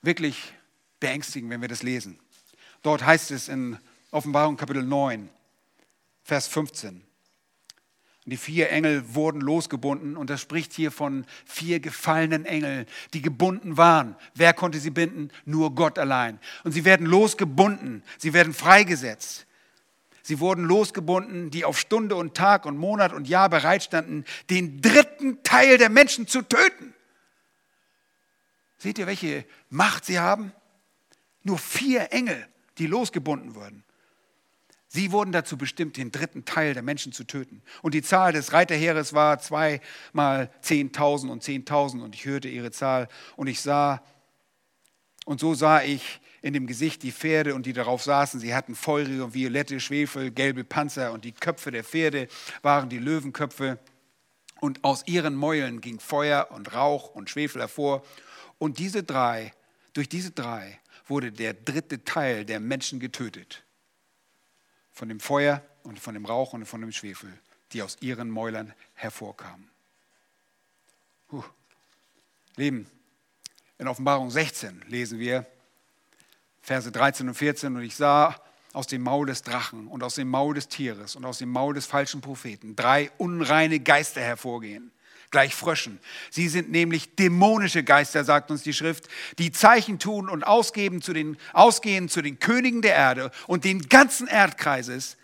wirklich 0.01 0.55
beängstigend, 1.01 1.51
wenn 1.51 1.61
wir 1.61 1.69
das 1.69 1.83
lesen. 1.83 2.19
Dort 2.81 3.05
heißt 3.05 3.31
es 3.31 3.49
in 3.49 3.79
Offenbarung 4.11 4.57
Kapitel 4.57 4.83
9, 4.83 5.29
Vers 6.23 6.49
15. 6.49 7.08
Die 8.31 8.37
vier 8.37 8.71
Engel 8.71 9.15
wurden 9.15 9.41
losgebunden 9.41 10.17
und 10.17 10.29
das 10.29 10.41
spricht 10.41 10.73
hier 10.73 10.91
von 10.91 11.25
vier 11.47 11.81
gefallenen 11.81 12.45
Engeln, 12.45 12.87
die 13.15 13.23
gebunden 13.23 13.77
waren. 13.77 14.17
Wer 14.35 14.53
konnte 14.53 14.79
sie 14.79 14.91
binden? 14.91 15.31
Nur 15.45 15.75
Gott 15.75 15.99
allein. 15.99 16.39
Und 16.65 16.73
sie 16.73 16.85
werden 16.85 17.07
losgebunden, 17.07 18.03
sie 18.19 18.33
werden 18.33 18.53
freigesetzt. 18.53 19.47
Sie 20.23 20.41
wurden 20.41 20.65
losgebunden, 20.65 21.51
die 21.51 21.65
auf 21.65 21.79
Stunde 21.79 22.15
und 22.17 22.35
Tag 22.35 22.67
und 22.67 22.77
Monat 22.77 23.15
und 23.15 23.29
Jahr 23.29 23.49
bereitstanden, 23.49 24.27
den 24.51 24.83
dritten 24.83 25.43
Teil 25.43 25.79
der 25.79 25.89
Menschen 25.89 26.27
zu 26.27 26.43
töten. 26.43 26.93
Seht 28.77 28.99
ihr, 28.99 29.07
welche 29.07 29.47
Macht 29.71 30.05
sie 30.05 30.19
haben? 30.19 30.53
Nur 31.45 31.59
vier 31.59 32.13
Engel, 32.13 32.47
die 32.77 32.87
losgebunden 32.87 33.55
wurden. 33.55 33.85
Sie 34.99 35.13
wurden 35.13 35.31
dazu 35.31 35.57
bestimmt, 35.57 35.97
den 35.97 36.11
dritten 36.11 36.45
Teil 36.45 36.75
der 36.75 36.83
Menschen 36.83 37.13
zu 37.13 37.23
töten. 37.23 37.63
Und 37.83 37.95
die 37.95 38.03
Zahl 38.03 38.33
des 38.33 38.53
Reiterheeres 38.53 39.13
war 39.13 39.39
zweimal 39.39 40.51
10.000 40.65 41.29
und 41.29 41.45
10.000. 41.45 42.03
Und 42.03 42.17
ich 42.17 42.25
hörte 42.25 42.49
ihre 42.49 42.73
Zahl 42.73 43.07
und 43.37 43.47
ich 43.47 43.61
sah, 43.61 44.03
und 45.25 45.39
so 45.39 45.55
sah 45.55 45.83
ich 45.83 46.19
in 46.43 46.53
dem 46.53 46.67
Gesicht 46.67 47.05
die 47.05 47.13
Pferde 47.13 47.55
und 47.55 47.65
die 47.65 47.73
darauf 47.73 48.03
saßen. 48.03 48.41
Sie 48.41 48.57
hatten 48.57 48.75
feurige 48.75 49.23
und 49.23 49.35
violette 49.35 49.79
Schwefel, 49.79 50.33
gelbe 50.33 50.65
Panzer 50.65 51.13
und 51.13 51.25
die 51.25 51.31
Köpfe 51.31 51.71
der 51.71 51.85
Pferde 51.85 52.27
waren 52.63 52.89
die 52.89 52.99
Löwenköpfe. 52.99 53.79
Und 54.59 54.83
aus 54.83 55.05
ihren 55.07 55.37
Mäulen 55.37 55.81
ging 55.81 56.01
Feuer 56.01 56.49
und 56.51 56.75
Rauch 56.75 57.15
und 57.15 57.31
Schwefel 57.31 57.61
hervor. 57.61 58.03
Und 58.59 58.81
diese 58.81 59.05
drei, 59.05 59.53
durch 59.93 60.09
diese 60.09 60.33
drei 60.33 60.81
wurde 61.07 61.31
der 61.31 61.55
dritte 61.55 62.03
Teil 62.03 62.45
der 62.45 62.59
Menschen 62.59 62.99
getötet 62.99 63.63
von 64.99 65.09
dem 65.09 65.21
Feuer 65.21 65.63
und 65.85 66.01
von 66.01 66.15
dem 66.15 66.27
Rauch 66.27 66.55
und 66.55 66.67
von 66.67 66.81
dem 66.81 66.91
Schwefel, 66.91 67.33
die 67.73 67.83
aus 67.83 67.99
ihren 68.01 68.29
Mäulern 68.29 68.75
hervorkamen. 68.95 69.71
Puh. 71.29 71.45
Leben. 72.57 72.89
In 73.79 73.87
Offenbarung 73.87 74.29
16 74.29 74.87
lesen 74.89 75.21
wir 75.21 75.47
Verse 76.63 76.91
13 76.91 77.29
und 77.29 77.37
14 77.37 77.77
und 77.77 77.83
ich 77.83 77.95
sah 77.95 78.35
aus 78.73 78.89
dem 78.89 79.03
Maul 79.03 79.27
des 79.27 79.43
Drachen 79.43 79.87
und 79.87 80.03
aus 80.03 80.17
dem 80.17 80.29
Maul 80.29 80.55
des 80.55 80.67
Tieres 80.67 81.15
und 81.15 81.25
aus 81.25 81.39
dem 81.39 81.51
Maul 81.51 81.75
des 81.75 81.87
falschen 81.87 82.21
Propheten 82.21 82.75
drei 82.75 83.13
unreine 83.19 83.79
Geister 83.79 84.21
hervorgehen 84.21 84.91
gleich 85.31 85.55
Fröschen. 85.55 86.01
Sie 86.31 86.49
sind 86.49 86.71
nämlich 86.71 87.15
dämonische 87.17 87.83
Geister, 87.83 88.25
sagt 88.25 88.51
uns 88.51 88.63
die 88.63 88.73
Schrift, 88.73 89.09
die 89.39 89.53
Zeichen 89.53 89.99
tun 89.99 90.29
und 90.29 90.45
ausgeben 90.45 91.03
zu 91.03 91.13
den, 91.13 91.37
ausgehen 91.53 92.09
zu 92.09 92.23
den 92.23 92.39
Königen 92.39 92.83
der 92.83 92.95
Erde 92.95 93.31
und 93.47 93.65
den 93.65 93.89
ganzen 93.89 94.27
Erdkreises 94.27 95.17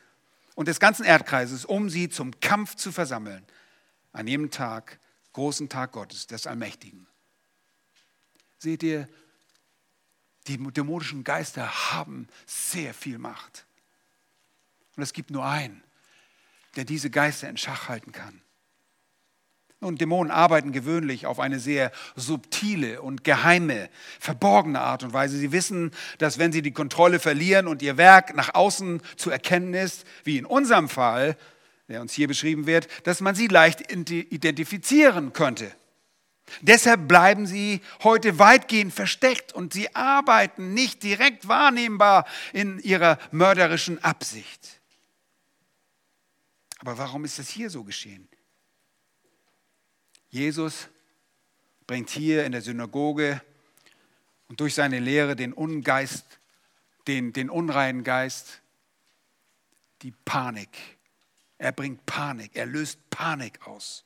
und 0.54 0.68
des 0.68 0.80
ganzen 0.80 1.04
Erdkreises, 1.04 1.64
um 1.64 1.90
sie 1.90 2.08
zum 2.08 2.38
Kampf 2.40 2.76
zu 2.76 2.92
versammeln. 2.92 3.44
An 4.12 4.26
jedem 4.26 4.50
Tag, 4.50 4.98
großen 5.32 5.68
Tag 5.68 5.92
Gottes, 5.92 6.26
des 6.26 6.46
Allmächtigen. 6.46 7.06
Seht 8.58 8.82
ihr, 8.82 9.08
die 10.46 10.58
dämonischen 10.58 11.24
Geister 11.24 11.92
haben 11.92 12.28
sehr 12.46 12.94
viel 12.94 13.18
Macht. 13.18 13.66
Und 14.96 15.02
es 15.02 15.12
gibt 15.12 15.30
nur 15.30 15.44
einen, 15.44 15.82
der 16.76 16.84
diese 16.84 17.10
Geister 17.10 17.48
in 17.48 17.56
Schach 17.56 17.88
halten 17.88 18.12
kann. 18.12 18.43
Und 19.84 20.00
Dämonen 20.00 20.30
arbeiten 20.30 20.72
gewöhnlich 20.72 21.26
auf 21.26 21.38
eine 21.38 21.60
sehr 21.60 21.92
subtile 22.16 23.02
und 23.02 23.22
geheime, 23.22 23.90
verborgene 24.18 24.80
Art 24.80 25.02
und 25.02 25.12
Weise. 25.12 25.36
Sie 25.36 25.52
wissen, 25.52 25.90
dass 26.18 26.38
wenn 26.38 26.52
sie 26.52 26.62
die 26.62 26.72
Kontrolle 26.72 27.20
verlieren 27.20 27.68
und 27.68 27.82
ihr 27.82 27.96
Werk 27.96 28.34
nach 28.34 28.54
außen 28.54 29.02
zu 29.16 29.30
erkennen 29.30 29.74
ist, 29.74 30.06
wie 30.24 30.38
in 30.38 30.46
unserem 30.46 30.88
Fall, 30.88 31.36
der 31.88 32.00
uns 32.00 32.14
hier 32.14 32.28
beschrieben 32.28 32.66
wird, 32.66 32.88
dass 33.06 33.20
man 33.20 33.34
sie 33.34 33.46
leicht 33.46 33.92
identifizieren 33.92 35.34
könnte. 35.34 35.70
Deshalb 36.60 37.06
bleiben 37.06 37.46
sie 37.46 37.80
heute 38.02 38.38
weitgehend 38.38 38.92
versteckt 38.92 39.52
und 39.52 39.72
sie 39.72 39.94
arbeiten 39.94 40.72
nicht 40.72 41.02
direkt 41.02 41.46
wahrnehmbar 41.48 42.26
in 42.52 42.78
ihrer 42.78 43.18
mörderischen 43.32 44.02
Absicht. 44.02 44.80
Aber 46.78 46.98
warum 46.98 47.24
ist 47.24 47.38
das 47.38 47.48
hier 47.48 47.70
so 47.70 47.84
geschehen? 47.84 48.28
Jesus 50.34 50.88
bringt 51.86 52.10
hier 52.10 52.44
in 52.44 52.50
der 52.50 52.60
Synagoge 52.60 53.40
und 54.48 54.58
durch 54.58 54.74
seine 54.74 54.98
Lehre 54.98 55.36
den 55.36 55.52
Ungeist, 55.52 56.40
den, 57.06 57.32
den 57.32 57.48
unreinen 57.48 58.02
Geist, 58.02 58.60
die 60.02 60.10
Panik. 60.24 60.98
Er 61.56 61.70
bringt 61.70 62.04
Panik, 62.04 62.50
er 62.54 62.66
löst 62.66 62.98
Panik 63.10 63.64
aus. 63.64 64.04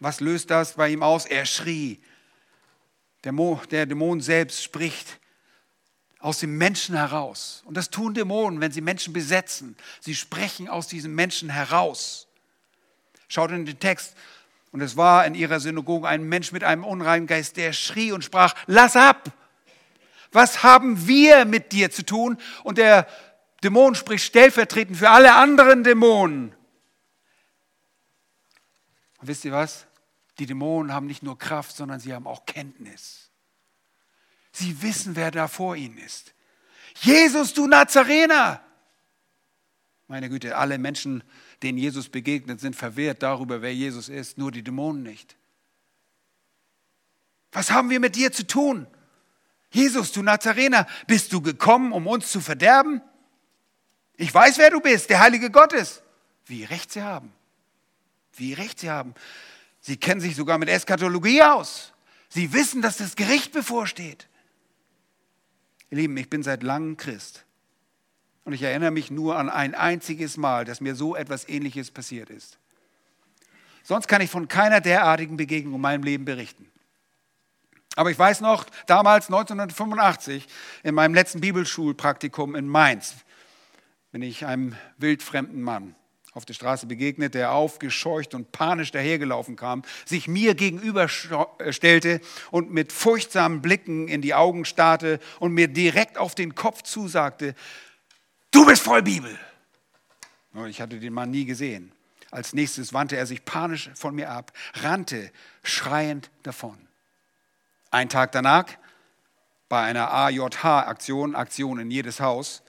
Was 0.00 0.18
löst 0.18 0.50
das 0.50 0.74
bei 0.74 0.88
ihm 0.88 1.04
aus? 1.04 1.24
Er 1.24 1.46
schrie. 1.46 2.02
Der, 3.22 3.30
Mo, 3.30 3.62
der 3.70 3.86
Dämon 3.86 4.20
selbst 4.20 4.64
spricht 4.64 5.20
aus 6.18 6.40
dem 6.40 6.58
Menschen 6.58 6.96
heraus. 6.96 7.62
Und 7.64 7.76
das 7.76 7.90
tun 7.90 8.14
Dämonen, 8.14 8.60
wenn 8.60 8.72
sie 8.72 8.80
Menschen 8.80 9.12
besetzen. 9.12 9.76
Sie 10.00 10.16
sprechen 10.16 10.66
aus 10.66 10.88
diesem 10.88 11.14
Menschen 11.14 11.50
heraus. 11.50 12.26
Schaut 13.28 13.50
in 13.50 13.66
den 13.66 13.78
Text. 13.78 14.16
Und 14.72 14.80
es 14.80 14.96
war 14.96 15.26
in 15.26 15.34
ihrer 15.34 15.60
Synagoge 15.60 16.06
ein 16.06 16.24
Mensch 16.24 16.52
mit 16.52 16.64
einem 16.64 16.84
unreinen 16.84 17.26
Geist, 17.26 17.56
der 17.56 17.72
schrie 17.72 18.12
und 18.12 18.24
sprach, 18.24 18.54
lass 18.66 18.96
ab! 18.96 19.32
Was 20.32 20.62
haben 20.62 21.06
wir 21.06 21.44
mit 21.44 21.72
dir 21.72 21.90
zu 21.90 22.04
tun? 22.04 22.36
Und 22.62 22.78
der 22.78 23.06
Dämon 23.62 23.94
spricht 23.94 24.24
stellvertretend 24.24 24.98
für 24.98 25.08
alle 25.08 25.34
anderen 25.34 25.82
Dämonen. 25.82 26.54
Und 29.18 29.28
wisst 29.28 29.44
ihr 29.44 29.52
was? 29.52 29.86
Die 30.38 30.46
Dämonen 30.46 30.92
haben 30.92 31.06
nicht 31.06 31.22
nur 31.22 31.38
Kraft, 31.38 31.74
sondern 31.74 32.00
sie 32.00 32.12
haben 32.12 32.26
auch 32.26 32.44
Kenntnis. 32.44 33.30
Sie 34.52 34.82
wissen, 34.82 35.16
wer 35.16 35.30
da 35.30 35.48
vor 35.48 35.76
ihnen 35.76 35.98
ist. 35.98 36.34
Jesus, 37.00 37.54
du 37.54 37.66
Nazarener! 37.66 38.60
Meine 40.08 40.28
Güte, 40.28 40.56
alle 40.56 40.78
Menschen 40.78 41.24
denen 41.62 41.78
Jesus 41.78 42.08
begegnet, 42.08 42.60
sind 42.60 42.76
verwehrt 42.76 43.22
darüber, 43.22 43.62
wer 43.62 43.74
Jesus 43.74 44.08
ist, 44.08 44.38
nur 44.38 44.52
die 44.52 44.62
Dämonen 44.62 45.02
nicht. 45.02 45.36
Was 47.52 47.70
haben 47.70 47.90
wir 47.90 48.00
mit 48.00 48.16
dir 48.16 48.32
zu 48.32 48.46
tun? 48.46 48.86
Jesus, 49.70 50.12
du 50.12 50.22
Nazarener, 50.22 50.86
bist 51.06 51.32
du 51.32 51.40
gekommen, 51.40 51.92
um 51.92 52.06
uns 52.06 52.30
zu 52.30 52.40
verderben? 52.40 53.00
Ich 54.16 54.32
weiß, 54.32 54.58
wer 54.58 54.70
du 54.70 54.80
bist, 54.80 55.10
der 55.10 55.20
Heilige 55.20 55.50
Gottes. 55.50 56.02
Wie 56.44 56.64
recht 56.64 56.92
sie 56.92 57.02
haben. 57.02 57.32
Wie 58.34 58.52
recht 58.52 58.80
sie 58.80 58.90
haben. 58.90 59.14
Sie 59.80 59.96
kennen 59.96 60.20
sich 60.20 60.36
sogar 60.36 60.58
mit 60.58 60.68
Eskatologie 60.68 61.42
aus. 61.42 61.92
Sie 62.28 62.52
wissen, 62.52 62.82
dass 62.82 62.98
das 62.98 63.16
Gericht 63.16 63.52
bevorsteht. 63.52 64.28
Ihr 65.90 65.98
Lieben, 65.98 66.16
ich 66.16 66.28
bin 66.28 66.42
seit 66.42 66.62
langem 66.62 66.96
Christ. 66.96 67.45
Und 68.46 68.52
ich 68.52 68.62
erinnere 68.62 68.92
mich 68.92 69.10
nur 69.10 69.36
an 69.36 69.50
ein 69.50 69.74
einziges 69.74 70.36
Mal, 70.36 70.64
dass 70.64 70.80
mir 70.80 70.94
so 70.94 71.16
etwas 71.16 71.48
Ähnliches 71.48 71.90
passiert 71.90 72.30
ist. 72.30 72.58
Sonst 73.82 74.06
kann 74.06 74.20
ich 74.20 74.30
von 74.30 74.46
keiner 74.46 74.80
derartigen 74.80 75.36
Begegnung 75.36 75.74
in 75.74 75.80
meinem 75.80 76.04
Leben 76.04 76.24
berichten. 76.24 76.70
Aber 77.96 78.12
ich 78.12 78.18
weiß 78.18 78.42
noch, 78.42 78.64
damals 78.86 79.26
1985, 79.26 80.46
in 80.84 80.94
meinem 80.94 81.12
letzten 81.14 81.40
Bibelschulpraktikum 81.40 82.54
in 82.54 82.68
Mainz, 82.68 83.16
bin 84.12 84.22
ich 84.22 84.46
einem 84.46 84.76
wildfremden 84.96 85.60
Mann 85.60 85.96
auf 86.32 86.44
der 86.44 86.54
Straße 86.54 86.86
begegnet, 86.86 87.34
der 87.34 87.52
aufgescheucht 87.52 88.34
und 88.34 88.52
panisch 88.52 88.92
dahergelaufen 88.92 89.56
kam, 89.56 89.82
sich 90.04 90.28
mir 90.28 90.54
gegenüberstellte 90.54 92.20
und 92.50 92.70
mit 92.70 92.92
furchtsamen 92.92 93.62
Blicken 93.62 94.06
in 94.06 94.20
die 94.20 94.34
Augen 94.34 94.66
starrte 94.66 95.18
und 95.40 95.52
mir 95.52 95.66
direkt 95.66 96.18
auf 96.18 96.34
den 96.34 96.54
Kopf 96.54 96.82
zusagte, 96.82 97.54
du 98.56 98.64
bist 98.64 98.82
voll 98.82 99.02
Bibel. 99.02 99.38
Ich 100.68 100.80
hatte 100.80 100.98
den 100.98 101.12
Mann 101.12 101.30
nie 101.30 101.44
gesehen. 101.44 101.92
Als 102.30 102.54
nächstes 102.54 102.94
wandte 102.94 103.16
er 103.16 103.26
sich 103.26 103.44
panisch 103.44 103.90
von 103.94 104.14
mir 104.14 104.30
ab, 104.30 104.50
rannte 104.74 105.30
schreiend 105.62 106.30
davon. 106.42 106.78
Ein 107.90 108.08
Tag 108.08 108.32
danach, 108.32 108.66
bei 109.68 109.82
einer 109.82 110.10
AJH-Aktion, 110.10 111.34
Aktion 111.34 111.80
in 111.80 111.90
jedes 111.90 112.20
Haus, 112.20 112.62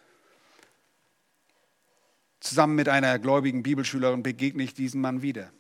zusammen 2.41 2.75
mit 2.75 2.89
einer 2.89 3.17
gläubigen 3.17 3.63
Bibelschülerin 3.63 4.23
begegne 4.23 4.63
ich 4.63 4.73
diesen 4.73 4.99
Mann 4.99 5.21
wieder. 5.21 5.51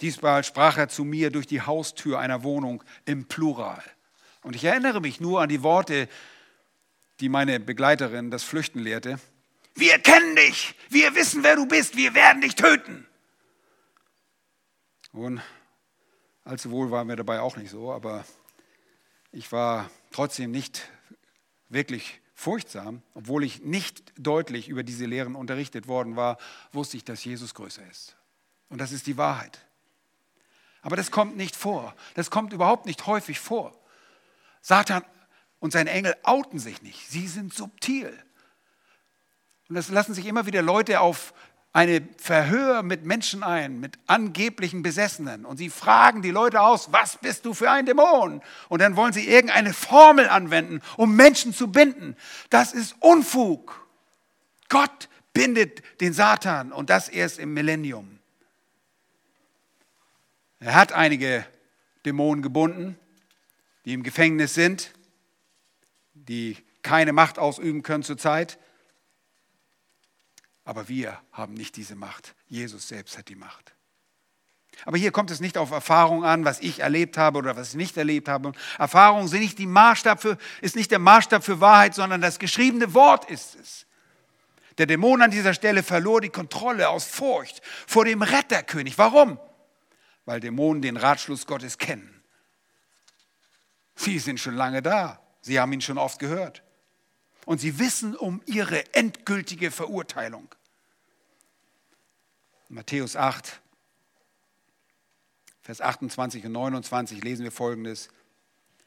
Diesmal 0.00 0.42
sprach 0.42 0.78
er 0.78 0.88
zu 0.88 1.04
mir 1.04 1.30
durch 1.30 1.46
die 1.46 1.62
Haustür 1.62 2.18
einer 2.18 2.42
Wohnung 2.42 2.82
im 3.04 3.26
Plural. 3.26 3.82
Und 4.42 4.56
ich 4.56 4.64
erinnere 4.64 5.00
mich 5.00 5.20
nur 5.20 5.40
an 5.40 5.48
die 5.48 5.62
Worte, 5.62 6.08
die 7.20 7.28
meine 7.28 7.60
Begleiterin 7.60 8.30
das 8.30 8.44
Flüchten 8.44 8.78
lehrte. 8.78 9.18
Wir 9.74 9.98
kennen 9.98 10.36
dich, 10.36 10.74
wir 10.88 11.14
wissen, 11.14 11.44
wer 11.44 11.56
du 11.56 11.66
bist, 11.66 11.96
wir 11.96 12.14
werden 12.14 12.42
dich 12.42 12.54
töten. 12.54 13.06
Und 15.12 15.40
allzu 16.44 16.70
wohl 16.70 16.90
war 16.90 17.04
mir 17.04 17.16
dabei 17.16 17.40
auch 17.40 17.56
nicht 17.56 17.70
so, 17.70 17.92
aber 17.92 18.24
ich 19.32 19.52
war 19.52 19.90
trotzdem 20.10 20.50
nicht 20.50 20.88
wirklich 21.68 22.20
furchtsam, 22.34 23.02
obwohl 23.14 23.44
ich 23.44 23.62
nicht 23.62 24.12
deutlich 24.16 24.68
über 24.68 24.82
diese 24.82 25.06
Lehren 25.06 25.34
unterrichtet 25.34 25.88
worden 25.88 26.16
war, 26.16 26.38
wusste 26.72 26.96
ich, 26.96 27.04
dass 27.04 27.24
Jesus 27.24 27.54
größer 27.54 27.82
ist. 27.90 28.16
Und 28.68 28.80
das 28.80 28.92
ist 28.92 29.06
die 29.06 29.16
Wahrheit. 29.16 29.66
Aber 30.82 30.96
das 30.96 31.10
kommt 31.10 31.36
nicht 31.36 31.56
vor. 31.56 31.94
Das 32.14 32.30
kommt 32.30 32.52
überhaupt 32.52 32.86
nicht 32.86 33.06
häufig 33.06 33.40
vor. 33.40 33.76
Satan 34.60 35.04
und 35.60 35.72
seine 35.72 35.90
Engel 35.90 36.14
outen 36.22 36.58
sich 36.58 36.82
nicht. 36.82 37.10
Sie 37.10 37.26
sind 37.26 37.52
subtil. 37.54 38.12
Und 39.68 39.74
das 39.74 39.88
lassen 39.88 40.14
sich 40.14 40.26
immer 40.26 40.46
wieder 40.46 40.62
Leute 40.62 41.00
auf 41.00 41.34
eine 41.72 42.02
Verhör 42.16 42.82
mit 42.82 43.04
Menschen 43.04 43.42
ein, 43.42 43.78
mit 43.78 43.98
angeblichen 44.06 44.82
Besessenen. 44.82 45.44
Und 45.44 45.58
sie 45.58 45.68
fragen 45.68 46.22
die 46.22 46.30
Leute 46.30 46.60
aus, 46.60 46.92
was 46.92 47.18
bist 47.18 47.44
du 47.44 47.54
für 47.54 47.70
ein 47.70 47.86
Dämon? 47.86 48.40
Und 48.68 48.80
dann 48.80 48.96
wollen 48.96 49.12
sie 49.12 49.28
irgendeine 49.28 49.74
Formel 49.74 50.28
anwenden, 50.28 50.80
um 50.96 51.14
Menschen 51.14 51.52
zu 51.52 51.70
binden. 51.70 52.16
Das 52.50 52.72
ist 52.72 52.96
Unfug. 53.00 53.86
Gott 54.68 55.08
bindet 55.32 55.82
den 56.00 56.12
Satan 56.12 56.72
und 56.72 56.90
das 56.90 57.08
erst 57.08 57.38
im 57.38 57.52
Millennium. 57.52 58.18
Er 60.60 60.74
hat 60.74 60.92
einige 60.92 61.46
Dämonen 62.04 62.42
gebunden, 62.42 62.98
die 63.84 63.92
im 63.92 64.02
Gefängnis 64.02 64.54
sind, 64.54 64.92
die 66.28 66.56
keine 66.82 67.12
Macht 67.12 67.38
ausüben 67.38 67.82
können 67.82 68.02
zurzeit. 68.02 68.58
Aber 70.64 70.88
wir 70.88 71.18
haben 71.32 71.54
nicht 71.54 71.76
diese 71.76 71.94
Macht. 71.94 72.34
Jesus 72.46 72.88
selbst 72.88 73.16
hat 73.16 73.28
die 73.28 73.36
Macht. 73.36 73.74
Aber 74.84 74.96
hier 74.96 75.10
kommt 75.10 75.30
es 75.30 75.40
nicht 75.40 75.58
auf 75.58 75.70
Erfahrung 75.70 76.24
an, 76.24 76.44
was 76.44 76.60
ich 76.60 76.80
erlebt 76.80 77.18
habe 77.18 77.38
oder 77.38 77.56
was 77.56 77.70
ich 77.70 77.74
nicht 77.74 77.96
erlebt 77.96 78.28
habe. 78.28 78.52
Erfahrung 78.78 79.26
sind 79.26 79.40
nicht 79.40 79.58
die 79.58 79.66
Maßstab 79.66 80.20
für, 80.20 80.38
ist 80.60 80.76
nicht 80.76 80.90
der 80.90 81.00
Maßstab 81.00 81.42
für 81.42 81.60
Wahrheit, 81.60 81.94
sondern 81.94 82.20
das 82.20 82.38
geschriebene 82.38 82.94
Wort 82.94 83.28
ist 83.28 83.56
es. 83.56 83.86
Der 84.78 84.86
Dämon 84.86 85.22
an 85.22 85.32
dieser 85.32 85.54
Stelle 85.54 85.82
verlor 85.82 86.20
die 86.20 86.28
Kontrolle 86.28 86.88
aus 86.88 87.04
Furcht 87.04 87.60
vor 87.86 88.04
dem 88.04 88.22
Retterkönig. 88.22 88.96
Warum? 88.96 89.40
Weil 90.24 90.38
Dämonen 90.38 90.80
den 90.80 90.96
Ratschluss 90.96 91.46
Gottes 91.46 91.78
kennen. 91.78 92.22
Sie 93.96 94.20
sind 94.20 94.38
schon 94.38 94.54
lange 94.54 94.80
da. 94.80 95.20
Sie 95.48 95.58
haben 95.58 95.72
ihn 95.72 95.80
schon 95.80 95.96
oft 95.96 96.18
gehört. 96.18 96.62
Und 97.46 97.58
sie 97.58 97.78
wissen 97.78 98.14
um 98.14 98.42
ihre 98.44 98.94
endgültige 98.94 99.70
Verurteilung. 99.70 100.54
Matthäus 102.68 103.16
8, 103.16 103.62
Vers 105.62 105.80
28 105.80 106.44
und 106.44 106.52
29 106.52 107.24
lesen 107.24 107.44
wir 107.44 107.52
folgendes. 107.52 108.10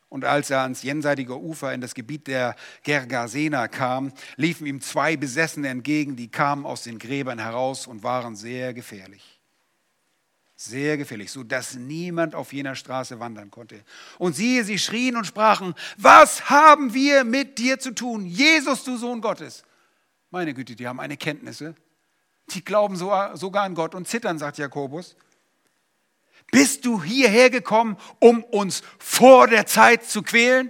Und 0.07 0.23
als 0.23 0.51
er 0.51 0.61
ans 0.61 0.83
jenseitige 0.83 1.39
Ufer 1.39 1.73
in 1.73 1.81
das 1.81 1.95
Gebiet 1.95 2.27
der 2.27 2.55
Gergasena 2.83 3.67
kam, 3.67 4.13
liefen 4.35 4.67
ihm 4.67 4.81
zwei 4.81 5.17
Besessene 5.17 5.67
entgegen, 5.69 6.15
die 6.15 6.29
kamen 6.29 6.67
aus 6.67 6.83
den 6.83 6.99
Gräbern 6.99 7.39
heraus 7.39 7.87
und 7.87 8.03
waren 8.03 8.35
sehr 8.35 8.75
gefährlich. 8.75 9.40
Sehr 10.63 10.95
gefährlich, 10.95 11.31
so 11.31 11.41
dass 11.43 11.73
niemand 11.73 12.35
auf 12.35 12.53
jener 12.53 12.75
Straße 12.75 13.19
wandern 13.19 13.49
konnte. 13.49 13.83
Und 14.19 14.35
siehe, 14.35 14.63
sie 14.63 14.77
schrien 14.77 15.17
und 15.17 15.25
sprachen, 15.25 15.73
was 15.97 16.51
haben 16.51 16.93
wir 16.93 17.23
mit 17.23 17.57
dir 17.57 17.79
zu 17.79 17.95
tun, 17.95 18.27
Jesus, 18.27 18.83
du 18.83 18.95
Sohn 18.95 19.21
Gottes? 19.21 19.63
Meine 20.29 20.53
Güte, 20.53 20.75
die 20.75 20.87
haben 20.87 20.99
eine 20.99 21.17
Kenntnisse. 21.17 21.73
Die 22.51 22.63
glauben 22.63 22.95
sogar 22.95 23.63
an 23.63 23.73
Gott 23.73 23.95
und 23.95 24.07
zittern, 24.07 24.37
sagt 24.37 24.59
Jakobus. 24.59 25.15
Bist 26.51 26.85
du 26.85 27.01
hierher 27.01 27.49
gekommen, 27.49 27.97
um 28.19 28.43
uns 28.43 28.83
vor 28.99 29.47
der 29.47 29.65
Zeit 29.65 30.05
zu 30.05 30.21
quälen? 30.21 30.69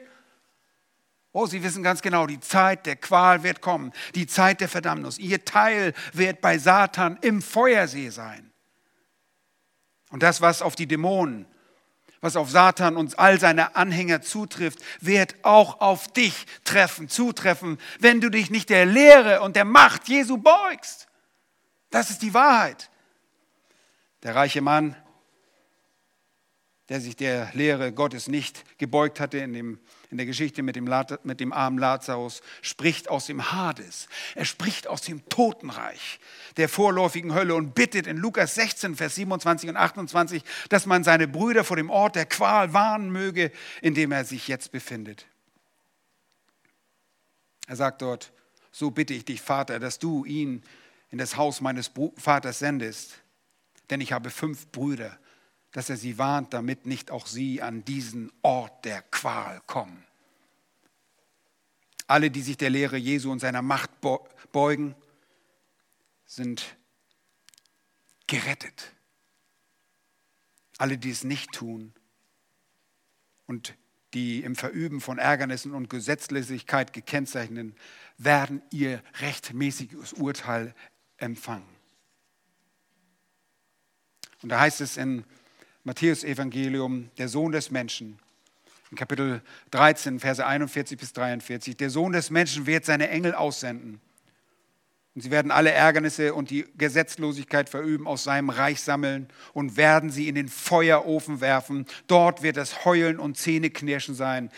Oh, 1.34 1.48
Sie 1.48 1.64
wissen 1.64 1.84
ganz 1.84 2.02
genau, 2.02 2.28
die 2.28 2.40
Zeit 2.40 2.86
der 2.86 2.96
Qual 2.96 3.44
wird 3.44 3.60
kommen, 3.60 3.92
die 4.16 4.26
Zeit 4.26 4.62
der 4.62 4.70
Verdammnis. 4.70 5.18
Ihr 5.18 5.44
Teil 5.44 5.94
wird 6.14 6.40
bei 6.40 6.58
Satan 6.60 7.18
im 7.20 7.42
Feuersee 7.42 8.08
sein. 8.08 8.51
Und 10.12 10.22
das, 10.24 10.42
was 10.42 10.62
auf 10.62 10.76
die 10.76 10.88
Dämonen, 10.88 11.46
was 12.20 12.36
auf 12.36 12.52
Satan 12.52 12.98
und 12.98 13.18
all 13.18 13.40
seine 13.40 13.76
Anhänger 13.76 14.22
zutrifft, 14.22 14.80
wird 15.00 15.36
auch 15.42 15.82
auf 15.82 16.08
dich 16.10 16.46
treffen, 16.64 17.10
zutreffen, 17.10 17.80
wenn 18.00 18.22
du 18.22 18.30
dich 18.30 18.52
nicht 18.52 18.70
der 18.70 18.86
Lehre 18.86 19.42
und 19.42 19.56
der 19.56 19.66
Macht 19.66 20.08
Jesu 20.08 20.38
beugst. 20.38 21.08
Das 21.90 22.12
ist 22.12 22.22
die 22.22 22.34
Wahrheit. 22.34 22.92
Der 24.22 24.36
reiche 24.36 24.62
Mann, 24.62 24.96
der 26.90 27.02
sich 27.02 27.16
der 27.16 27.50
Lehre 27.54 27.92
Gottes 27.92 28.28
nicht 28.28 28.78
gebeugt 28.78 29.20
hatte 29.20 29.40
in, 29.40 29.54
dem, 29.54 29.80
in 30.12 30.18
der 30.18 30.26
Geschichte 30.26 30.62
mit 30.62 30.76
dem, 30.76 30.94
mit 31.24 31.40
dem 31.40 31.54
armen 31.54 31.80
Lazarus, 31.80 32.42
spricht 32.62 33.10
aus 33.10 33.26
dem 33.28 33.52
Hades. 33.54 34.08
Er 34.36 34.44
spricht 34.44 34.88
aus 34.88 35.02
dem 35.02 35.28
Totenreich 35.30 36.20
der 36.58 36.68
vorläufigen 36.68 37.34
Hölle 37.34 37.56
und 37.56 37.74
bittet 37.74 38.08
in 38.08 38.18
Lukas 38.18 38.56
16, 38.56 38.98
Vers 38.98 39.16
27 39.16 39.70
und 39.70 39.78
28, 39.78 40.44
dass 40.68 40.86
man 40.86 41.06
seine 41.06 41.30
Brüder 41.30 41.64
vor 41.64 41.78
dem 41.78 41.90
Ort 41.90 42.18
der 42.18 42.26
Qual 42.26 42.74
warnen 42.74 43.10
möge, 43.10 43.52
in 43.82 43.94
dem 43.94 44.12
er 44.12 44.26
sich 44.26 44.50
jetzt 44.50 44.74
befindet. 44.74 45.26
Er 47.68 47.78
sagt 47.78 48.02
dort, 48.02 48.34
so 48.72 48.92
bitte 48.92 49.14
ich 49.14 49.24
dich, 49.24 49.42
Vater, 49.42 49.80
dass 49.80 49.98
du 49.98 50.26
ihn 50.26 50.62
in 51.10 51.18
das 51.18 51.38
Haus 51.38 51.62
meines 51.62 51.90
Vaters 52.18 52.60
sendest, 52.60 53.22
denn 53.90 54.02
ich 54.02 54.12
habe 54.12 54.30
fünf 54.30 54.68
Brüder, 54.72 55.18
dass 55.72 55.90
er 55.90 55.98
sie 55.98 56.18
warnt, 56.18 56.54
damit 56.54 56.86
nicht 56.86 57.12
auch 57.12 57.28
sie 57.28 57.62
an 57.62 57.86
diesen 57.86 58.32
Ort 58.42 58.86
der 58.86 59.02
Qual 59.04 59.62
kommen. 59.68 60.06
Alle, 62.08 62.30
die 62.30 62.42
sich 62.42 62.58
der 62.58 62.70
Lehre 62.70 62.98
Jesu 62.98 63.32
und 63.32 63.40
seiner 63.40 63.62
Macht 63.62 63.90
beugen, 64.52 64.96
sind 66.26 66.76
gerettet. 68.28 68.94
Alle, 70.78 70.98
die 70.98 71.12
es 71.12 71.24
nicht 71.24 71.54
tun 71.54 71.94
und 73.46 73.76
die 74.14 74.44
im 74.44 74.58
Verüben 74.58 75.00
von 75.00 75.20
Ärgernissen 75.20 75.74
und 75.74 75.90
Gesetzlosigkeit 75.90 76.92
gekennzeichnet 76.92 77.78
werden 78.18 78.62
ihr 78.72 79.02
rechtmäßiges 79.20 80.14
Urteil 80.14 80.76
empfangen. 81.18 81.68
Und 84.42 84.50
da 84.50 84.60
heißt 84.60 84.82
es 84.82 84.98
in 84.98 85.24
Matthäus 85.84 86.24
Evangelium, 86.24 87.10
der 87.18 87.28
Sohn 87.28 87.52
des 87.52 87.72
Menschen, 87.72 88.20
in 88.92 88.98
Kapitel 88.98 89.42
13, 89.72 90.20
Verse 90.20 90.46
41 90.46 91.00
bis 91.00 91.14
43, 91.14 91.78
der 91.78 91.90
Sohn 91.90 92.12
des 92.12 92.30
Menschen 92.30 92.66
wird 92.66 92.86
seine 92.86 93.10
Engel 93.10 93.34
aussenden. 93.34 94.02
Und 95.16 95.22
sie 95.22 95.32
werden 95.32 95.52
alle 95.52 95.72
Ärgernisse 95.72 96.34
und 96.34 96.50
die 96.50 96.66
Gesetzlosigkeit 96.78 97.70
verüben, 97.70 98.08
aus 98.08 98.24
seinem 98.24 98.50
Reich 98.50 98.82
sammeln 98.82 99.28
und 99.54 99.76
werden 99.76 100.10
sie 100.10 100.28
in 100.28 100.36
den 100.36 100.48
Feuerofen 100.48 101.42
werfen. 101.42 101.86
Dort 102.08 102.44
wird 102.44 102.58
das 102.58 102.86
Heulen 102.86 103.20
und 103.20 103.38
Zähneknirschen 103.38 104.16
sein. 104.16 104.52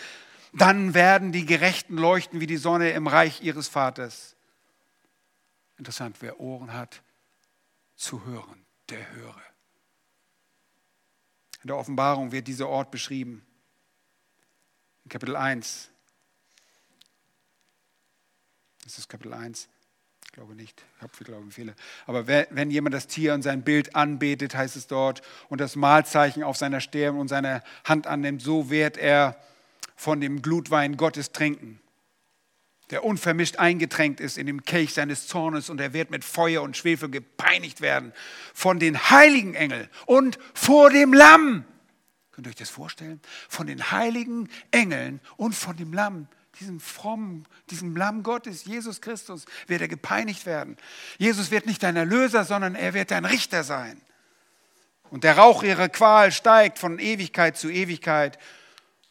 Dann 0.51 0.93
werden 0.93 1.31
die 1.31 1.45
Gerechten 1.45 1.97
leuchten 1.97 2.39
wie 2.39 2.47
die 2.47 2.57
Sonne 2.57 2.91
im 2.91 3.07
Reich 3.07 3.41
ihres 3.41 3.67
Vaters. 3.67 4.35
Interessant, 5.77 6.17
wer 6.19 6.39
Ohren 6.39 6.73
hat, 6.73 7.01
zu 7.95 8.25
hören, 8.25 8.65
der 8.89 9.11
höre. 9.13 9.52
In 11.63 11.67
der 11.67 11.77
Offenbarung 11.77 12.31
wird 12.31 12.47
dieser 12.47 12.67
Ort 12.67 12.91
beschrieben. 12.91 13.45
In 15.05 15.09
Kapitel 15.09 15.35
1. 15.35 15.89
Das 18.83 18.97
ist 18.97 19.07
Kapitel 19.07 19.33
1. 19.33 19.69
Ich 20.25 20.31
glaube 20.33 20.55
nicht. 20.55 20.83
Ich 20.97 21.01
habe, 21.01 21.23
glaube 21.23 21.45
ich, 21.47 21.53
Fehler. 21.53 21.73
Aber 22.05 22.27
wenn 22.27 22.71
jemand 22.71 22.93
das 22.93 23.07
Tier 23.07 23.33
und 23.33 23.43
sein 23.43 23.63
Bild 23.63 23.95
anbetet, 23.95 24.55
heißt 24.55 24.75
es 24.75 24.87
dort, 24.87 25.21
und 25.47 25.61
das 25.61 25.75
Mahlzeichen 25.75 26.43
auf 26.43 26.57
seiner 26.57 26.81
Stirn 26.81 27.17
und 27.17 27.27
seiner 27.27 27.63
Hand 27.85 28.07
annimmt, 28.07 28.41
so 28.41 28.69
wird 28.69 28.97
er 28.97 29.39
von 29.95 30.19
dem 30.19 30.41
Glutwein 30.41 30.97
Gottes 30.97 31.31
trinken 31.31 31.82
der 32.93 33.03
unvermischt 33.03 33.57
eingetränkt 33.57 34.19
ist 34.19 34.37
in 34.37 34.45
dem 34.45 34.65
Kelch 34.65 34.93
seines 34.93 35.25
Zornes 35.25 35.71
und 35.71 35.81
er 35.81 35.93
wird 35.93 36.11
mit 36.11 36.23
Feuer 36.23 36.61
und 36.61 36.77
Schwefel 36.77 37.09
gepeinigt 37.09 37.81
werden 37.81 38.13
von 38.53 38.77
den 38.77 39.09
heiligen 39.09 39.55
Engeln 39.55 39.89
und 40.05 40.37
vor 40.53 40.91
dem 40.91 41.11
Lamm. 41.11 41.65
Könnt 42.31 42.45
ihr 42.45 42.51
euch 42.51 42.55
das 42.55 42.69
vorstellen? 42.69 43.19
Von 43.49 43.65
den 43.65 43.89
heiligen 43.89 44.47
Engeln 44.69 45.21
und 45.37 45.55
von 45.55 45.75
dem 45.75 45.91
Lamm, 45.91 46.27
diesem 46.59 46.79
frommen, 46.79 47.47
diesem 47.71 47.95
Lamm 47.95 48.21
Gottes, 48.21 48.65
Jesus 48.65 49.01
Christus, 49.01 49.45
wird 49.65 49.81
er 49.81 49.87
gepeinigt 49.87 50.45
werden. 50.45 50.77
Jesus 51.17 51.49
wird 51.49 51.65
nicht 51.65 51.81
dein 51.81 51.95
Erlöser, 51.95 52.43
sondern 52.43 52.75
er 52.75 52.93
wird 52.93 53.09
dein 53.09 53.25
Richter 53.25 53.63
sein. 53.63 53.99
Und 55.09 55.23
der 55.23 55.39
Rauch 55.39 55.63
ihrer 55.63 55.89
Qual 55.89 56.31
steigt 56.31 56.77
von 56.77 56.99
Ewigkeit 56.99 57.57
zu 57.57 57.71
Ewigkeit 57.71 58.37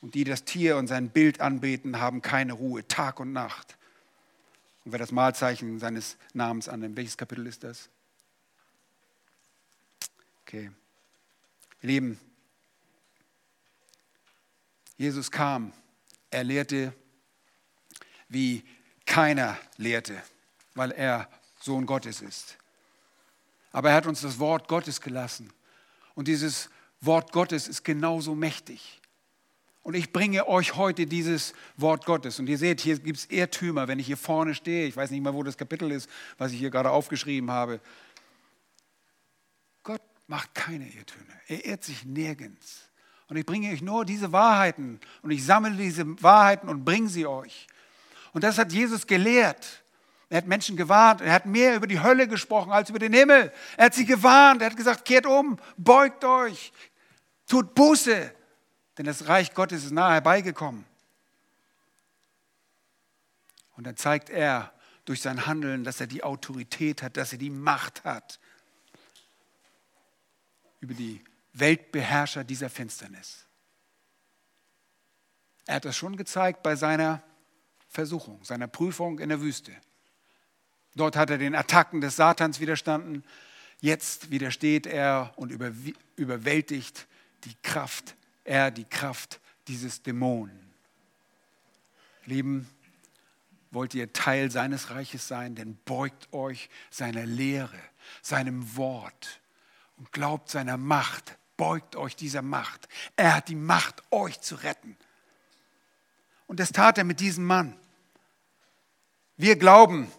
und 0.03 0.15
die 0.15 0.25
das 0.25 0.45
Tier 0.45 0.77
und 0.77 0.89
sein 0.89 1.09
Bild 1.09 1.41
anbeten, 1.41 1.99
haben 1.99 2.21
keine 2.21 2.53
Ruhe, 2.53 2.87
Tag 2.87 3.21
und 3.21 3.33
Nacht. 3.33 3.79
Und 4.85 4.93
wer 4.93 4.99
das 4.99 5.13
Malzeichen 5.13 5.79
seines 5.79 6.19
Namens 6.35 6.69
annimmt, 6.69 6.97
welches 6.97 7.17
Kapitel 7.17 7.47
ist 7.47 7.65
das? 7.65 7.89
Okay. 10.43 10.71
Ihr 11.81 11.89
Lieben, 11.89 12.21
Jesus 14.99 15.31
kam 15.31 15.73
er 16.31 16.45
lehrte, 16.45 16.93
wie 18.29 18.65
keiner 19.07 19.57
lehrte, 19.77 20.21
weil 20.75 20.91
er 20.91 21.29
Sohn 21.61 21.87
Gottes 21.87 22.23
ist. 22.23 22.57
Aber 23.71 23.91
er 23.91 23.97
hat 23.97 24.07
uns 24.07 24.23
das 24.23 24.39
Wort 24.39 24.69
Gottes 24.69 25.01
gelassen. 25.01 25.53
Und 26.15 26.29
dieses 26.29 26.71
Wort 27.01 27.33
Gottes 27.33 27.69
ist 27.69 27.85
genauso 27.85 28.35
mächtig. 28.35 29.02
Und 29.83 29.95
ich 29.95 30.13
bringe 30.13 30.47
euch 30.47 30.77
heute 30.77 31.07
dieses 31.07 31.55
Wort 31.77 32.07
Gottes. 32.07 32.39
Und 32.39 32.49
ihr 32.49 32.59
seht, 32.59 32.81
hier 32.81 32.99
gibt 32.99 33.19
es 33.19 33.27
Irrtümer, 33.27 33.89
wenn 33.89 33.99
ich 33.99 34.07
hier 34.07 34.17
vorne 34.17 34.55
stehe. 34.55 34.87
Ich 34.87 34.97
weiß 34.97 35.11
nicht 35.11 35.23
mal, 35.23 35.35
wo 35.35 35.43
das 35.43 35.57
Kapitel 35.57 35.91
ist, 35.91 36.09
was 36.39 36.53
ich 36.53 36.59
hier 36.59 36.71
gerade 36.71 36.91
aufgeschrieben 36.91 37.51
habe. 37.51 37.81
Gott 39.83 40.03
macht 40.29 40.55
keine 40.55 40.87
Irrtümer. 40.87 41.35
Er 41.49 41.65
irrt 41.65 41.83
sich 41.83 42.05
nirgends. 42.05 42.89
Und 43.29 43.37
ich 43.37 43.47
bringe 43.47 43.73
euch 43.73 43.83
nur 43.83 44.05
diese 44.05 44.31
Wahrheiten. 44.31 45.01
Und 45.23 45.33
ich 45.33 45.45
sammle 45.45 45.73
diese 45.73 46.23
Wahrheiten 46.23 46.69
und 46.69 46.85
bringe 46.85 47.09
sie 47.09 47.27
euch. 47.27 47.67
Und 48.33 48.45
das 48.45 48.59
hat 48.59 48.73
Jesus 48.73 49.07
gelehrt. 49.07 49.83
Er 50.29 50.39
hat 50.39 50.47
Menschen 50.47 50.77
gewarnt. 50.77 51.23
Er 51.23 51.33
hat 51.33 51.45
mehr 51.45 51.75
über 51.75 51.89
die 51.89 52.01
Hölle 52.01 52.29
gesprochen 52.29 52.71
als 52.71 52.89
über 52.89 53.01
den 53.01 53.13
Himmel. 53.13 53.53
Er 53.77 53.87
hat 53.87 53.95
sie 53.95 54.07
gewarnt. 54.07 54.63
Er 54.63 54.71
hat 54.71 54.77
gesagt, 54.77 55.05
kehrt 55.05 55.27
um, 55.27 55.59
beugt 55.77 56.25
euch, 56.25 56.73
tut 57.49 57.75
Buße, 57.75 58.33
denn 58.99 59.07
das 59.07 59.29
Reich 59.29 59.55
Gottes 59.55 59.85
ist 59.85 59.93
nahe 59.93 60.13
herbeigekommen. 60.13 60.85
Und 63.77 63.85
dann 63.85 63.97
zeigt 63.97 64.31
er 64.31 64.73
durch 65.05 65.21
sein 65.21 65.47
Handeln, 65.47 65.85
dass 65.85 66.01
er 66.01 66.07
die 66.07 66.23
Autorität 66.23 67.03
hat, 67.03 67.17
dass 67.17 67.33
er 67.33 67.39
die 67.39 67.51
Macht 67.51 68.05
hat 68.05 68.39
über 70.81 70.95
die 70.95 71.23
Weltbeherrscher 71.55 72.45
dieser 72.45 72.71
Finsternis. 72.71 73.47
Er 75.67 75.77
hat 75.77 75.85
das 75.85 75.97
schon 75.97 76.17
gezeigt 76.17 76.63
bei 76.63 76.77
seiner 76.77 77.23
Versuchung, 77.89 78.43
seiner 78.45 78.69
Prüfung 78.69 79.19
in 79.19 79.29
der 79.29 79.41
Wüste. 79.41 79.73
Dort 80.95 81.17
hat 81.17 81.31
er 81.31 81.39
den 81.39 81.55
Attacken 81.55 82.01
des 82.01 82.17
Satans 82.17 82.61
widerstanden. 82.61 83.25
Jetzt 83.81 84.31
widersteht 84.31 84.87
er 84.87 85.33
und 85.37 85.51
überwältigt 86.17 87.07
die 87.45 87.55
Kraft, 87.63 88.17
er 88.45 88.71
die 88.71 88.85
Kraft 88.85 89.41
dieses 89.69 90.03
Dämonen. 90.03 90.73
Lieben, 92.25 92.69
wollt 93.71 93.95
ihr 93.95 94.13
Teil 94.13 94.51
seines 94.51 94.91
Reiches 94.91 95.27
sein, 95.27 95.55
denn 95.55 95.77
beugt 95.85 96.33
euch 96.33 96.69
seiner 96.91 97.25
Lehre, 97.25 97.79
seinem 98.21 98.77
Wort 98.77 99.41
und 99.97 100.13
glaubt 100.13 100.51
seiner 100.51 100.77
Macht, 100.77 101.39
beugt 101.57 101.97
euch 101.97 102.15
dieser 102.15 102.43
Macht. 102.43 102.89
Er 103.17 103.35
hat 103.35 103.49
die 103.49 103.55
Macht, 103.55 104.03
euch 104.11 104.41
zu 104.41 104.57
retten. 104.57 104.97
Und 106.47 106.61
das 106.61 106.73
tat 106.73 106.99
er 106.99 107.05
mit 107.05 107.21
diesem 107.21 107.47
Mann. 107.47 107.77
Wir 109.37 109.57
glauben, 109.57 110.13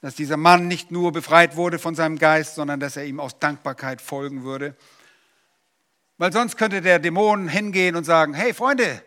dass 0.00 0.14
dieser 0.14 0.36
Mann 0.36 0.68
nicht 0.68 0.90
nur 0.90 1.12
befreit 1.12 1.56
wurde 1.56 1.78
von 1.78 1.94
seinem 1.94 2.18
Geist, 2.18 2.54
sondern 2.54 2.78
dass 2.78 2.96
er 2.96 3.04
ihm 3.04 3.20
aus 3.20 3.38
Dankbarkeit 3.38 4.00
folgen 4.00 4.44
würde. 4.44 4.76
Weil 6.22 6.32
sonst 6.32 6.56
könnte 6.56 6.80
der 6.80 7.00
Dämon 7.00 7.48
hingehen 7.48 7.96
und 7.96 8.04
sagen, 8.04 8.32
hey 8.32 8.54
Freunde, 8.54 9.02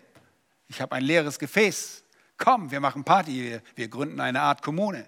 ich 0.68 0.82
habe 0.82 0.96
ein 0.96 1.02
leeres 1.02 1.40
Gefäß. 1.40 2.04
Komm, 2.38 2.72
wir 2.72 2.82
machen 2.82 3.06
Party, 3.06 3.42
wir, 3.42 3.62
wir 3.76 3.88
gründen 3.88 4.20
eine 4.20 4.42
Art 4.42 4.62
Kommune 4.62 5.08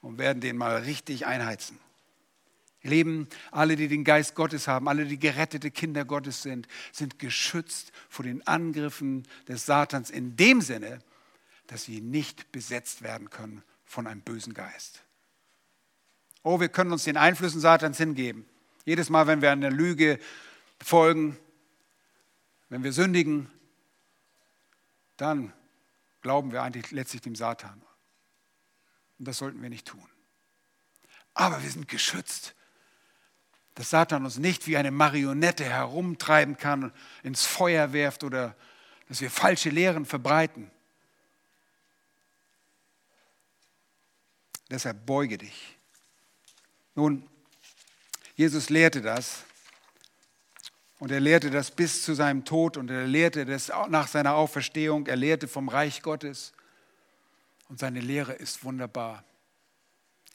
und 0.00 0.18
werden 0.18 0.40
den 0.40 0.56
mal 0.56 0.78
richtig 0.78 1.26
einheizen. 1.26 1.78
Leben, 2.82 3.28
alle, 3.52 3.76
die 3.76 3.86
den 3.86 4.02
Geist 4.02 4.34
Gottes 4.34 4.66
haben, 4.66 4.88
alle, 4.88 5.04
die 5.04 5.20
gerettete 5.20 5.70
Kinder 5.70 6.04
Gottes 6.04 6.42
sind, 6.42 6.66
sind 6.90 7.20
geschützt 7.20 7.92
vor 8.08 8.24
den 8.24 8.44
Angriffen 8.48 9.22
des 9.46 9.64
Satans 9.64 10.10
in 10.10 10.34
dem 10.34 10.60
Sinne, 10.60 10.98
dass 11.68 11.84
sie 11.84 12.00
nicht 12.00 12.50
besetzt 12.50 13.02
werden 13.02 13.30
können 13.30 13.62
von 13.84 14.08
einem 14.08 14.22
bösen 14.22 14.52
Geist. 14.52 15.04
Oh, 16.42 16.58
wir 16.58 16.70
können 16.70 16.90
uns 16.90 17.04
den 17.04 17.16
Einflüssen 17.16 17.60
Satans 17.60 17.98
hingeben. 17.98 18.46
Jedes 18.84 19.10
Mal, 19.10 19.28
wenn 19.28 19.42
wir 19.42 19.52
einer 19.52 19.70
Lüge 19.70 20.18
folgen, 20.82 21.38
wenn 22.68 22.84
wir 22.84 22.92
sündigen, 22.92 23.50
dann 25.16 25.52
glauben 26.22 26.52
wir 26.52 26.62
eigentlich 26.62 26.90
letztlich 26.90 27.22
dem 27.22 27.34
Satan. 27.34 27.82
Und 29.18 29.28
das 29.28 29.38
sollten 29.38 29.60
wir 29.60 29.68
nicht 29.68 29.86
tun. 29.86 30.08
Aber 31.34 31.62
wir 31.62 31.70
sind 31.70 31.88
geschützt, 31.88 32.54
dass 33.74 33.90
Satan 33.90 34.24
uns 34.24 34.38
nicht 34.38 34.66
wie 34.66 34.76
eine 34.76 34.90
Marionette 34.90 35.64
herumtreiben 35.64 36.56
kann, 36.56 36.92
ins 37.22 37.46
Feuer 37.46 37.92
werft 37.92 38.24
oder 38.24 38.56
dass 39.08 39.20
wir 39.20 39.30
falsche 39.30 39.70
Lehren 39.70 40.06
verbreiten. 40.06 40.70
Deshalb 44.70 45.04
beuge 45.04 45.38
dich. 45.38 45.78
Nun, 46.94 47.28
Jesus 48.36 48.70
lehrte 48.70 49.02
das 49.02 49.44
und 51.00 51.10
er 51.10 51.18
lehrte 51.18 51.50
das 51.50 51.70
bis 51.70 52.04
zu 52.04 52.14
seinem 52.14 52.44
Tod 52.44 52.76
und 52.76 52.90
er 52.90 53.06
lehrte 53.06 53.46
das 53.46 53.72
nach 53.88 54.06
seiner 54.06 54.34
Auferstehung. 54.34 55.06
Er 55.06 55.16
lehrte 55.16 55.48
vom 55.48 55.68
Reich 55.68 56.02
Gottes 56.02 56.52
und 57.68 57.78
seine 57.80 58.00
Lehre 58.00 58.34
ist 58.34 58.64
wunderbar. 58.64 59.24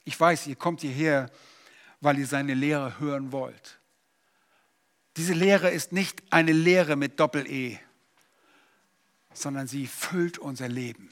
Ich 0.04 0.18
weiß, 0.18 0.48
ihr 0.48 0.56
kommt 0.56 0.80
hierher, 0.80 1.30
weil 2.00 2.18
ihr 2.18 2.26
seine 2.26 2.54
Lehre 2.54 2.98
hören 2.98 3.30
wollt. 3.30 3.78
Diese 5.16 5.34
Lehre 5.34 5.70
ist 5.70 5.92
nicht 5.92 6.22
eine 6.30 6.52
Lehre 6.52 6.96
mit 6.96 7.20
Doppel-E, 7.20 7.78
sondern 9.32 9.68
sie 9.68 9.86
füllt 9.86 10.36
unser 10.36 10.68
Leben. 10.68 11.10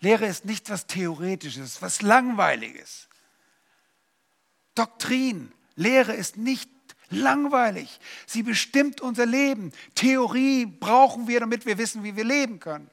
Lehre 0.00 0.24
ist 0.26 0.46
nicht 0.46 0.70
was 0.70 0.86
Theoretisches, 0.86 1.82
was 1.82 2.00
Langweiliges. 2.00 3.08
Doktrin, 4.74 5.52
Lehre 5.76 6.14
ist 6.14 6.38
nicht 6.38 6.71
langweilig. 7.12 8.00
Sie 8.26 8.42
bestimmt 8.42 9.00
unser 9.00 9.26
Leben. 9.26 9.72
Theorie 9.94 10.66
brauchen 10.66 11.28
wir, 11.28 11.40
damit 11.40 11.66
wir 11.66 11.78
wissen, 11.78 12.04
wie 12.04 12.16
wir 12.16 12.24
leben 12.24 12.60
können. 12.60 12.90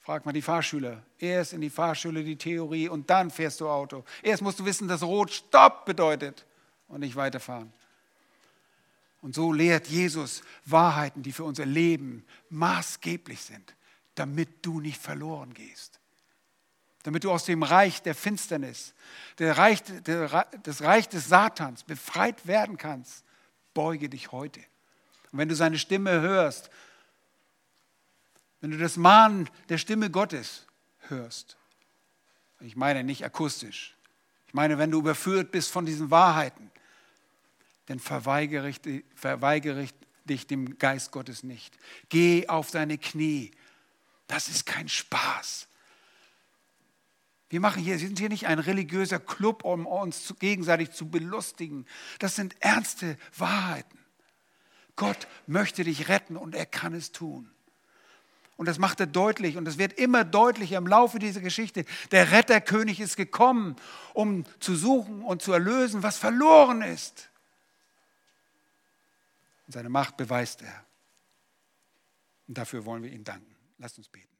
Frag 0.00 0.24
mal 0.24 0.32
die 0.32 0.42
Fahrschüler. 0.42 1.02
Erst 1.18 1.52
in 1.52 1.60
die 1.60 1.70
Fahrschule 1.70 2.24
die 2.24 2.36
Theorie 2.36 2.88
und 2.88 3.10
dann 3.10 3.30
fährst 3.30 3.60
du 3.60 3.68
Auto. 3.68 4.04
Erst 4.22 4.42
musst 4.42 4.58
du 4.58 4.64
wissen, 4.64 4.88
dass 4.88 5.02
Rot 5.02 5.30
Stopp 5.30 5.84
bedeutet 5.84 6.46
und 6.88 7.00
nicht 7.00 7.16
weiterfahren. 7.16 7.72
Und 9.20 9.34
so 9.34 9.52
lehrt 9.52 9.88
Jesus 9.88 10.42
Wahrheiten, 10.64 11.22
die 11.22 11.32
für 11.32 11.44
unser 11.44 11.66
Leben 11.66 12.24
maßgeblich 12.50 13.40
sind 13.40 13.74
damit 14.18 14.48
du 14.62 14.80
nicht 14.80 15.00
verloren 15.00 15.54
gehst. 15.54 15.97
Damit 17.08 17.24
du 17.24 17.32
aus 17.32 17.46
dem 17.46 17.62
Reich 17.62 18.02
der 18.02 18.14
Finsternis, 18.14 18.92
der 19.38 19.56
Reich, 19.56 19.82
der, 19.82 20.46
das 20.62 20.82
Reich 20.82 21.08
des 21.08 21.26
Satans 21.26 21.82
befreit 21.82 22.46
werden 22.46 22.76
kannst, 22.76 23.24
beuge 23.72 24.10
dich 24.10 24.30
heute. 24.30 24.60
Und 25.32 25.38
wenn 25.38 25.48
du 25.48 25.56
seine 25.56 25.78
Stimme 25.78 26.20
hörst, 26.20 26.68
wenn 28.60 28.72
du 28.72 28.76
das 28.76 28.98
Mahnen 28.98 29.48
der 29.70 29.78
Stimme 29.78 30.10
Gottes 30.10 30.66
hörst, 31.08 31.56
ich 32.60 32.76
meine 32.76 33.02
nicht 33.02 33.24
akustisch, 33.24 33.96
ich 34.46 34.52
meine, 34.52 34.76
wenn 34.76 34.90
du 34.90 34.98
überführt 34.98 35.50
bist 35.50 35.70
von 35.70 35.86
diesen 35.86 36.10
Wahrheiten, 36.10 36.70
dann 37.86 38.00
verweigere 38.00 38.74
verweigere 39.14 39.80
ich 39.80 39.94
dich 40.26 40.46
dem 40.46 40.76
Geist 40.76 41.10
Gottes 41.12 41.42
nicht. 41.42 41.74
Geh 42.10 42.48
auf 42.48 42.70
deine 42.70 42.98
Knie 42.98 43.50
das 44.28 44.48
ist 44.48 44.66
kein 44.66 44.88
Spaß. 44.88 45.66
Wir 47.50 47.60
machen 47.60 47.82
hier, 47.82 47.98
sind 47.98 48.18
hier 48.18 48.28
nicht 48.28 48.46
ein 48.46 48.58
religiöser 48.58 49.18
Club, 49.18 49.64
um 49.64 49.86
uns 49.86 50.34
gegenseitig 50.38 50.90
zu 50.90 51.08
belustigen. 51.08 51.86
Das 52.18 52.36
sind 52.36 52.56
ernste 52.60 53.16
Wahrheiten. 53.36 53.98
Gott 54.96 55.28
möchte 55.46 55.84
dich 55.84 56.08
retten 56.08 56.36
und 56.36 56.54
er 56.54 56.66
kann 56.66 56.92
es 56.92 57.12
tun. 57.12 57.50
Und 58.56 58.66
das 58.66 58.78
macht 58.78 58.98
er 58.98 59.06
deutlich 59.06 59.56
und 59.56 59.68
es 59.68 59.78
wird 59.78 59.92
immer 59.92 60.24
deutlicher 60.24 60.76
im 60.78 60.88
Laufe 60.88 61.20
dieser 61.20 61.40
Geschichte. 61.40 61.84
Der 62.10 62.32
Retterkönig 62.32 62.98
ist 62.98 63.16
gekommen, 63.16 63.76
um 64.14 64.44
zu 64.58 64.74
suchen 64.74 65.22
und 65.22 65.40
zu 65.40 65.52
erlösen, 65.52 66.02
was 66.02 66.18
verloren 66.18 66.82
ist. 66.82 67.30
Und 69.66 69.74
seine 69.74 69.88
Macht 69.88 70.16
beweist 70.16 70.62
er. 70.62 70.84
Und 72.48 72.58
dafür 72.58 72.84
wollen 72.84 73.04
wir 73.04 73.12
ihm 73.12 73.22
danken. 73.22 73.54
Lasst 73.78 73.96
uns 73.96 74.08
beten. 74.08 74.37